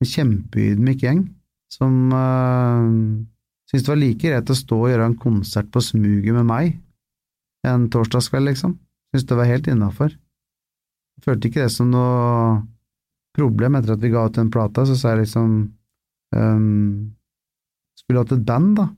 en 0.00 0.08
kjempeydmyk 0.08 1.02
gjeng, 1.04 1.20
som 1.70 1.92
uh, 2.10 2.88
syntes 3.68 3.84
det 3.84 3.92
var 3.92 4.00
like 4.00 4.22
greit 4.24 4.50
å 4.50 4.56
stå 4.56 4.78
og 4.80 4.88
gjøre 4.90 5.08
en 5.10 5.18
konsert 5.20 5.68
på 5.70 5.82
smuget 5.84 6.34
med 6.34 6.48
meg 6.48 6.72
en 7.66 7.88
torsdagskveld, 7.92 8.50
liksom. 8.50 8.76
Syntes 9.10 9.28
det 9.28 9.38
var 9.38 9.50
helt 9.50 9.68
innafor. 9.70 10.14
Følte 11.24 11.48
ikke 11.48 11.64
det 11.64 11.72
som 11.74 11.90
noe 11.92 12.60
problem 13.36 13.76
etter 13.76 13.94
at 13.94 14.02
vi 14.02 14.12
ga 14.12 14.26
ut 14.26 14.36
den 14.36 14.52
plata, 14.52 14.84
så 14.88 14.96
sa 14.98 15.14
jeg 15.14 15.24
liksom 15.26 15.56
Um, 16.36 17.14
skulle 17.98 18.22
hatt 18.22 18.34
et 18.36 18.44
band, 18.46 18.74
da. 18.78 18.90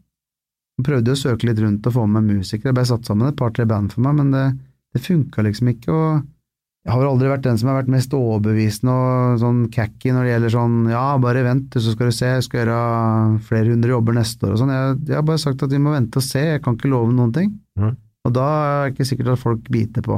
Jeg 0.78 0.86
prøvde 0.86 1.14
å 1.14 1.18
søke 1.18 1.49
litt 1.49 1.61
rundt 1.62 1.86
og 1.91 1.95
få 1.95 2.07
med 2.11 2.26
musikere. 2.26 2.70
Jeg 2.70 2.78
ble 2.78 2.86
satt 2.91 3.07
sammen 3.09 3.30
et 3.30 3.39
par-tre 3.39 3.66
band 3.66 3.95
for 3.95 4.05
meg, 4.05 4.18
men 4.20 4.34
det, 4.34 4.45
det 4.95 5.03
funka 5.05 5.43
liksom 5.47 5.72
ikke. 5.72 5.95
og 5.95 6.26
jeg 6.89 6.95
har 6.95 7.05
aldri 7.05 7.28
vært 7.28 7.45
den 7.45 7.59
som 7.61 7.68
har 7.68 7.82
vært 7.82 7.91
mest 7.93 8.14
overbevisende 8.16 8.93
og 8.95 9.41
sånn 9.43 9.59
cacky 9.74 10.12
når 10.14 10.24
det 10.24 10.30
gjelder 10.30 10.53
sånn 10.55 10.76
ja, 10.89 11.03
bare 11.20 11.43
vent, 11.45 11.74
så 11.76 11.93
skal 11.93 12.09
du 12.09 12.14
se, 12.16 12.30
jeg 12.39 12.45
skal 12.47 12.62
gjøre 12.62 12.78
flere 13.45 13.74
hundre 13.74 13.93
jobber 13.93 14.16
neste 14.16 14.47
år 14.49 14.55
og 14.55 14.61
sånn. 14.62 14.72
Jeg, 14.72 14.95
jeg, 15.11 15.16
har 15.18 15.26
bare 15.28 15.43
sagt 15.43 15.64
at 15.66 15.74
vi 15.74 15.80
må 15.84 15.93
vente 15.93 16.22
og 16.22 16.24
se, 16.24 16.45
jeg 16.55 16.62
kan 16.64 16.78
ikke 16.78 16.93
love 16.95 17.12
noen 17.12 17.34
ting. 17.34 17.51
Mm. 17.76 17.93
Og 18.24 18.34
da 18.39 18.47
er 18.55 18.70
det 18.86 18.95
ikke 18.95 19.09
sikkert 19.11 19.34
at 19.34 19.43
folk 19.43 19.68
biter 19.74 20.07
på. 20.07 20.16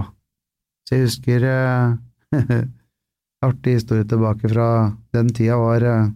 Så 0.86 0.94
jeg 0.94 1.08
husker 1.08 1.48
eh, 1.48 2.38
Artig 3.48 3.78
historie 3.78 4.04
tilbake 4.04 4.50
fra 4.52 4.68
den 5.16 5.30
tida 5.34 5.56
var 5.58 5.86
eh, 5.88 6.08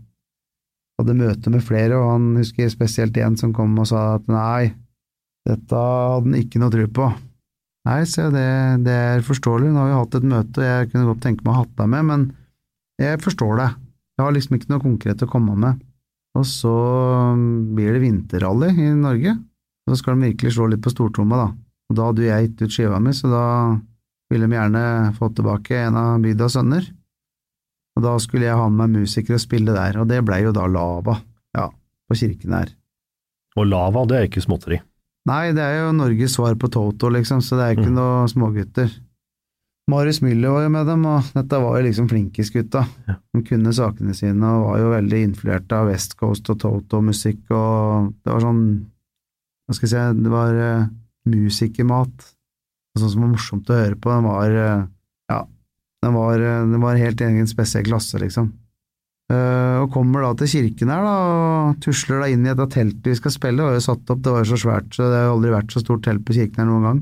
hadde 1.01 1.16
møte 1.18 1.51
med 1.51 1.64
flere, 1.66 1.99
og 1.99 2.11
han 2.14 2.32
husker 2.38 2.70
spesielt 2.72 3.16
en 3.18 3.38
som 3.40 3.55
kom 3.55 3.74
og 3.80 3.88
sa 3.90 4.14
at 4.16 4.26
nei, 4.30 4.72
dette 5.45 5.78
hadde 5.78 6.28
han 6.30 6.36
ikke 6.38 6.61
noe 6.62 6.72
tro 6.72 6.84
på. 6.99 7.09
Nei, 7.84 7.99
se, 8.09 8.28
det, 8.32 8.45
det, 8.86 8.95
er 8.95 9.24
forståelig, 9.26 9.72
nå 9.72 9.82
har 9.82 9.90
vi 9.90 9.97
hatt 9.99 10.14
et 10.16 10.28
møte, 10.28 10.61
og 10.61 10.68
jeg 10.70 10.92
kunne 10.92 11.09
godt 11.11 11.24
tenke 11.26 11.45
meg 11.45 11.53
å 11.53 11.57
ha 11.57 11.64
hatt 11.64 11.74
deg 11.80 11.90
med, 11.92 12.07
men 12.11 12.22
jeg 13.03 13.20
forstår 13.20 13.59
det, 13.61 13.66
jeg 14.14 14.24
har 14.24 14.36
liksom 14.36 14.57
ikke 14.57 14.70
noe 14.72 14.84
konkret 14.84 15.24
å 15.26 15.28
komme 15.28 15.57
med. 15.59 15.82
Og 16.34 16.47
så 16.49 16.74
blir 17.76 17.95
det 17.95 18.03
vinterrally 18.03 18.70
i 18.72 18.88
Norge, 18.97 19.34
og 19.84 19.92
så 19.92 20.01
skal 20.01 20.16
de 20.16 20.30
virkelig 20.30 20.55
slå 20.57 20.70
litt 20.70 20.82
på 20.82 20.95
stortromma, 20.95 21.42
da. 21.42 21.49
Og 21.90 21.99
da 21.99 22.09
hadde 22.09 22.24
jeg 22.24 22.47
gitt 22.47 22.62
ut 22.64 22.74
skiva 22.74 23.01
mi, 23.03 23.12
så 23.14 23.28
da 23.30 23.45
ville 24.32 24.49
de 24.49 24.57
gjerne 24.57 24.84
få 25.18 25.28
tilbake 25.36 25.82
en 25.84 25.99
av 26.01 26.24
bygdas 26.24 26.57
sønner. 26.57 26.88
Og 27.95 28.03
da 28.03 28.14
skulle 28.22 28.49
jeg 28.49 28.59
ha 28.59 28.66
med 28.68 28.80
meg 28.80 29.05
musikere 29.05 29.38
og 29.38 29.45
spille 29.45 29.74
der, 29.74 30.01
og 30.03 30.09
det 30.11 30.22
blei 30.26 30.42
jo 30.42 30.55
da 30.55 30.66
Lava, 30.66 31.20
ja, 31.55 31.68
på 32.09 32.18
kirken 32.18 32.57
her. 32.57 32.72
Og 33.55 33.68
Lava, 33.70 34.03
det 34.11 34.18
er 34.18 34.28
ikke 34.28 34.42
småtteri? 34.42 34.80
Nei, 35.30 35.55
det 35.57 35.62
er 35.62 35.84
jo 35.84 35.97
Norges 35.97 36.34
svar 36.36 36.57
på 36.61 36.68
Toto, 36.72 37.09
liksom, 37.12 37.40
så 37.40 37.57
det 37.57 37.66
er 37.66 37.76
ikke 37.78 37.92
mm. 37.92 37.97
noe 37.97 38.24
smågutter. 38.28 38.90
Marius 39.88 40.22
Müller 40.24 40.53
var 40.53 40.64
jo 40.64 40.72
med 40.72 40.86
dem, 40.88 41.05
og 41.09 41.30
dette 41.36 41.61
var 41.61 41.76
jo 41.76 41.84
liksom 41.84 42.09
flinkisgutta. 42.09 42.82
Ja. 43.09 43.16
De 43.36 43.42
kunne 43.45 43.72
sakene 43.76 44.16
sine 44.16 44.49
og 44.49 44.70
var 44.70 44.80
jo 44.80 44.92
veldig 44.95 45.20
influert 45.26 45.74
av 45.76 45.90
West 45.90 46.16
Coast 46.20 46.49
og 46.53 46.61
Toto-musikk, 46.62 47.42
og 47.53 48.11
det 48.24 48.32
var 48.32 48.45
sånn, 48.47 48.62
hva 49.64 49.76
skal 49.76 49.88
jeg 49.88 49.92
si, 49.92 50.22
det 50.24 50.32
var 50.32 50.61
uh, 50.61 50.88
musikermat, 51.28 52.28
sånn 52.97 53.12
som 53.12 53.26
var 53.26 53.32
morsomt 53.34 53.72
å 53.72 53.78
høre 53.80 54.01
på. 54.01 54.12
Den 54.12 54.28
var 54.28 54.57
uh, 54.57 54.86
den 56.05 56.14
var, 56.14 56.36
eh, 56.38 56.66
den 56.68 56.82
var 56.82 57.00
helt 57.00 57.20
egen 57.24 57.48
spesiell 57.48 57.86
klasse, 57.86 58.20
liksom. 58.20 58.52
Uh, 59.32 59.80
og 59.80 59.86
kommer 59.94 60.20
da 60.20 60.34
til 60.36 60.50
kirken 60.52 60.90
her, 60.92 61.00
da, 61.00 61.12
og 61.24 61.78
tusler 61.80 62.18
da 62.20 62.26
inn 62.28 62.42
i 62.44 62.50
dette 62.50 62.66
teltet 62.74 63.09
vi 63.09 63.16
skal 63.16 63.32
spille. 63.32 63.57
Det 63.57 63.70
var 63.70 63.78
jo 63.78 63.84
satt 63.86 64.12
opp, 64.12 64.20
det 64.20 64.34
var 64.34 64.44
jo 64.44 64.50
så 64.50 64.59
svært, 64.61 64.90
så 64.92 65.07
det 65.09 65.16
har 65.16 65.30
jo 65.30 65.36
aldri 65.38 65.55
vært 65.55 65.72
så 65.72 65.80
stort 65.80 66.05
telt 66.05 66.26
på 66.28 66.36
kirken 66.36 66.61
her 66.61 66.68
noen 66.68 66.84
gang. 66.84 67.00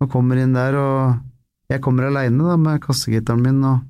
Og 0.00 0.12
kommer 0.12 0.38
inn 0.38 0.54
der, 0.54 0.78
og 0.78 1.74
jeg 1.74 1.82
kommer 1.82 2.06
aleine 2.06 2.54
med 2.62 2.78
kassegitaren 2.84 3.42
min, 3.42 3.58
og 3.66 3.82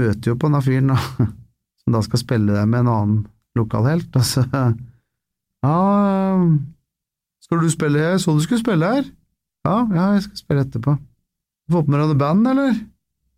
møter 0.00 0.32
jo 0.32 0.38
på 0.40 0.48
denne 0.48 0.64
fyren, 0.64 0.96
som 1.82 1.98
da 1.98 2.02
skal 2.08 2.24
spille 2.24 2.56
der 2.56 2.66
med 2.72 2.86
en 2.86 2.92
annen 2.94 3.20
lokalhelt. 3.58 4.08
Og 4.16 4.24
så 4.24 4.46
Ja, 4.48 5.76
skal 7.44 7.64
du 7.64 7.70
spille 7.72 8.00
her? 8.00 8.16
Så 8.22 8.32
du 8.32 8.40
skulle 8.44 8.62
spille 8.62 8.88
her? 8.88 9.08
Ja, 9.66 9.82
ja, 9.92 10.12
jeg 10.16 10.24
skal 10.24 10.40
spille 10.40 10.64
etterpå. 10.64 10.94
Fått 11.68 11.88
med 11.90 12.00
deg 12.00 12.12
noe 12.14 12.20
band, 12.20 12.48
eller? 12.48 12.78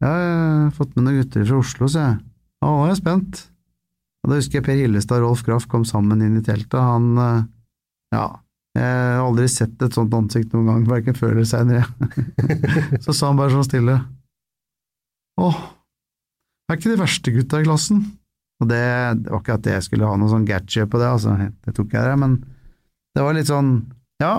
Ja, 0.01 0.11
jeg 0.17 0.37
har 0.41 0.77
fått 0.77 0.95
med 0.97 1.07
noen 1.07 1.21
gutter 1.21 1.45
fra 1.45 1.61
Oslo, 1.61 1.89
så 1.93 2.05
jeg. 2.05 2.21
Ja, 2.61 2.69
nå 2.69 2.85
er 2.85 2.93
jeg 2.93 3.01
spent. 3.01 3.41
Og 4.21 4.31
Da 4.31 4.39
husker 4.39 4.61
jeg 4.61 4.67
Per 4.67 4.79
Hillestad 4.81 5.21
og 5.21 5.29
Rolf 5.31 5.43
Graff 5.47 5.67
kom 5.69 5.85
sammen 5.89 6.23
inn 6.25 6.39
i 6.41 6.45
teltet. 6.45 6.79
Han 6.81 7.11
eh, 7.21 7.43
Ja, 8.17 8.25
jeg 8.77 8.87
har 8.87 9.25
aldri 9.25 9.49
sett 9.51 9.83
et 9.83 9.97
sånt 9.97 10.15
ansikt 10.15 10.55
noen 10.55 10.69
gang, 10.71 10.87
verken 10.89 11.17
før 11.19 11.35
eller 11.35 11.49
seinere. 11.49 11.85
så 13.05 13.13
sa 13.13 13.31
han 13.31 13.41
bare 13.41 13.53
sånn 13.55 13.67
stille. 13.67 13.97
Åh, 15.41 15.61
er 16.71 16.79
ikke 16.79 16.93
de 16.93 17.01
verste 17.01 17.35
gutta 17.35 17.61
i 17.61 17.67
klassen? 17.67 18.05
Og 18.61 18.69
det, 18.71 18.81
det 19.25 19.33
var 19.33 19.43
ikke 19.43 19.57
at 19.57 19.69
jeg 19.73 19.85
skulle 19.87 20.09
ha 20.09 20.17
noe 20.21 20.31
sånn 20.31 20.47
gadget 20.47 20.91
på 20.93 21.01
det, 21.01 21.09
altså, 21.09 21.35
det 21.41 21.75
tok 21.77 21.97
jeg 21.97 22.07
det, 22.07 22.17
men 22.21 22.37
det 23.17 23.25
var 23.25 23.35
litt 23.35 23.49
sånn, 23.49 23.71
ja, 24.21 24.35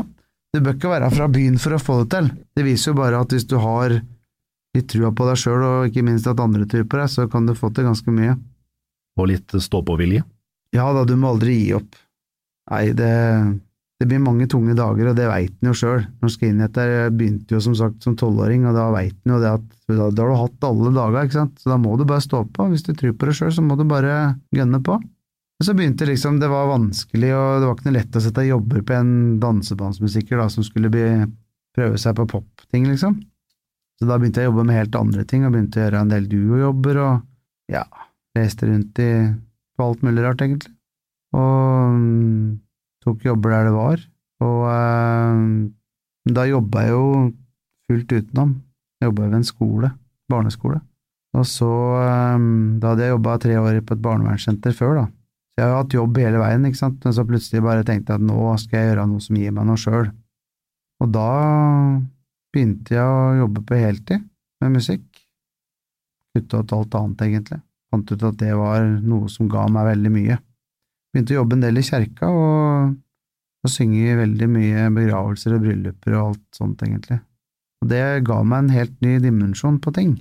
du 0.53 0.59
bør 0.62 0.78
ikke 0.78 0.91
være 0.93 1.09
fra 1.12 1.28
byen 1.32 1.57
for 1.59 1.76
å 1.76 1.82
få 1.82 1.95
det 2.03 2.12
til. 2.14 2.30
Det 2.55 2.66
viser 2.68 2.91
jo 2.91 2.99
bare 3.01 3.20
at 3.24 3.34
hvis 3.34 3.47
du 3.49 3.57
har 3.59 3.97
litt 4.78 4.88
trua 4.91 5.11
på 5.15 5.28
deg 5.28 5.39
sjøl, 5.39 5.63
og 5.65 5.89
ikke 5.89 6.05
minst 6.07 6.30
at 6.30 6.39
andre 6.43 6.67
tror 6.69 6.88
på 6.88 7.01
deg, 7.01 7.11
så 7.11 7.28
kan 7.32 7.47
du 7.47 7.57
få 7.57 7.72
til 7.76 7.88
ganske 7.89 8.13
mye. 8.15 8.38
Og 9.19 9.28
litt 9.32 9.51
stå-på-vilje? 9.51 10.24
Ja 10.76 10.88
da, 10.95 11.03
du 11.07 11.17
må 11.19 11.34
aldri 11.34 11.57
gi 11.57 11.74
opp. 11.76 11.99
Nei, 12.72 12.86
det, 12.95 13.11
det 13.99 14.07
blir 14.07 14.22
mange 14.24 14.47
tunge 14.49 14.76
dager, 14.78 15.11
og 15.11 15.17
det 15.17 15.28
veit 15.28 15.51
en 15.59 15.72
jo 15.72 15.76
sjøl. 15.76 16.05
Når 16.24 16.32
Skinhead 16.32 16.78
begynte 17.17 17.57
jo 17.57 17.63
som 17.63 17.76
sagt 17.76 18.05
som 18.05 18.15
tolvåring, 18.19 18.63
og 18.69 18.78
da 18.78 18.88
veit 18.95 19.17
en 19.26 19.36
jo 19.36 19.41
det 19.43 19.55
at 19.57 19.65
da, 19.91 20.07
da, 20.07 20.24
har 20.24 20.32
du 20.32 20.38
hatt 20.39 20.69
alle 20.69 20.93
dager, 20.95 21.28
ikke 21.28 21.39
sant, 21.41 21.57
så 21.59 21.74
da 21.74 21.80
må 21.82 21.97
du 21.99 22.05
bare 22.07 22.24
stå 22.24 22.45
på. 22.55 22.69
Hvis 22.72 22.86
du 22.88 22.93
tror 22.95 23.17
på 23.17 23.28
det 23.28 23.36
sjøl, 23.38 23.51
så 23.57 23.65
må 23.65 23.76
du 23.76 23.84
bare 23.89 24.38
gønne 24.55 24.80
på. 24.86 24.95
Og 25.61 25.67
så 25.67 25.76
begynte 25.78 26.07
liksom, 26.09 26.39
det 26.41 26.47
var 26.49 26.72
vanskelig, 26.72 27.36
og 27.38 27.49
det 27.61 27.67
var 27.67 27.76
ikke 27.76 27.89
noe 27.89 27.97
lett 27.99 28.15
å 28.17 28.24
sette 28.24 28.47
jobber 28.47 28.86
på 28.88 28.95
en 28.97 29.11
dansebandsmusiker 29.43 30.39
da, 30.41 30.47
som 30.49 30.65
skulle 30.65 30.89
bli, 30.93 31.03
prøve 31.78 31.99
seg 32.01 32.15
på 32.17 32.26
popting, 32.32 32.88
liksom. 32.89 33.19
Så 34.02 34.08
da 34.10 34.16
begynte 34.18 34.41
jeg 34.41 34.49
å 34.49 34.52
jobbe 34.56 34.64
med 34.66 34.80
helt 34.80 34.95
andre 34.97 35.24
ting, 35.30 35.43
og 35.45 35.54
begynte 35.54 35.78
å 35.78 35.84
gjøre 35.84 35.99
en 36.02 36.10
del 36.10 36.24
duojobber, 36.26 36.99
og 37.04 37.76
ja, 37.76 37.84
reiste 38.34 38.66
rundt 38.66 38.97
i, 38.97 39.12
på 39.78 39.86
alt 39.86 40.02
mulig 40.02 40.24
rart, 40.26 40.41
egentlig. 40.41 40.72
Og 41.38 41.91
um, 41.93 42.56
tok 43.06 43.28
jobber 43.28 43.54
der 43.54 43.68
det 43.70 43.74
var. 43.76 44.02
Og 44.41 44.64
um, 44.66 45.43
da 46.34 46.47
jobba 46.49 46.88
jeg 46.88 46.95
jo 46.95 47.04
fullt 47.91 48.16
utenom. 48.18 48.56
Jobba 49.06 49.28
ved 49.28 49.38
en 49.38 49.45
skole, 49.45 49.91
barneskole. 50.34 50.82
Og 51.38 51.45
så 51.47 51.70
um, 51.70 52.80
Da 52.82 52.91
hadde 52.91 53.06
jeg 53.06 53.14
jobba 53.14 53.38
tre 53.39 53.60
år 53.62 53.78
på 53.86 53.95
et 53.95 54.04
barnevernssenter 54.04 54.74
før, 54.76 55.04
da. 55.04 55.06
Så 55.52 55.62
jeg 55.62 55.70
har 55.70 55.78
hatt 55.84 55.93
jobb 55.93 56.18
hele 56.18 56.41
veien, 56.41 56.66
ikke 56.66 56.80
sant, 56.80 56.97
men 57.06 57.14
så 57.14 57.28
plutselig 57.28 57.62
bare 57.64 57.86
tenkte 57.86 58.16
jeg 58.16 58.24
at 58.24 58.26
nå 58.26 58.49
skal 58.58 58.80
jeg 58.80 58.89
gjøre 58.89 59.08
noe 59.12 59.24
som 59.24 59.38
gir 59.38 59.54
meg 59.54 59.70
noe 59.70 59.80
sjøl. 59.80 60.10
Og 61.02 61.14
da 61.14 61.30
begynte 62.52 62.95
jeg 62.95 63.08
å 63.08 63.41
jobbe 63.43 63.64
på 63.68 63.80
heltid 63.80 64.24
med 64.62 64.76
musikk. 64.76 65.06
Kutta 66.36 66.62
ut 66.62 66.74
alt 66.76 66.97
annet, 66.99 67.24
egentlig. 67.28 67.60
Fant 67.91 68.12
ut 68.12 68.24
at 68.28 68.39
det 68.39 68.54
var 68.56 68.86
noe 69.04 69.30
som 69.32 69.49
ga 69.52 69.66
meg 69.72 69.89
veldig 69.89 70.12
mye. 70.14 70.38
Begynte 71.12 71.36
å 71.36 71.41
jobbe 71.41 71.58
en 71.58 71.66
del 71.66 71.82
i 71.82 71.84
kjerka, 71.84 72.30
og, 72.32 72.93
og 73.66 73.72
synge 73.72 74.16
veldig 74.22 74.47
mye 74.52 74.86
begravelser 74.95 75.58
og 75.58 75.66
brylluper 75.66 76.16
og 76.16 76.24
alt 76.30 76.62
sånt, 76.62 76.86
egentlig. 76.88 77.20
Og 77.82 77.89
det 77.91 78.04
ga 78.28 78.39
meg 78.45 78.64
en 78.64 78.76
helt 78.78 78.95
ny 79.04 79.18
dimensjon 79.24 79.82
på 79.84 79.91
ting, 79.95 80.16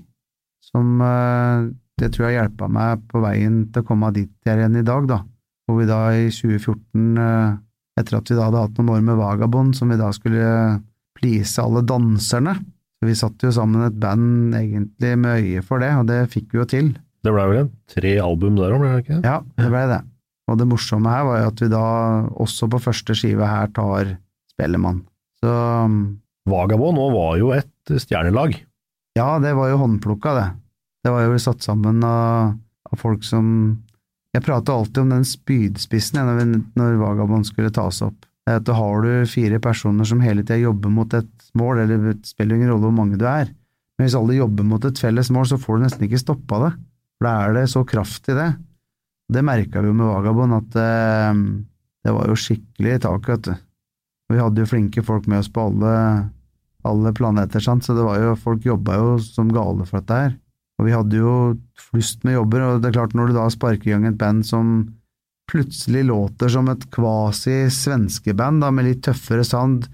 som 0.64 0.98
eh, 1.04 1.70
det 2.00 2.10
tror 2.14 2.26
jeg 2.30 2.38
hjelpa 2.40 2.70
meg 2.72 3.04
på 3.10 3.20
veien 3.22 3.62
til 3.70 3.84
å 3.84 3.86
komme 3.86 4.10
dit 4.16 4.32
jeg 4.46 4.54
er 4.54 4.64
igjen 4.64 4.80
i 4.80 4.86
dag, 4.86 5.06
da. 5.10 5.20
Hvor 5.68 5.78
vi 5.78 5.86
da 5.86 6.00
i 6.16 6.30
2014, 6.32 7.10
eh, 7.22 7.58
etter 8.00 8.18
at 8.18 8.32
vi 8.32 8.38
da 8.38 8.48
hadde 8.48 8.64
hatt 8.64 8.80
noen 8.80 8.94
år 8.96 9.04
med 9.06 9.20
Vagabond, 9.20 9.76
som 9.76 9.92
vi 9.92 10.00
da 10.00 10.08
skulle 10.16 10.80
please 11.20 11.60
alle 11.62 11.84
danserne, 11.86 12.56
vi 13.00 13.16
satt 13.16 13.40
jo 13.40 13.52
sammen 13.54 13.86
et 13.86 13.96
band 14.00 14.56
egentlig 14.56 15.14
med 15.20 15.40
øye 15.40 15.62
for 15.64 15.80
det, 15.80 15.92
og 15.96 16.08
det 16.10 16.24
fikk 16.32 16.52
vi 16.52 16.60
jo 16.60 16.66
til. 16.68 16.90
Det 17.24 17.32
ble 17.32 17.44
vel 17.48 17.62
en 17.62 17.70
tre 17.88 18.14
album 18.20 18.56
der 18.58 18.74
òg, 18.74 18.82
ble 18.82 18.90
det 18.92 19.04
ikke? 19.04 19.20
Ja, 19.24 19.38
det 19.56 19.68
ble 19.72 19.84
det. 19.88 20.00
Og 20.50 20.58
det 20.60 20.66
morsomme 20.68 21.12
her 21.12 21.26
var 21.28 21.40
jo 21.40 21.50
at 21.52 21.62
vi 21.62 21.68
da 21.72 21.84
også 22.42 22.68
på 22.72 22.80
første 22.82 23.16
skive 23.16 23.46
her 23.46 23.70
tar 23.76 24.16
Spellemann. 24.52 25.04
Så 25.40 25.52
Vagabond 26.50 26.98
nå 26.98 27.06
var 27.14 27.36
jo 27.40 27.52
et 27.56 27.94
stjernelag. 28.02 28.56
ja, 29.16 29.28
det 29.40 29.54
var 29.56 29.70
jo 29.70 29.80
håndplukka, 29.80 30.34
det. 30.36 30.48
Det 31.04 31.12
var 31.14 31.24
jo 31.24 31.38
satt 31.40 31.64
sammen 31.64 32.02
av, 32.04 32.56
av 32.90 33.00
folk 33.00 33.24
som 33.24 33.46
Jeg 34.30 34.44
prata 34.46 34.76
alltid 34.76 35.00
om 35.02 35.08
den 35.10 35.24
spydspissen 35.26 36.20
jeg, 36.20 36.26
når, 36.28 36.36
vi, 36.38 36.58
når 36.78 37.00
Vagabond 37.00 37.48
skulle 37.48 37.72
tas 37.74 37.98
opp. 38.06 38.28
At 38.48 38.64
da 38.66 38.74
har 38.74 39.04
du 39.04 39.28
fire 39.28 39.60
personer 39.62 40.06
som 40.08 40.22
hele 40.24 40.42
tida 40.42 40.62
jobber 40.62 40.92
mot 40.92 41.12
et 41.14 41.50
mål, 41.58 41.82
eller 41.82 42.06
det 42.08 42.30
spiller 42.30 42.56
ingen 42.56 42.72
rolle 42.72 42.88
hvor 42.88 42.96
mange 42.96 43.18
du 43.20 43.26
er, 43.28 43.50
men 44.00 44.08
hvis 44.08 44.16
alle 44.16 44.38
jobber 44.38 44.64
mot 44.64 44.84
et 44.88 44.96
felles 45.02 45.28
mål, 45.28 45.44
så 45.50 45.58
får 45.60 45.76
du 45.76 45.82
nesten 45.84 46.06
ikke 46.06 46.22
stoppa 46.22 46.60
det. 46.62 46.70
For 47.20 47.26
da 47.26 47.32
er 47.44 47.56
det 47.58 47.64
så 47.68 47.82
kraft 47.84 48.30
i 48.32 48.36
det. 48.38 48.48
Det 49.30 49.42
merka 49.44 49.82
vi 49.84 49.90
jo 49.90 49.96
med 49.98 50.08
Vagabond, 50.08 50.56
at 50.56 50.78
eh, 50.80 51.42
det 52.08 52.14
var 52.16 52.30
jo 52.30 52.38
skikkelig 52.40 52.94
tak, 53.04 53.28
vet 53.28 53.50
du. 53.50 53.52
Vi 54.32 54.40
hadde 54.40 54.64
jo 54.64 54.70
flinke 54.70 55.04
folk 55.04 55.28
med 55.28 55.42
oss 55.42 55.50
på 55.52 55.66
alle, 55.68 55.92
alle 56.88 57.12
planeter, 57.12 57.60
sant? 57.60 57.84
så 57.84 57.92
det 57.98 58.06
var 58.06 58.22
jo, 58.22 58.38
folk 58.40 58.64
jobba 58.64 58.96
jo 58.96 59.12
som 59.20 59.52
gale 59.52 59.84
for 59.84 60.00
dette 60.00 60.22
her. 60.22 60.32
Og 60.80 60.88
vi 60.88 60.96
hadde 60.96 61.20
jo 61.20 61.34
flust 61.90 62.24
med 62.24 62.38
jobber, 62.38 62.64
og 62.64 62.80
det 62.80 62.88
er 62.88 62.96
klart 62.96 63.12
når 63.18 63.28
du 63.28 63.36
da 63.36 63.50
sparker 63.52 63.90
i 63.90 63.92
gang 63.92 64.08
et 64.08 64.18
band 64.20 64.46
som 64.48 64.72
plutselig 65.50 66.04
låter 66.06 66.48
som 66.52 66.68
et 66.70 66.84
kvasi-svenskeband, 66.94 68.64
med 68.72 68.86
litt 68.86 69.02
tøffere 69.06 69.44
sand, 69.46 69.88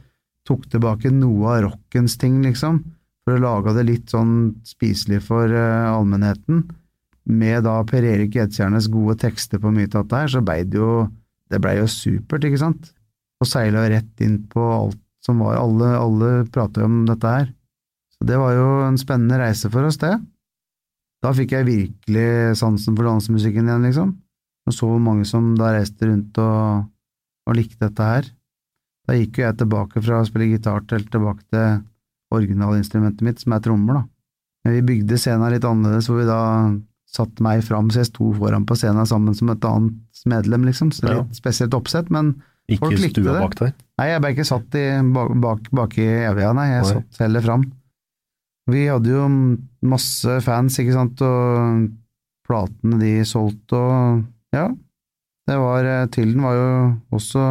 tok 0.46 0.66
tilbake 0.70 1.11
noe 1.11 1.54
av 1.54 1.62
rockens 1.70 2.16
ting, 2.20 2.38
liksom, 2.44 2.82
for 3.26 3.36
å 3.36 3.42
lage 3.42 3.74
det 3.74 3.86
litt 3.88 4.12
sånn 4.12 4.34
spiselig 4.68 5.22
for 5.26 5.50
uh, 5.50 5.90
allmennheten, 5.90 6.66
med 7.26 7.64
da 7.66 7.80
Per 7.88 8.04
Erik 8.07 8.36
Edstjernes 8.38 8.86
gode 8.92 9.16
tekster 9.24 9.59
på 9.59 9.72
mye 9.74 9.88
av 9.90 10.04
dette 10.04 10.20
her, 10.20 10.30
så 10.30 10.44
blei 10.44 10.61
det 10.64 10.78
jo 10.78 11.09
Det 11.46 11.61
blei 11.62 11.76
jo 11.76 11.86
supert, 11.86 12.42
ikke 12.42 12.59
sant? 12.59 12.88
Og 13.38 13.46
seila 13.46 13.84
rett 13.86 14.22
inn 14.24 14.40
på 14.50 14.62
alt 14.66 14.98
som 15.22 15.38
var 15.38 15.61
Alle, 15.61 15.92
alle 15.94 16.30
prater 16.50 16.82
jo 16.82 16.88
om 16.90 17.04
dette 17.07 17.30
her. 17.30 17.52
Så 18.16 18.26
det 18.26 18.38
var 18.40 18.54
jo 18.57 18.64
en 18.82 18.98
spennende 18.98 19.38
reise 19.38 19.70
for 19.70 19.86
oss, 19.86 19.98
det. 20.02 20.16
Da 21.22 21.30
fikk 21.36 21.54
jeg 21.54 21.68
virkelig 21.68 22.57
sansen 22.59 22.96
for 22.98 23.07
dansemusikken 23.07 23.70
igjen, 23.70 23.86
liksom. 23.86 24.11
Og 24.66 24.74
så 24.74 24.88
hvor 24.90 24.98
mange 25.02 25.24
som 25.28 25.52
da 25.58 25.72
reiste 25.76 26.08
rundt 26.08 26.38
og, 26.42 26.86
og 27.46 27.54
likte 27.58 27.86
dette 27.86 28.02
her. 28.02 28.26
Da 29.06 29.14
gikk 29.14 29.38
jo 29.38 29.44
jeg 29.46 29.58
tilbake 29.60 30.02
fra 30.02 30.18
å 30.22 30.26
spille 30.26 30.48
gitar 30.50 30.82
til 30.90 31.04
tilbake 31.06 31.44
til 31.54 31.84
originalinstrumentet 32.34 33.22
mitt, 33.22 33.38
som 33.42 33.54
er 33.54 33.62
trommer, 33.62 34.00
da. 34.00 34.04
Men 34.66 34.74
vi 34.80 34.82
bygde 34.88 35.18
scenen 35.22 35.52
litt 35.54 35.64
annerledes, 35.66 36.08
hvor 36.10 36.18
vi 36.18 36.26
da 36.26 36.40
satte 37.16 37.44
meg 37.46 37.62
fram, 37.64 37.86
så 37.94 38.02
jeg 38.02 38.08
sto 38.10 38.32
foran 38.34 38.66
på 38.66 38.74
scenen 38.76 39.06
sammen 39.06 39.36
som 39.38 39.52
et 39.54 39.64
annet 39.64 40.24
medlem, 40.26 40.66
liksom. 40.66 40.90
Så 40.92 41.06
Ja. 41.06 41.20
litt 41.22 41.38
spesielt 41.38 41.74
oppsett, 41.78 42.10
men 42.10 42.34
Ikke 42.68 42.88
folk 42.88 42.98
likte 42.98 43.22
det. 43.22 43.30
Ikke 43.30 43.30
stua 43.30 43.40
bak 43.46 43.54
der. 43.60 43.72
Nei, 43.98 44.06
jeg 44.10 44.20
ble 44.20 44.30
ikke 44.34 44.48
satt 44.50 44.74
i, 44.74 44.86
bak, 45.14 45.34
bak, 45.40 45.70
bak 45.70 45.98
i 46.02 46.08
evja, 46.26 46.52
nei, 46.52 46.66
jeg 46.72 46.82
Nei. 46.82 46.92
satt 46.92 47.18
heller 47.22 47.40
fram. 47.46 47.62
Vi 48.66 48.86
hadde 48.90 49.06
jo 49.06 49.28
masse 49.86 50.40
fans, 50.42 50.76
ikke 50.82 50.92
sant, 50.92 51.22
og 51.22 51.86
platene 52.48 52.98
de 52.98 53.12
solgte, 53.22 53.78
og 53.78 54.24
ja, 54.57 54.68
det 55.46 55.59
var, 55.62 55.84
eh, 55.86 56.07
Tilden 56.14 56.42
var 56.42 56.57
jo 56.57 56.70
også 57.18 57.42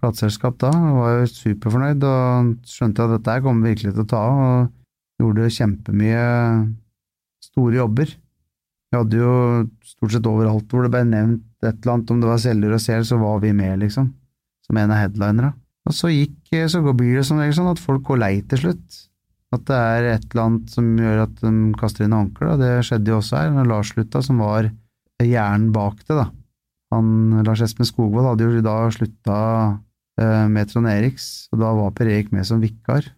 plateselskap 0.00 0.58
da, 0.62 0.70
og 0.70 1.00
var 1.00 1.14
jo 1.16 1.30
superfornøyd, 1.32 2.04
og 2.06 2.52
skjønte 2.68 3.06
at 3.06 3.16
dette 3.16 3.34
her 3.34 3.42
kommer 3.44 3.72
virkelig 3.72 3.94
til 3.94 4.04
å 4.04 4.10
ta 4.10 4.20
av, 4.28 4.44
og 4.46 5.24
gjorde 5.24 5.54
kjempemye 5.56 6.22
store 7.46 7.80
jobber. 7.80 8.12
Vi 8.86 8.98
hadde 9.00 9.18
jo 9.18 9.32
stort 9.82 10.14
sett 10.14 10.28
overalt 10.30 10.70
hvor 10.70 10.86
det 10.86 10.92
ble 10.94 11.02
nevnt 11.08 11.42
et 11.64 11.80
eller 11.80 11.96
annet, 11.96 12.12
om 12.12 12.22
det 12.22 12.30
var 12.30 12.42
selger 12.44 12.76
og 12.76 12.82
sel, 12.84 13.06
så 13.08 13.18
var 13.18 13.40
vi 13.42 13.52
med, 13.56 13.80
liksom 13.82 14.12
som 14.66 14.78
en 14.80 14.92
av 14.92 15.00
headlinerne. 15.00 15.54
Og 15.86 15.94
så 15.94 16.10
gikk, 16.10 16.54
så 16.70 16.82
blir 16.82 17.20
det 17.20 17.26
som 17.28 17.38
regel 17.38 17.54
sånn 17.54 17.70
at 17.70 17.82
folk 17.82 18.02
går 18.08 18.18
lei 18.18 18.32
til 18.50 18.64
slutt. 18.64 19.02
At 19.54 19.62
det 19.68 19.76
er 19.78 20.08
et 20.16 20.24
eller 20.32 20.42
annet 20.42 20.72
som 20.74 20.88
gjør 20.98 21.22
at 21.22 21.36
de 21.38 21.52
kaster 21.78 22.06
inn 22.06 22.16
håndkleet, 22.16 22.56
og 22.56 22.64
det 22.64 22.86
skjedde 22.88 23.12
jo 23.12 23.20
også 23.20 23.38
her. 23.38 23.52
Når 23.54 23.68
Lars 23.70 23.92
slutta, 23.94 24.22
som 24.26 24.42
var 24.42 24.72
hjernen 25.24 25.70
bak 25.74 26.02
det, 26.04 26.16
da. 26.18 26.26
Han, 26.94 27.42
Lars 27.46 27.62
Espen 27.64 27.88
Skogvold 27.88 28.30
hadde 28.30 28.46
jo 28.46 28.62
da 28.64 28.76
slutta 28.94 29.38
eh, 30.20 30.44
med 30.52 30.70
Trond 30.70 30.90
Eriks, 30.90 31.48
og 31.52 31.62
da 31.62 31.72
var 31.76 31.94
Per 31.96 32.10
Erik 32.12 32.30
med 32.34 32.46
som 32.46 32.62
vikar. 32.62 33.08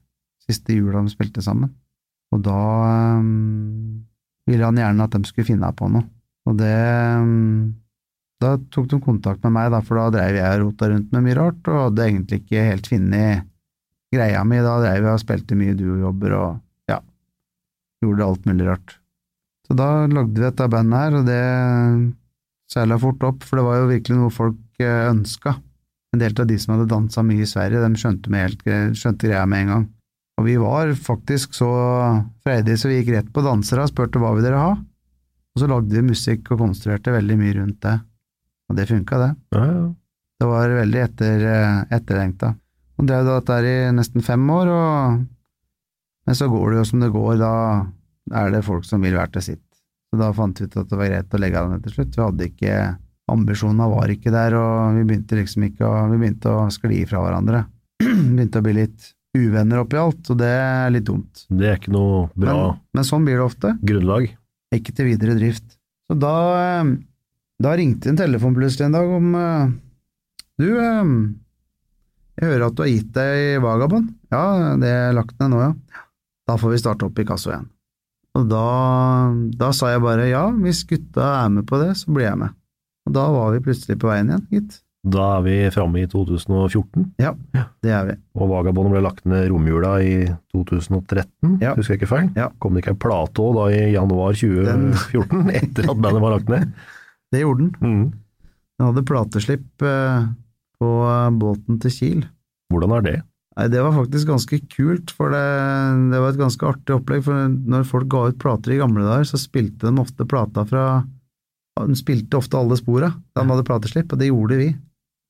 Siste 0.48 0.76
jula 0.76 1.02
de 1.04 1.12
spilte 1.12 1.44
sammen. 1.44 1.74
Og 2.32 2.40
da 2.44 2.60
um, 3.20 4.04
ville 4.48 4.64
han 4.64 4.78
gjerne 4.80 5.04
at 5.04 5.16
de 5.16 5.28
skulle 5.28 5.48
finne 5.48 5.68
på 5.76 5.88
noe. 5.92 6.06
Og 6.48 6.56
det 6.56 6.72
um, 7.20 7.76
da 8.38 8.54
tok 8.70 8.86
de 8.92 9.00
kontakt 9.02 9.42
med 9.42 9.54
meg, 9.56 9.72
da, 9.74 9.82
for 9.82 9.98
da 9.98 10.10
dreiv 10.14 10.38
jeg 10.38 10.58
og 10.60 10.64
rota 10.68 10.88
rundt 10.92 11.14
med 11.14 11.24
mye 11.26 11.36
rart, 11.38 11.60
og 11.66 11.80
hadde 11.88 12.04
egentlig 12.06 12.40
ikke 12.44 12.66
helt 12.68 12.90
funnet 12.90 13.48
greia 14.14 14.44
mi. 14.46 14.60
Da 14.62 14.76
dreiv 14.84 15.08
jeg 15.08 15.16
og 15.16 15.22
spilte 15.24 15.58
mye 15.58 15.74
duojobber 15.78 16.36
og 16.38 16.92
ja, 16.92 17.00
gjorde 18.04 18.28
alt 18.28 18.46
mulig 18.48 18.68
rart. 18.70 18.94
Så 19.68 19.76
da 19.76 20.06
lagde 20.08 20.32
vi 20.32 20.44
dette 20.44 20.68
bandet 20.72 21.02
her, 21.02 21.16
og 21.18 21.28
det 21.28 21.42
seila 22.72 22.98
fort 23.00 23.24
opp, 23.28 23.44
for 23.44 23.60
det 23.60 23.66
var 23.66 23.80
jo 23.82 23.90
virkelig 23.90 24.16
noe 24.16 24.32
folk 24.32 24.82
eh, 24.82 25.08
ønska. 25.10 25.58
En 26.14 26.22
del 26.22 26.32
av 26.40 26.48
de 26.48 26.56
som 26.60 26.74
hadde 26.74 26.88
dansa 26.88 27.24
mye 27.24 27.44
i 27.44 27.48
Sverige, 27.48 27.82
de 27.84 28.00
skjønte, 28.00 28.32
med 28.32 28.46
helt, 28.46 28.66
skjønte 28.96 29.28
greia 29.28 29.44
med 29.48 29.64
en 29.64 29.72
gang. 29.74 29.86
Og 30.38 30.46
vi 30.46 30.56
var 30.60 30.92
faktisk 30.96 31.56
så 31.58 31.68
freidige 32.46 32.80
så 32.80 32.88
vi 32.88 33.00
gikk 33.00 33.12
rett 33.16 33.32
på 33.34 33.44
dansere 33.44 33.84
og 33.84 33.90
spurte 33.90 34.22
hva 34.22 34.32
vil 34.36 34.46
dere 34.46 34.60
ha? 34.62 34.76
Og 34.78 35.60
så 35.60 35.68
lagde 35.68 35.96
vi 35.96 36.04
musikk 36.06 36.52
og 36.54 36.62
konstruerte 36.62 37.12
veldig 37.12 37.36
mye 37.40 37.56
rundt 37.58 37.80
det. 37.84 37.96
Og 38.70 38.78
det 38.78 38.86
funka, 38.88 39.18
det. 39.20 39.32
Ja, 39.56 39.64
ja. 39.66 39.88
Det 40.38 40.46
var 40.46 40.70
veldig 40.70 41.00
etter, 41.02 41.44
etterlengta. 41.90 42.52
Og 43.00 43.08
drev 43.08 43.26
dette 43.26 43.56
i 43.66 43.74
nesten 43.96 44.22
fem 44.22 44.44
år, 44.54 44.70
og 44.70 45.18
men 46.28 46.36
så 46.36 46.44
går 46.52 46.70
det 46.70 46.76
jo 46.76 46.88
som 46.90 47.00
det 47.00 47.08
går, 47.08 47.38
da 47.40 47.52
er 48.34 48.54
det 48.54 48.64
folk 48.66 48.86
som 48.88 49.04
vil 49.04 49.16
hver 49.18 49.30
til 49.34 49.44
sitt. 49.44 49.64
Så 50.08 50.18
da 50.20 50.30
fant 50.36 50.60
vi 50.60 50.66
ut 50.66 50.78
at 50.80 50.88
det 50.88 50.98
var 50.98 51.10
greit 51.10 51.34
å 51.36 51.40
legge 51.40 51.60
av 51.60 51.70
den 51.72 51.84
til 51.84 51.94
slutt. 51.94 52.16
Vi 52.16 52.24
hadde 52.24 52.50
ikke 52.52 52.80
Ambisjonene 53.28 53.90
var 53.92 54.08
ikke 54.08 54.32
der, 54.32 54.54
og 54.56 54.96
vi 54.96 55.04
begynte 55.04 55.36
liksom 55.36 55.66
ikke 55.66 55.84
å 55.84 56.06
Vi 56.08 56.16
begynte 56.16 56.48
å 56.48 56.68
skli 56.72 57.02
fra 57.08 57.20
hverandre. 57.20 57.66
begynte 58.00 58.62
å 58.62 58.64
bli 58.64 58.78
litt 58.78 59.10
uvenner 59.36 59.82
oppi 59.82 59.98
alt, 60.00 60.30
og 60.32 60.38
det 60.40 60.48
er 60.48 60.94
litt 60.94 61.06
dumt. 61.06 61.44
Det 61.52 61.68
er 61.68 61.76
ikke 61.76 61.92
noe 61.92 62.28
bra 62.32 62.54
Men, 62.54 62.78
men 62.96 63.06
sånn 63.06 63.26
blir 63.26 63.36
det 63.36 63.44
ofte. 63.44 63.74
grunnlag. 63.84 64.30
Ikke 64.74 64.94
til 64.96 65.10
videre 65.10 65.36
drift. 65.36 65.76
Så 66.08 66.16
da, 66.16 66.34
eh, 66.62 66.94
da 67.60 67.74
ringte 67.76 68.08
en 68.08 68.20
telefon 68.20 68.56
plutselig 68.56 68.88
en 68.88 68.96
dag 68.96 69.12
om 69.18 69.34
eh, 69.36 69.76
Du, 70.58 70.68
eh, 70.80 71.12
jeg 72.38 72.48
hører 72.48 72.68
at 72.68 72.76
du 72.78 72.84
har 72.84 72.92
gitt 72.92 73.12
deg 73.14 73.42
i 73.44 73.56
Vagabond. 73.62 74.12
Ja, 74.32 74.74
det 74.80 74.88
er 74.88 75.16
lagt 75.16 75.36
ned 75.40 75.52
nå, 75.52 75.60
ja. 75.62 76.04
Da 76.48 76.56
får 76.56 76.72
vi 76.72 76.80
starte 76.80 77.08
opp 77.08 77.18
i 77.20 77.26
Kasso 77.28 77.52
igjen. 77.52 77.68
Og 78.38 78.44
da, 78.50 78.64
da 79.58 79.70
sa 79.74 79.88
jeg 79.94 80.02
bare 80.04 80.28
ja, 80.30 80.44
hvis 80.62 80.84
gutta 80.86 81.24
er 81.44 81.48
med 81.56 81.66
på 81.66 81.80
det, 81.82 81.94
så 81.98 82.12
blir 82.14 82.28
jeg 82.28 82.38
med. 82.38 82.52
Og 83.08 83.14
da 83.16 83.24
var 83.34 83.54
vi 83.56 83.62
plutselig 83.64 83.96
på 83.98 84.10
veien 84.12 84.28
igjen, 84.30 84.44
gitt. 84.52 84.76
Da 85.08 85.24
er 85.38 85.44
vi 85.46 85.54
framme 85.72 86.00
i 86.02 86.08
2014, 86.10 87.04
Ja, 87.22 87.30
det 87.82 87.92
er 87.94 88.04
vi. 88.10 88.14
og 88.36 88.48
Vagabond 88.50 88.90
ble 88.92 89.00
lagt 89.00 89.24
ned 89.30 89.46
romjula 89.48 89.92
i 90.04 90.14
2013, 90.52 91.54
Ja. 91.62 91.72
husker 91.78 91.94
jeg 91.94 92.02
ikke 92.02 92.10
feil? 92.10 92.26
Ja. 92.36 92.48
Kom 92.60 92.74
det 92.74 92.82
ikke 92.82 92.92
en 92.96 93.00
plate 93.06 93.40
òg 93.46 93.54
da 93.56 93.66
i 93.72 93.92
januar 93.94 94.34
2014, 94.36 95.50
etter 95.62 95.88
at 95.94 96.02
bandet 96.02 96.22
var 96.24 96.34
lagt 96.36 96.50
ned? 96.52 96.74
Det 97.32 97.40
gjorde 97.44 97.64
den. 97.64 97.72
Mm. 97.80 98.04
Den 98.78 98.86
hadde 98.90 99.06
plateslipp 99.08 99.86
eh, 99.86 100.26
på 100.82 100.90
båten 101.40 101.80
til 101.82 101.94
Kiel. 101.94 102.22
Hvordan 102.70 102.94
er 102.98 103.06
det? 103.08 103.16
Nei, 103.58 103.66
det 103.72 103.80
var 103.82 103.90
faktisk 103.96 104.28
ganske 104.28 104.56
kult, 104.70 105.10
for 105.10 105.34
det, 105.34 105.46
det 106.12 106.18
var 106.22 106.30
et 106.30 106.38
ganske 106.38 106.66
artig 106.68 106.94
opplegg. 106.94 107.24
For 107.26 107.48
når 107.50 107.86
folk 107.90 108.06
ga 108.12 108.28
ut 108.30 108.38
plater 108.38 108.74
i 108.74 108.78
gamle 108.78 109.02
dager, 109.02 109.26
så 109.26 109.40
spilte 109.40 109.88
de 109.88 109.98
ofte 109.98 110.26
plata 110.30 110.62
fra 110.68 110.84
De 111.78 111.94
spilte 111.98 112.38
ofte 112.38 112.58
alle 112.58 112.78
spora 112.78 113.10
da 113.10 113.42
de 113.42 113.50
hadde 113.50 113.66
plateslipp, 113.66 114.12
og 114.14 114.20
det 114.20 114.30
gjorde 114.30 114.58
vi. 114.60 114.68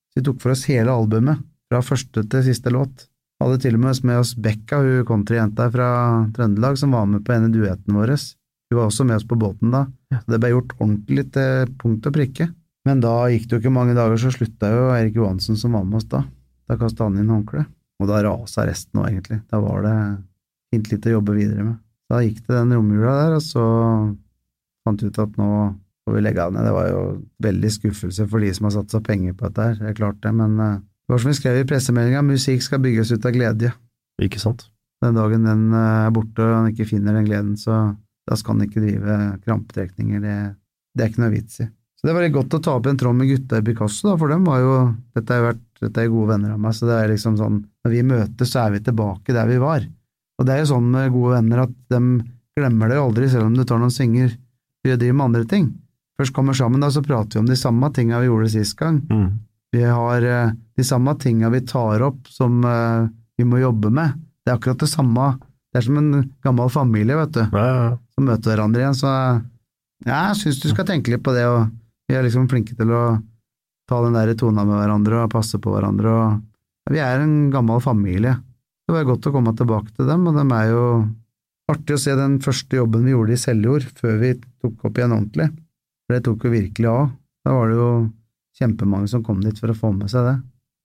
Så 0.09 0.19
vi 0.21 0.25
tok 0.27 0.43
for 0.43 0.53
oss 0.53 0.67
hele 0.69 0.93
albumet, 0.93 1.41
fra 1.69 1.81
første 1.85 2.23
til 2.25 2.45
siste 2.45 2.73
låt. 2.73 3.07
Hadde 3.41 3.61
til 3.63 3.77
og 3.77 3.81
med 3.81 4.03
med 4.05 4.19
oss 4.21 4.35
Bekka, 4.35 4.81
hun 4.83 5.07
countryjenta 5.07 5.69
fra 5.73 5.89
Trøndelag, 6.35 6.77
som 6.77 6.93
var 6.93 7.09
med 7.09 7.25
på 7.25 7.33
en 7.33 7.47
av 7.47 7.53
duettene 7.53 7.97
våre. 7.97 8.17
Hun 8.69 8.77
var 8.77 8.89
også 8.91 9.07
med 9.09 9.17
oss 9.17 9.27
på 9.29 9.39
båten 9.41 9.73
da. 9.73 9.87
Så 10.13 10.35
det 10.35 10.41
ble 10.41 10.53
gjort 10.53 10.75
ordentlig 10.77 11.25
til 11.33 11.73
punkt 11.81 12.05
og 12.05 12.17
prikke. 12.17 12.49
Men 12.85 13.01
da 13.01 13.15
gikk 13.31 13.47
det 13.47 13.57
jo 13.57 13.63
ikke 13.63 13.73
mange 13.73 13.97
dager, 13.97 14.21
så 14.21 14.33
slutta 14.33 14.69
jo 14.73 14.87
Erik 14.93 15.17
Johansen 15.17 15.57
som 15.57 15.77
var 15.77 15.85
med 15.85 16.01
oss 16.01 16.09
da. 16.11 16.25
Da 16.69 16.77
kasta 16.77 17.07
han 17.07 17.17
inn 17.17 17.31
håndkleet. 17.33 17.69
Og 17.99 18.07
da 18.07 18.23
rasa 18.23 18.65
resten 18.67 19.01
òg, 19.01 19.09
egentlig. 19.11 19.41
Da 19.51 19.59
var 19.63 19.83
det 19.83 19.97
fint 20.73 20.89
litt 20.91 21.07
å 21.09 21.17
jobbe 21.17 21.35
videre 21.35 21.65
med. 21.65 21.77
Da 22.09 22.23
gikk 22.23 22.41
det 22.45 22.55
den 22.55 22.73
romjula 22.73 23.13
der, 23.19 23.37
og 23.37 23.43
så 23.45 23.65
fant 24.87 25.03
vi 25.03 25.11
ut 25.11 25.21
at 25.21 25.35
nå 25.37 25.49
får 26.07 26.15
vi 26.15 26.23
legge 26.25 26.41
av 26.41 26.55
ned. 26.55 26.65
Det 26.65 26.73
var 26.73 26.87
jo 26.89 27.01
veldig 27.45 27.71
skuffelse 27.75 28.25
for 28.31 28.41
de 28.41 28.51
som 28.55 28.69
har 28.69 28.75
satsa 28.79 29.01
penger 29.05 29.35
på 29.37 29.49
dette 29.49 29.67
her, 29.67 29.77
det 29.77 29.91
er 29.91 29.99
klart 29.99 30.21
det, 30.25 30.33
men 30.33 30.55
eh, 30.63 30.79
det 30.79 31.13
var 31.13 31.21
som 31.21 31.31
vi 31.31 31.37
skrev 31.37 31.59
i 31.59 31.67
pressemeldinga, 31.69 32.25
musikk 32.25 32.65
skal 32.65 32.81
bygges 32.83 33.13
ut 33.13 33.25
av 33.25 33.35
glede. 33.35 33.73
Ikke 34.21 34.41
sant? 34.41 34.67
Den 35.03 35.17
dagen 35.17 35.45
den 35.47 35.67
eh, 35.73 36.05
er 36.07 36.15
borte 36.15 36.45
og 36.45 36.55
han 36.55 36.71
ikke 36.71 36.89
finner 36.89 37.17
den 37.17 37.27
gleden, 37.29 37.55
så 37.59 37.91
da 38.29 38.37
skal 38.37 38.57
han 38.57 38.67
ikke 38.67 38.83
drive 38.83 39.19
krampetrekninger. 39.45 40.23
Det, 40.25 40.37
det 40.95 41.05
er 41.05 41.11
ikke 41.11 41.23
noe 41.25 41.33
vits 41.33 41.61
i. 41.65 41.69
Så 41.99 42.07
det 42.07 42.13
var 42.15 42.23
litt 42.23 42.35
godt 42.35 42.55
å 42.55 42.61
ta 42.63 42.77
opp 42.79 42.87
en 42.87 42.99
tråd 42.99 43.17
med 43.19 43.27
gutta 43.27 43.59
i 43.59 43.65
Picasso, 43.65 44.07
da, 44.07 44.15
for 44.19 44.31
dem 44.31 44.45
var 44.47 44.61
jo 44.63 44.75
Dette 45.17 45.35
jo 45.35 45.47
vært 45.49 45.65
dette 45.79 46.03
er 46.03 46.11
gode 46.11 46.33
venner 46.33 46.53
av 46.55 46.59
meg, 46.59 46.75
så 46.75 46.87
det 46.89 46.95
er 46.99 47.11
liksom 47.13 47.37
sånn 47.39 47.59
Når 47.83 47.93
vi 47.93 48.03
møtes, 48.07 48.51
så 48.51 48.65
er 48.65 48.73
vi 48.75 48.81
tilbake 48.83 49.35
der 49.35 49.47
vi 49.47 49.59
var. 49.61 49.85
Og 50.39 50.47
det 50.47 50.55
er 50.55 50.63
jo 50.63 50.71
sånn 50.73 50.89
med 50.91 51.11
gode 51.13 51.37
venner 51.37 51.65
at 51.65 51.75
de 51.91 51.99
glemmer 52.59 52.91
det 52.91 52.97
jo 52.99 53.05
aldri, 53.09 53.29
selv 53.31 53.47
om 53.47 53.55
du 53.55 53.63
tar 53.67 53.79
noen 53.79 53.93
svinger. 53.93 54.33
Vi 54.83 54.95
driver 54.95 55.15
med 55.19 55.25
andre 55.29 55.45
ting. 55.47 55.69
Først 56.19 56.35
kommer 56.35 56.55
sammen, 56.55 56.83
da, 56.83 56.89
så 56.91 57.03
prater 57.03 57.37
vi 57.37 57.43
om 57.43 57.47
de 57.47 57.55
samme 57.59 57.87
tinga 57.95 58.19
vi 58.19 58.27
gjorde 58.27 58.51
sist 58.51 58.75
gang. 58.79 58.99
Mm. 59.07 59.29
Vi 59.75 59.83
har 59.87 60.25
eh, 60.27 60.51
de 60.75 60.83
samme 60.87 61.13
tinga 61.19 61.51
vi 61.53 61.61
tar 61.67 62.03
opp 62.03 62.27
som 62.31 62.59
eh, 62.67 63.07
vi 63.39 63.47
må 63.47 63.61
jobbe 63.61 63.91
med. 63.93 64.19
Det 64.43 64.51
er 64.51 64.59
akkurat 64.59 64.83
det 64.83 64.91
samme. 64.91 65.29
Det 65.71 65.79
er 65.79 65.85
som 65.87 65.99
en 66.01 66.11
gammel 66.43 66.71
familie, 66.73 67.15
vet 67.19 67.35
du, 67.37 67.43
Ja, 67.45 67.63
ja, 67.63 67.83
ja. 67.87 67.97
som 68.15 68.27
møter 68.27 68.51
hverandre 68.51 68.83
igjen. 68.83 68.97
Så 68.99 69.11
ja, 69.11 70.17
jeg 70.31 70.39
syns 70.41 70.59
du 70.63 70.67
skal 70.73 70.87
tenke 70.89 71.13
litt 71.13 71.23
på 71.23 71.35
det, 71.35 71.45
og 71.47 71.69
vi 72.09 72.17
er 72.17 72.25
liksom 72.25 72.49
flinke 72.49 72.73
til 72.77 72.89
å 72.89 73.03
ta 73.89 74.01
den 74.01 74.17
der 74.17 74.33
tona 74.37 74.65
med 74.65 74.79
hverandre 74.79 75.23
og 75.23 75.33
passe 75.33 75.59
på 75.61 75.73
hverandre. 75.73 76.09
og 76.09 76.93
Vi 76.93 77.01
er 77.01 77.21
en 77.21 77.49
gammel 77.53 77.81
familie. 77.83 78.35
Det 78.89 78.95
var 78.95 79.05
godt 79.05 79.29
å 79.29 79.33
komme 79.33 79.53
tilbake 79.53 79.93
til 79.93 80.09
dem, 80.09 80.25
og 80.25 80.37
de 80.37 80.45
er 80.57 80.71
jo 80.71 80.85
artig 81.69 81.93
å 81.93 82.01
se 82.01 82.15
den 82.17 82.39
første 82.41 82.79
jobben 82.79 83.05
vi 83.05 83.13
gjorde 83.13 83.35
i 83.35 83.41
Seljord, 83.41 83.85
før 83.97 84.17
vi 84.23 84.31
tok 84.41 84.87
opp 84.89 84.97
igjen 84.97 85.13
ordentlig. 85.13 85.51
For 86.07 86.17
det 86.17 86.23
tok 86.25 86.45
jo 86.47 86.53
virkelig 86.55 86.89
av. 86.89 87.11
Da 87.45 87.53
var 87.53 87.69
det 87.69 87.77
jo 87.77 87.91
kjempemange 88.57 89.11
som 89.11 89.25
kom 89.25 89.43
dit 89.45 89.61
for 89.61 89.69
å 89.69 89.77
få 89.77 89.93
med 89.93 90.09
seg 90.09 90.25
det. 90.25 90.37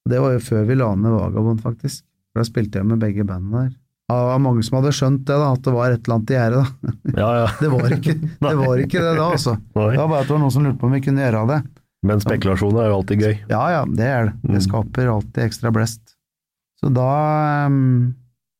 Og 0.04 0.12
det 0.12 0.20
var 0.20 0.34
jo 0.36 0.44
før 0.44 0.68
vi 0.68 0.76
la 0.76 0.90
ned 0.92 1.16
Vagabond, 1.16 1.64
faktisk. 1.64 2.04
Da 2.36 2.44
spilte 2.44 2.82
jeg 2.82 2.90
med 2.90 3.00
begge 3.00 3.24
bandene 3.24 3.64
der. 3.64 3.72
Det 4.04 4.16
var 4.28 4.40
mange 4.44 4.62
som 4.66 4.76
hadde 4.76 4.90
skjønt 4.92 5.22
det, 5.24 5.36
da, 5.40 5.52
at 5.56 5.62
det 5.64 5.72
var 5.72 5.94
et 5.94 6.02
eller 6.04 6.14
annet 6.18 6.30
i 6.30 6.34
gjerdet. 6.36 6.90
ja, 7.22 7.28
ja. 7.40 7.46
Det 7.62 7.70
var 7.72 7.94
ikke 7.96 8.14
det, 8.44 8.56
var 8.60 8.82
ikke 8.82 9.00
det 9.06 9.14
da, 9.16 9.28
altså. 9.32 9.54
Det 9.72 9.86
var 9.96 10.10
bare 10.12 10.20
at 10.20 10.28
det 10.28 10.34
var 10.36 10.42
noen 10.44 10.52
som 10.52 10.66
lurte 10.66 10.80
på 10.82 10.90
om 10.90 10.96
vi 10.98 11.00
kunne 11.06 11.24
gjøre 11.24 11.44
det. 11.54 11.60
Men 12.04 12.20
spekulasjoner 12.20 12.82
er 12.84 12.90
jo 12.92 12.98
alltid 12.98 13.22
gøy. 13.24 13.34
Ja, 13.48 13.62
ja, 13.72 13.84
det 13.88 14.04
er 14.10 14.26
det. 14.28 14.34
Det 14.42 14.58
Mm. 14.58 14.64
skaper 14.66 15.08
alltid 15.14 15.40
ekstra 15.46 15.70
blest. 15.72 16.02
Så 16.82 16.90
da 16.92 17.06
um, 17.64 18.12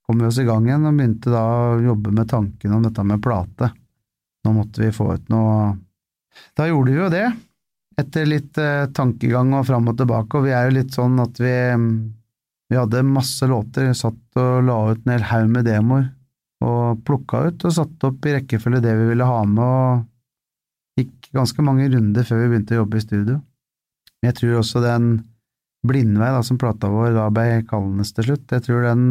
kom 0.09 0.23
vi 0.23 0.31
oss 0.31 0.39
i 0.41 0.47
gang 0.49 0.65
igjen 0.65 0.87
og 0.89 0.97
begynte 0.97 1.29
da 1.35 1.43
å 1.45 1.81
jobbe 1.85 2.15
med 2.17 2.31
tanken 2.33 2.73
om 2.73 2.87
dette 2.87 3.05
med 3.05 3.21
plate. 3.21 3.69
Nå 4.49 4.53
måtte 4.57 4.81
vi 4.81 4.89
få 4.97 5.11
ut 5.19 5.29
noe 5.33 5.75
Da 6.57 6.67
gjorde 6.71 6.91
vi 6.91 6.97
jo 7.03 7.11
det, 7.13 7.27
etter 8.01 8.25
litt 8.27 8.57
uh, 8.59 8.89
tankegang 8.97 9.53
og 9.61 9.69
fram 9.69 9.93
og 9.93 10.01
tilbake, 10.01 10.41
og 10.41 10.49
vi 10.49 10.57
er 10.57 10.71
jo 10.71 10.79
litt 10.81 10.97
sånn 10.97 11.21
at 11.23 11.37
vi 11.39 11.53
um, 11.77 11.91
vi 12.71 12.79
hadde 12.79 13.05
masse 13.07 13.47
låter, 13.49 13.93
satt 13.97 14.41
og 14.41 14.65
la 14.67 14.79
ut 14.91 15.05
en 15.05 15.13
hel 15.15 15.27
haug 15.31 15.51
med 15.53 15.67
demoer, 15.69 16.09
og 16.65 17.03
plukka 17.05 17.45
ut 17.51 17.67
og 17.69 17.77
satte 17.77 18.09
opp 18.09 18.25
i 18.25 18.39
rekkefølge 18.39 18.83
det 18.85 18.95
vi 18.99 19.11
ville 19.11 19.29
ha 19.29 19.43
med, 19.49 19.63
og 19.65 21.01
gikk 21.01 21.31
ganske 21.37 21.67
mange 21.67 21.91
runder 21.93 22.27
før 22.27 22.41
vi 22.41 22.51
begynte 22.53 22.77
å 22.77 22.83
jobbe 22.83 22.99
i 23.01 23.05
studio. 23.05 23.39
Men 24.21 24.31
jeg 24.31 24.41
tror 24.41 24.61
også 24.63 24.85
den 24.85 25.15
Blindvei, 25.85 26.31
da, 26.33 26.41
som 26.41 26.57
plata 26.57 26.89
vår 26.89 27.11
da 27.13 27.27
ble 27.35 27.61
kallende 27.69 28.07
til 28.09 28.31
slutt, 28.31 28.53
jeg 28.57 28.65
tror 28.65 28.87
den 28.87 29.03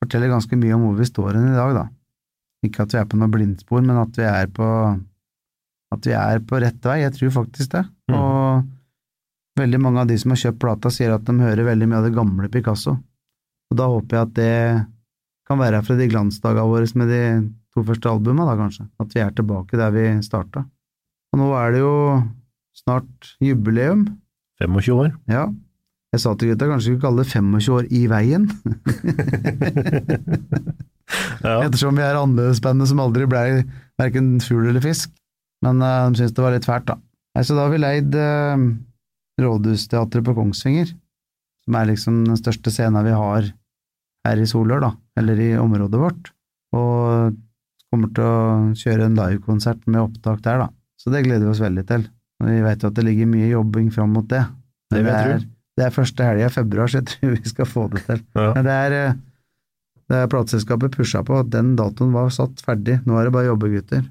forteller 0.00 0.32
ganske 0.32 0.56
mye 0.56 0.76
om 0.78 0.86
hvor 0.86 0.94
vi 0.96 1.08
står 1.10 1.36
hen 1.36 1.50
i 1.50 1.58
dag, 1.58 1.74
da. 1.76 1.84
Ikke 2.64 2.86
at 2.86 2.94
vi 2.94 3.00
er 3.02 3.08
på 3.10 3.18
noe 3.20 3.28
blindspor, 3.28 3.82
men 3.84 3.98
at 4.00 4.16
vi 4.16 4.24
er 4.24 4.48
på 4.54 4.68
at 5.92 6.06
vi 6.08 6.14
er 6.16 6.40
på 6.48 6.60
rett 6.62 6.86
vei. 6.88 7.02
Jeg 7.02 7.14
tror 7.18 7.34
faktisk 7.34 7.74
det. 7.74 7.82
Mm. 8.08 8.16
Og 8.16 8.62
veldig 9.58 9.80
mange 9.82 10.02
av 10.02 10.08
de 10.10 10.16
som 10.20 10.32
har 10.32 10.40
kjøpt 10.40 10.60
plata, 10.62 10.90
sier 10.92 11.12
at 11.14 11.24
de 11.28 11.34
hører 11.40 11.66
veldig 11.68 11.88
mye 11.90 12.00
av 12.00 12.06
det 12.08 12.14
gamle 12.16 12.48
Picasso. 12.52 12.94
Og 13.72 13.78
da 13.78 13.88
håper 13.88 14.16
jeg 14.18 14.28
at 14.28 14.34
det 14.36 14.86
kan 15.48 15.60
være 15.60 15.82
fra 15.84 15.96
de 15.98 16.06
glansdagene 16.12 16.68
våre 16.70 16.88
med 17.00 17.10
de 17.12 17.22
to 17.72 17.84
første 17.88 18.08
albumene, 18.10 18.46
da 18.48 18.56
kanskje. 18.58 18.86
At 19.00 19.12
vi 19.16 19.20
er 19.24 19.32
tilbake 19.36 19.78
der 19.80 19.92
vi 19.94 20.06
starta. 20.24 20.64
Og 21.32 21.40
nå 21.40 21.50
er 21.56 21.72
det 21.72 21.80
jo 21.82 21.94
snart 22.76 23.32
jubileum. 23.40 24.06
25 24.62 24.94
år. 24.94 25.08
Ja. 25.32 25.46
Jeg 26.12 26.20
sa 26.20 26.34
til 26.36 26.52
gutta 26.52 26.68
kanskje 26.68 26.92
vi 26.92 26.96
skulle 26.98 27.06
kalle 27.08 27.24
det 27.24 27.32
25 27.32 27.72
år 27.72 27.88
i 27.90 28.02
veien, 28.12 28.44
Ja. 31.42 31.58
ettersom 31.66 31.96
vi 31.98 32.04
er 32.04 32.16
annerledesbandet 32.16 32.88
som 32.88 33.00
aldri 33.02 33.26
blei 33.28 33.46
verken 34.00 34.36
fugl 34.44 34.68
eller 34.70 34.80
fisk. 34.84 35.10
Men 35.64 35.82
uh, 35.82 36.08
de 36.12 36.20
syntes 36.20 36.34
det 36.36 36.44
var 36.44 36.54
litt 36.54 36.68
fælt, 36.68 36.86
da. 36.88 36.96
Så 37.44 37.56
da 37.56 37.64
har 37.66 37.72
vi 37.72 37.80
leid 37.80 38.14
uh, 38.16 38.56
Rådhusteatret 39.40 40.26
på 40.26 40.34
Kongsvinger, 40.36 40.92
som 41.64 41.78
er 41.78 41.88
liksom 41.88 42.22
den 42.26 42.38
største 42.40 42.72
scenen 42.74 43.06
vi 43.06 43.14
har 43.16 43.48
her 44.26 44.42
i 44.42 44.46
Solør, 44.48 44.82
da, 44.84 44.92
eller 45.18 45.40
i 45.40 45.50
området 45.58 46.00
vårt. 46.00 46.32
Og 46.76 47.32
kommer 47.92 48.12
til 48.16 48.24
å 48.24 48.36
kjøre 48.78 49.08
en 49.08 49.18
livekonsert 49.18 49.82
med 49.88 50.02
opptak 50.04 50.42
der, 50.44 50.64
da. 50.64 50.68
Så 51.00 51.12
det 51.12 51.24
gleder 51.26 51.44
vi 51.44 51.52
oss 51.52 51.62
veldig 51.62 51.84
til. 51.88 52.06
Og 52.40 52.48
vi 52.48 52.60
vet 52.64 52.84
jo 52.84 52.90
at 52.92 52.96
det 52.96 53.04
ligger 53.06 53.28
mye 53.30 53.50
jobbing 53.50 53.90
fram 53.94 54.14
mot 54.16 54.28
det. 54.30 54.44
Det 54.92 55.02
jeg 55.02 55.34
er, 55.34 55.44
det 55.78 55.84
er 55.86 55.94
første 55.94 56.24
helga 56.26 56.48
i 56.48 56.54
februar, 56.54 56.90
så 56.90 57.00
jeg 57.00 57.10
tror 57.10 57.36
vi 57.36 57.52
skal 57.52 57.68
få 57.68 57.84
det 57.92 58.02
til. 58.06 58.24
Ja. 58.38 58.48
Men 58.56 58.66
det 58.68 58.78
er, 58.86 58.96
eh, 58.98 59.20
det 60.12 60.24
plateselskapet 60.32 60.96
pusha 60.96 61.22
på 61.26 61.38
at 61.40 61.52
den 61.52 61.74
datoen 61.78 62.12
var 62.14 62.32
satt 62.34 62.60
ferdig, 62.64 63.00
nå 63.06 63.18
er 63.18 63.28
det 63.28 63.34
bare 63.36 63.48
å 63.48 63.54
jobbe, 63.54 63.70
gutter. 63.76 64.02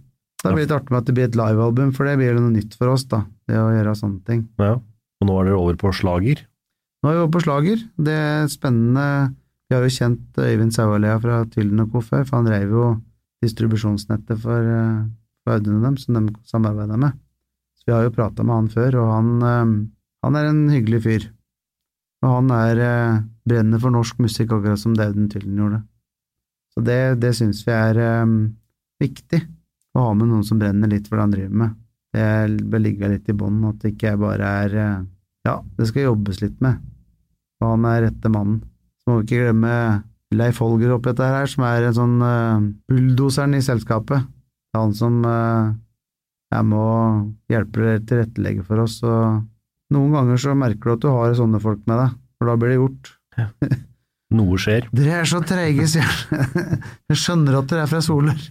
Det 0.41 0.53
blir 0.55 0.65
litt 0.65 0.73
artig 0.73 0.89
med 0.89 1.03
at 1.03 1.09
det 1.09 1.13
blir 1.17 1.27
et 1.29 1.37
livealbum, 1.37 1.91
for 1.93 2.09
det 2.09 2.15
blir 2.17 2.31
jo 2.31 2.41
noe 2.41 2.53
nytt 2.55 2.73
for 2.79 2.89
oss, 2.89 3.03
da, 3.09 3.21
det 3.49 3.59
å 3.61 3.69
gjøre 3.69 3.93
sånne 3.99 4.23
ting. 4.25 4.47
Ja. 4.61 4.79
Og 5.21 5.29
nå 5.29 5.37
er 5.37 5.47
dere 5.47 5.61
over 5.61 5.77
på 5.77 5.93
slager. 5.93 6.41
Nå 7.01 7.09
er 7.09 7.17
vi 7.17 7.23
over 7.23 7.33
på 7.35 7.43
slager. 7.45 7.81
Det 7.97 8.17
er 8.17 8.49
spennende. 8.49 9.05
Vi 9.69 9.77
har 9.77 9.85
jo 9.85 9.95
kjent 9.95 10.39
Øyvind 10.41 10.73
Sauerlea 10.75 11.19
fra 11.21 11.43
Tylden 11.53 11.83
og 11.85 11.93
Co. 11.93 12.01
før, 12.03 12.25
for 12.25 12.39
han 12.39 12.49
drev 12.49 12.73
jo 12.75 12.87
distribusjonsnettet 13.41 14.41
for, 14.41 14.59
eh, 14.59 15.05
for 15.43 15.53
Audun 15.55 15.77
og 15.77 15.85
dem, 15.85 15.97
som 15.97 16.17
de 16.17 16.33
samarbeider 16.45 16.97
med. 16.97 17.13
Så 17.77 17.87
vi 17.87 17.93
har 17.93 18.03
jo 18.03 18.15
prata 18.17 18.43
med 18.43 18.55
han 18.55 18.69
før, 18.69 18.97
og 19.01 19.13
han, 19.13 19.29
eh, 19.41 19.87
han 20.23 20.35
er 20.35 20.49
en 20.49 20.69
hyggelig 20.69 21.03
fyr. 21.05 21.29
Og 22.21 22.35
han 22.35 22.51
er 22.53 22.81
eh, 22.85 23.21
brenner 23.47 23.79
for 23.81 23.93
norsk 23.93 24.19
musikk, 24.21 24.51
akkurat 24.51 24.81
som 24.81 24.93
Dauden 24.93 25.29
Tylden 25.29 25.57
gjorde. 25.57 25.81
Så 26.73 26.83
det, 26.85 27.19
det 27.21 27.33
syns 27.37 27.63
vi 27.65 27.73
er 27.73 27.97
eh, 27.97 28.35
viktig, 29.01 29.41
å 29.95 30.05
ha 30.05 30.13
med 30.13 30.29
noen 30.29 30.43
som 30.47 30.59
brenner 30.61 30.91
litt 30.91 31.09
for 31.09 31.17
det 31.17 31.25
han 31.25 31.33
driver 31.33 31.57
med. 31.63 31.79
Det 32.11 32.67
bør 32.67 32.83
ligge 32.83 33.09
litt 33.11 33.31
i 33.31 33.35
bånn, 33.35 33.63
at 33.69 33.81
det 33.81 33.95
ikke 33.95 34.17
bare 34.19 34.53
er 34.65 34.77
eh, 34.83 35.01
Ja, 35.47 35.55
det 35.77 35.85
skal 35.89 36.11
jobbes 36.11 36.41
litt 36.43 36.59
med, 36.61 36.73
og 37.61 37.67
han 37.73 37.85
er 37.89 38.03
rette 38.07 38.29
mannen. 38.29 38.61
Så 39.01 39.09
må 39.09 39.19
vi 39.19 39.23
ikke 39.27 39.45
glemme 39.47 39.73
Leif 40.37 40.61
Holger 40.61 40.93
oppi 40.95 41.11
dette 41.11 41.27
her, 41.27 41.47
som 41.49 41.61
er 41.67 41.87
en 41.87 41.97
sånn 41.97 42.17
uh, 42.23 42.59
bulldoseren 42.91 43.57
i 43.57 43.65
selskapet. 43.65 44.19
Det 44.21 44.77
er 44.77 44.85
han 44.85 44.93
som 44.95 45.25
uh, 45.25 45.73
er 46.53 46.63
med 46.67 46.77
å 46.77 46.91
hjelpe 47.51 47.81
dere 47.81 48.03
tilrettelegge 48.05 48.63
for 48.67 48.77
oss, 48.85 48.95
og 49.03 49.41
noen 49.91 50.13
ganger 50.15 50.37
så 50.39 50.53
merker 50.55 50.91
du 50.91 50.93
at 50.95 51.03
du 51.03 51.09
har 51.11 51.39
sånne 51.39 51.59
folk 51.63 51.81
med 51.89 51.97
deg, 52.03 52.09
for 52.37 52.45
da 52.51 52.53
blir 52.59 52.71
det 52.71 52.79
gjort. 52.79 53.03
Noe 54.31 54.55
skjer. 54.61 54.83
Dere 54.95 55.13
er 55.21 55.27
så 55.27 55.39
treige, 55.43 55.87
sier 55.91 56.07
han. 56.07 56.15
Jeg 57.11 57.17
skjønner 57.19 57.53
at 57.59 57.67
dere 57.67 57.81
er 57.83 57.89
fra 57.91 58.01
Soler. 58.03 58.39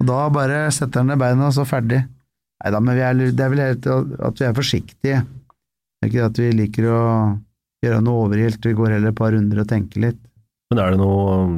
og 0.00 0.04
da 0.08 0.20
bare 0.32 0.72
setter 0.72 0.98
han 1.02 1.08
ned 1.12 1.20
beina, 1.20 1.46
og 1.50 1.56
så 1.56 1.64
ferdig. 1.68 2.00
Nei 2.62 2.72
da, 2.72 2.80
men 2.80 2.96
vi 2.96 3.02
er, 3.04 3.22
det 3.34 3.44
er 3.44 3.52
vel 3.52 3.64
at 3.64 4.40
vi 4.40 4.46
er 4.46 4.56
forsiktige. 4.56 5.22
Det 5.24 6.06
er 6.06 6.12
ikke 6.12 6.28
at 6.28 6.38
vi 6.40 6.50
liker 6.54 6.86
å 6.92 7.00
gjøre 7.84 8.02
noe 8.04 8.26
overilt, 8.26 8.64
vi 8.64 8.76
går 8.76 8.96
heller 8.96 9.12
et 9.12 9.18
par 9.18 9.34
runder 9.34 9.62
og 9.62 9.68
tenker 9.70 10.04
litt. 10.06 10.20
Men 10.72 10.80
er 10.80 10.94
det 10.94 11.00
noe 11.00 11.24
um, 11.44 11.56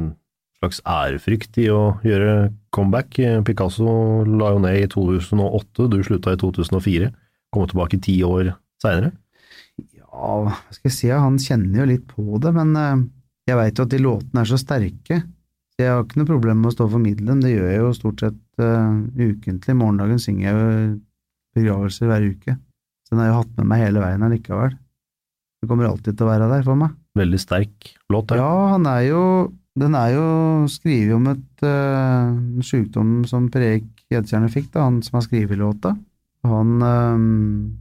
slags 0.59 0.81
ærefrykt 0.87 1.59
i 1.63 1.69
å 1.71 1.97
gjøre 2.05 2.49
comeback? 2.75 3.19
Picasso 3.47 4.25
la 4.27 4.51
jo 4.55 4.63
ned 4.63 4.81
i 4.81 4.89
2008, 4.91 5.87
du 5.93 5.97
slutta 6.05 6.35
i 6.35 6.41
2004. 6.41 7.11
Kommer 7.53 7.71
tilbake 7.71 8.01
ti 8.03 8.17
år 8.27 8.51
seinere? 8.83 9.13
Ja, 9.77 10.33
hva 10.43 10.57
skal 10.73 10.89
jeg 10.89 10.97
si, 10.97 11.11
han 11.13 11.39
kjenner 11.41 11.83
jo 11.83 11.91
litt 11.93 12.07
på 12.09 12.41
det, 12.43 12.51
men 12.55 12.73
eh, 12.79 13.05
jeg 13.47 13.59
veit 13.59 13.79
jo 13.79 13.85
at 13.87 13.93
de 13.93 14.01
låtene 14.01 14.43
er 14.43 14.49
så 14.49 14.59
sterke. 14.59 15.21
Så 15.75 15.85
jeg 15.85 15.93
har 15.93 16.03
ikke 16.03 16.19
noe 16.21 16.31
problem 16.31 16.61
med 16.63 16.71
å 16.71 16.75
stå 16.75 16.87
og 16.87 16.95
formidle 16.97 17.29
dem, 17.29 17.43
det 17.45 17.53
gjør 17.53 17.69
jeg 17.69 17.81
jo 17.83 17.95
stort 17.95 18.25
sett 18.25 18.39
uh, 18.63 19.03
ukentlig. 19.17 19.75
Morgendagen 19.77 20.21
synger 20.21 20.47
jeg 20.47 20.55
jo 20.55 20.95
begravelser 21.57 22.11
hver 22.11 22.27
uke, 22.31 22.57
så 23.05 23.13
den 23.13 23.21
har 23.21 23.29
jeg 23.29 23.33
jo 23.33 23.41
hatt 23.41 23.55
med 23.59 23.69
meg 23.71 23.83
hele 23.85 24.03
veien 24.03 24.25
allikevel. 24.27 24.75
Det 25.57 25.69
kommer 25.69 25.89
alltid 25.89 26.17
til 26.17 26.27
å 26.27 26.31
være 26.31 26.49
der 26.51 26.65
for 26.65 26.79
meg. 26.79 26.93
Veldig 27.17 27.39
sterk 27.41 27.93
låt, 28.13 28.35
Ja, 28.37 28.51
han 28.75 28.85
er 28.85 29.07
jo 29.07 29.21
Den 29.77 29.95
er 29.97 30.11
jo 30.13 30.25
skrevet 30.69 31.13
om 31.13 31.27
et 31.29 31.63
uh, 31.65 32.33
en 32.33 32.65
sykdom 32.65 33.21
som 33.29 33.45
Preik 33.53 33.85
Gjedtjerne 34.09 34.49
fikk, 34.49 34.71
da, 34.73 34.87
han 34.87 35.01
som 35.05 35.19
har 35.19 35.25
skrevet 35.27 35.59
låta. 35.59 35.91
Han 36.47 36.81
um, 36.81 37.77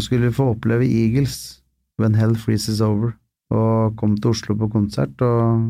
skulle 0.00 0.32
få 0.32 0.52
oppleve 0.54 0.86
Eagles, 0.86 1.60
When 2.00 2.14
Hell 2.16 2.36
Freezes 2.38 2.80
Over, 2.84 3.16
og 3.52 3.96
kom 4.00 4.14
til 4.16 4.32
Oslo 4.32 4.56
på 4.56 4.70
konsert 4.72 5.20
og 5.26 5.66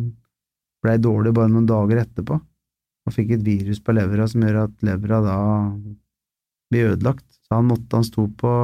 blei 0.84 0.96
dårlig 1.02 1.32
bare 1.34 1.50
noen 1.50 1.66
dager 1.66 2.02
etterpå, 2.04 2.38
og 3.06 3.14
fikk 3.14 3.36
et 3.36 3.44
virus 3.46 3.80
på 3.82 3.94
levera 3.94 4.26
som 4.30 4.42
gjør 4.42 4.64
at 4.64 4.86
levera 4.86 5.20
da 5.24 5.36
blir 6.70 6.92
ødelagt. 6.92 7.26
Så 7.46 7.54
han 7.54 7.68
måtte, 7.70 7.94
han 7.94 8.06
sto 8.06 8.26
på, 8.40 8.54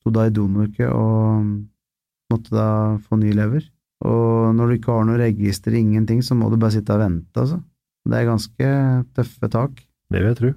sto 0.00 0.12
da 0.14 0.24
i 0.26 0.32
donorke 0.32 0.88
og 0.88 1.50
måtte 2.32 2.54
da 2.54 2.70
få 3.04 3.20
ny 3.20 3.34
lever. 3.36 3.66
Og 4.08 4.54
når 4.56 4.70
du 4.70 4.76
ikke 4.78 4.96
har 4.96 5.04
noe 5.04 5.20
register, 5.20 5.76
ingenting, 5.76 6.22
så 6.24 6.36
må 6.38 6.48
du 6.48 6.56
bare 6.56 6.78
sitte 6.78 6.96
og 6.96 7.02
vente, 7.02 7.36
altså. 7.36 7.60
Det 8.08 8.16
er 8.16 8.30
ganske 8.30 8.68
tøffe 9.18 9.50
tak. 9.52 9.82
Det 10.10 10.22
vil 10.22 10.30
jeg 10.30 10.38
tro. 10.38 10.52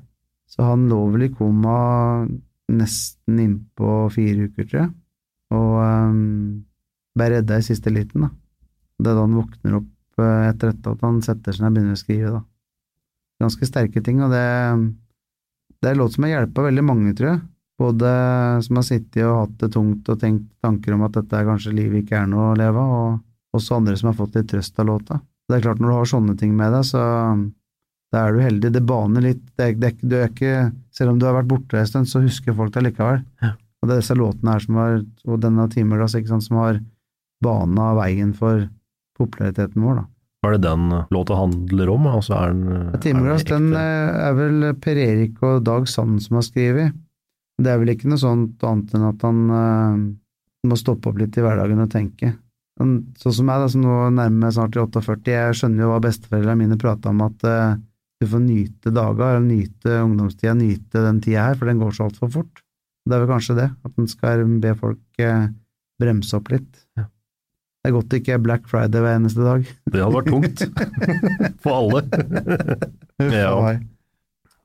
Så 0.48 0.64
han 0.64 0.86
lå 0.88 1.00
vel 1.12 1.28
i 1.28 1.34
koma 1.34 1.78
nesten 2.72 3.42
innpå 3.44 4.06
fire 4.14 4.48
uker, 4.48 4.68
tror 4.70 4.80
jeg, 4.80 4.92
og 5.54 5.74
um, 5.84 6.64
ble 7.18 7.28
redda 7.36 7.60
i 7.60 7.66
siste 7.66 7.92
liten, 7.92 8.24
da. 8.28 8.32
Det 9.02 9.12
er 9.12 9.18
da 9.18 9.26
han 9.26 9.36
våkner 9.36 9.78
opp 9.82 10.22
uh, 10.22 10.48
etter 10.48 10.72
dette, 10.72 10.94
at 10.96 11.04
han 11.04 11.20
setter 11.26 11.56
seg 11.56 11.66
ned 11.66 11.74
og 11.74 11.78
begynner 11.78 11.98
å 11.98 12.02
skrive, 12.02 12.34
da. 12.38 12.42
Ganske 13.44 13.68
sterke 13.68 14.04
ting, 14.06 14.22
og 14.24 14.32
det, 14.34 14.44
det 15.82 15.90
er 15.90 15.98
en 15.98 16.02
låt 16.04 16.16
som 16.16 16.28
har 16.28 16.38
hjulpet 16.38 16.70
veldig 16.70 16.86
mange, 16.88 17.16
tror 17.18 17.34
jeg. 17.34 17.44
Både 17.82 18.10
som 18.64 18.80
har 18.80 18.86
sittet 18.88 19.26
og 19.26 19.40
hatt 19.42 19.56
det 19.64 19.72
tungt 19.74 20.10
og 20.14 20.20
tenkt 20.22 20.48
tanker 20.64 20.96
om 20.96 21.04
at 21.08 21.18
dette 21.18 21.40
er 21.40 21.48
kanskje 21.48 21.74
livet 21.76 22.04
ikke 22.04 22.22
er 22.22 22.30
noe 22.30 22.52
å 22.52 22.58
leve 22.60 22.80
av, 22.80 22.94
og 23.00 23.58
også 23.60 23.80
andre 23.80 23.98
som 24.00 24.12
har 24.12 24.18
fått 24.18 24.38
litt 24.38 24.50
trøst 24.54 24.80
av 24.80 24.88
låta. 24.90 25.20
Det 25.50 25.58
er 25.58 25.66
klart, 25.66 25.82
når 25.84 25.92
du 25.92 25.98
har 25.98 26.10
sånne 26.14 26.38
ting 26.40 26.54
med 26.56 26.72
deg, 26.72 26.86
så 26.88 27.02
da 28.14 28.22
er 28.28 28.36
du 28.36 28.44
heldig. 28.46 28.72
Det 28.76 28.84
baner 28.86 29.26
litt. 29.26 29.44
Det 29.58 29.66
er, 29.66 29.76
det 29.82 29.90
er, 29.90 29.98
du 30.06 30.16
er 30.20 30.30
ikke, 30.30 30.56
selv 30.94 31.14
om 31.14 31.20
du 31.20 31.28
har 31.28 31.36
vært 31.40 31.50
borte 31.50 31.80
en 31.80 31.90
stund, 31.90 32.10
så 32.10 32.22
husker 32.24 32.56
folk 32.58 32.74
deg 32.76 32.88
likevel. 32.88 33.24
Ja. 33.44 33.56
Og 33.82 33.90
det 33.90 33.96
er 33.98 34.04
disse 34.04 34.16
låtene 34.16 34.54
her 34.54 34.64
som 34.64 34.80
har, 34.80 35.00
og 35.28 35.42
denne 35.44 35.68
Timeglass, 35.74 36.16
ikke 36.16 36.32
sant, 36.32 36.46
som 36.46 36.62
har 36.62 36.80
bana 37.44 37.90
veien 37.98 38.32
for 38.38 38.68
populariteten 39.18 39.84
vår, 39.84 40.00
da. 40.00 40.06
Hva 40.44 40.52
er 40.52 40.58
det 40.58 40.68
den 40.68 40.90
låta 41.16 41.38
handler 41.40 41.90
om? 41.94 42.08
Altså, 42.12 42.36
er 42.36 42.52
den, 42.52 42.90
er 42.92 43.00
Timeglass, 43.00 43.46
den 43.48 43.70
eh, 43.80 44.24
er 44.28 44.34
vel 44.36 44.66
Per 44.84 45.00
Erik 45.00 45.38
og 45.40 45.62
Dag 45.64 45.88
Sand 45.88 46.20
som 46.26 46.36
har 46.42 46.44
skrevet. 46.44 46.98
Det 47.64 47.72
er 47.72 47.80
vel 47.80 47.94
ikke 47.94 48.10
noe 48.12 48.20
sånt 48.20 48.66
annet 48.68 48.92
enn 48.98 49.06
at 49.08 49.24
han 49.24 49.40
eh, 49.56 50.02
må 50.68 50.80
stoppe 50.80 51.14
opp 51.14 51.22
litt 51.22 51.40
i 51.40 51.46
hverdagen 51.46 51.80
og 51.86 51.94
tenke. 51.96 52.34
Sånn 52.76 53.38
som 53.38 53.48
jeg, 53.54 53.64
da, 53.64 53.72
som 53.72 53.86
nå 53.86 53.96
nærmer 54.18 54.48
meg 54.48 54.54
snart 54.56 54.76
til 54.76 54.84
48, 54.84 55.32
jeg 55.32 55.58
skjønner 55.62 55.86
jo 55.86 55.92
hva 55.94 56.04
besteforeldrene 56.04 56.60
mine 56.66 56.80
prata 56.82 57.14
om, 57.14 57.24
at 57.24 57.48
eh, 57.48 57.80
du 58.20 58.28
får 58.28 58.44
nyte 58.44 58.94
dager, 59.00 59.40
nyte 59.48 60.00
ungdomstida, 60.04 60.58
nyte 60.60 61.08
den 61.08 61.24
tida 61.24 61.48
her, 61.48 61.60
for 61.60 61.72
den 61.72 61.80
går 61.80 61.96
så 61.96 62.10
altfor 62.10 62.36
fort. 62.36 62.64
Det 63.08 63.16
er 63.16 63.24
vel 63.24 63.32
kanskje 63.32 63.60
det, 63.62 63.70
at 63.88 64.00
en 64.00 64.12
skal 64.12 64.44
be 64.64 64.76
folk 64.80 65.24
eh, 65.24 65.48
bremse 66.04 66.36
opp 66.36 66.52
litt. 66.52 66.83
Det 67.84 67.90
er 67.90 67.96
godt 67.98 68.12
det 68.14 68.20
ikke 68.22 68.36
er 68.38 68.44
Black 68.44 68.68
Friday 68.72 69.02
hver 69.04 69.18
eneste 69.18 69.44
dag. 69.44 69.66
Det 69.92 70.00
hadde 70.00 70.16
vært 70.16 70.30
tungt 70.32 70.62
for 71.66 71.82
alle. 71.82 72.00
Ja. 73.28 73.50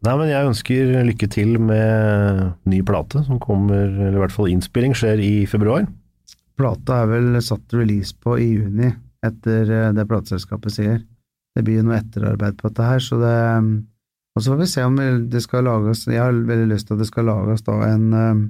Nei, 0.06 0.12
men 0.20 0.28
jeg 0.30 0.46
ønsker 0.46 0.92
lykke 1.08 1.26
til 1.34 1.56
med 1.58 2.52
ny 2.70 2.78
plate, 2.86 3.24
som 3.26 3.40
kommer, 3.42 3.90
eller 3.90 4.14
i 4.14 4.22
hvert 4.22 4.36
fall 4.36 4.52
innspilling, 4.52 4.94
skjer 4.94 5.18
i 5.18 5.32
februar. 5.50 5.88
Plata 6.58 7.02
er 7.02 7.10
vel 7.10 7.42
satt 7.42 7.74
release 7.74 8.14
på 8.22 8.36
i 8.38 8.52
juni, 8.52 8.92
etter 9.26 9.66
eh, 9.66 9.90
det 9.98 10.06
plateselskapet 10.06 10.76
sier. 10.78 11.02
Det 11.58 11.66
blir 11.66 11.80
jo 11.80 11.88
noe 11.88 11.98
etterarbeid 11.98 12.54
på 12.60 12.70
dette 12.70 12.86
her, 12.86 13.02
så 13.02 13.18
det 13.18 13.36
Og 14.38 14.42
så 14.44 14.52
får 14.52 14.60
vi 14.60 14.66
se 14.70 14.82
om 14.86 14.96
det 15.32 15.40
skal 15.42 15.64
lages 15.66 16.04
Jeg 16.06 16.20
har 16.22 16.30
veldig 16.30 16.68
lyst 16.70 16.86
til 16.86 16.94
at 16.94 17.00
det 17.02 17.08
skal 17.08 17.26
lages 17.26 17.66
da 17.66 17.80
en, 17.88 18.12
eh, 18.14 18.44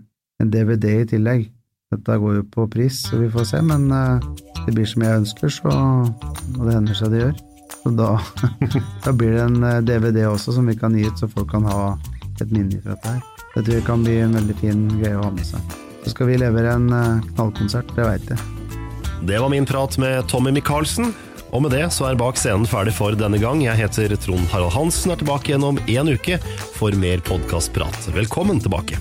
en 0.45 0.51
DVD 0.53 1.01
i 1.01 1.09
tillegg. 1.09 1.49
Dette 1.89 2.19
går 2.21 2.35
jo 2.37 2.45
på 2.53 2.67
pris, 2.69 2.99
så 3.09 3.17
vi 3.17 3.31
får 3.33 3.47
se, 3.49 3.63
men 3.65 3.87
eh, 3.93 4.27
det 4.67 4.75
blir 4.77 4.89
som 4.89 5.05
jeg 5.07 5.21
ønsker, 5.23 5.53
så 5.53 5.71
Og 5.73 6.67
det 6.67 6.75
hender 6.75 6.99
seg 6.99 7.15
det 7.15 7.23
gjør. 7.23 7.39
Så 7.79 7.93
da, 7.97 8.11
da 9.07 9.15
blir 9.17 9.33
det 9.33 9.47
en 9.47 9.65
eh, 9.65 9.81
DVD 9.81 10.27
også 10.29 10.53
som 10.59 10.69
vi 10.69 10.77
kan 10.77 10.97
gi 10.97 11.07
ut, 11.09 11.17
så 11.17 11.31
folk 11.33 11.49
kan 11.55 11.65
ha 11.65 11.95
et 12.39 12.53
minne 12.53 12.83
fra 12.83 12.93
dette 12.93 13.15
her. 13.15 13.23
Det 13.55 13.63
tror 13.65 13.79
jeg 13.79 13.87
kan 13.89 14.05
bli 14.05 14.19
en 14.21 14.37
veldig 14.37 14.57
fin 14.61 14.83
greie 14.99 15.17
å 15.17 15.25
ha 15.25 15.33
med 15.33 15.49
seg. 15.49 15.79
Så 16.05 16.13
skal 16.13 16.29
vi 16.29 16.37
levere 16.45 16.77
en 16.77 16.93
eh, 16.93 17.25
knallkonsert, 17.33 17.97
det 17.97 18.05
veit 18.05 18.29
jeg. 18.35 18.45
Det 19.29 19.41
var 19.41 19.51
min 19.51 19.67
prat 19.67 19.97
med 19.99 20.29
Tommy 20.29 20.53
Michaelsen. 20.53 21.15
Og 21.57 21.65
med 21.65 21.73
det 21.73 21.87
så 21.97 22.11
er 22.11 22.19
Bak 22.21 22.37
scenen 22.37 22.69
ferdig 22.69 22.93
for 22.99 23.17
denne 23.17 23.41
gang. 23.41 23.65
Jeg 23.65 23.81
heter 23.81 24.13
Trond 24.21 24.45
Harald 24.53 24.77
Hansen, 24.77 25.15
er 25.15 25.23
tilbake 25.23 25.55
igjen 25.55 25.65
om 25.65 25.81
én 25.89 26.13
uke 26.13 26.37
for 26.77 26.93
mer 27.01 27.25
podkastprat. 27.25 28.13
Velkommen 28.13 28.61
tilbake. 28.61 29.01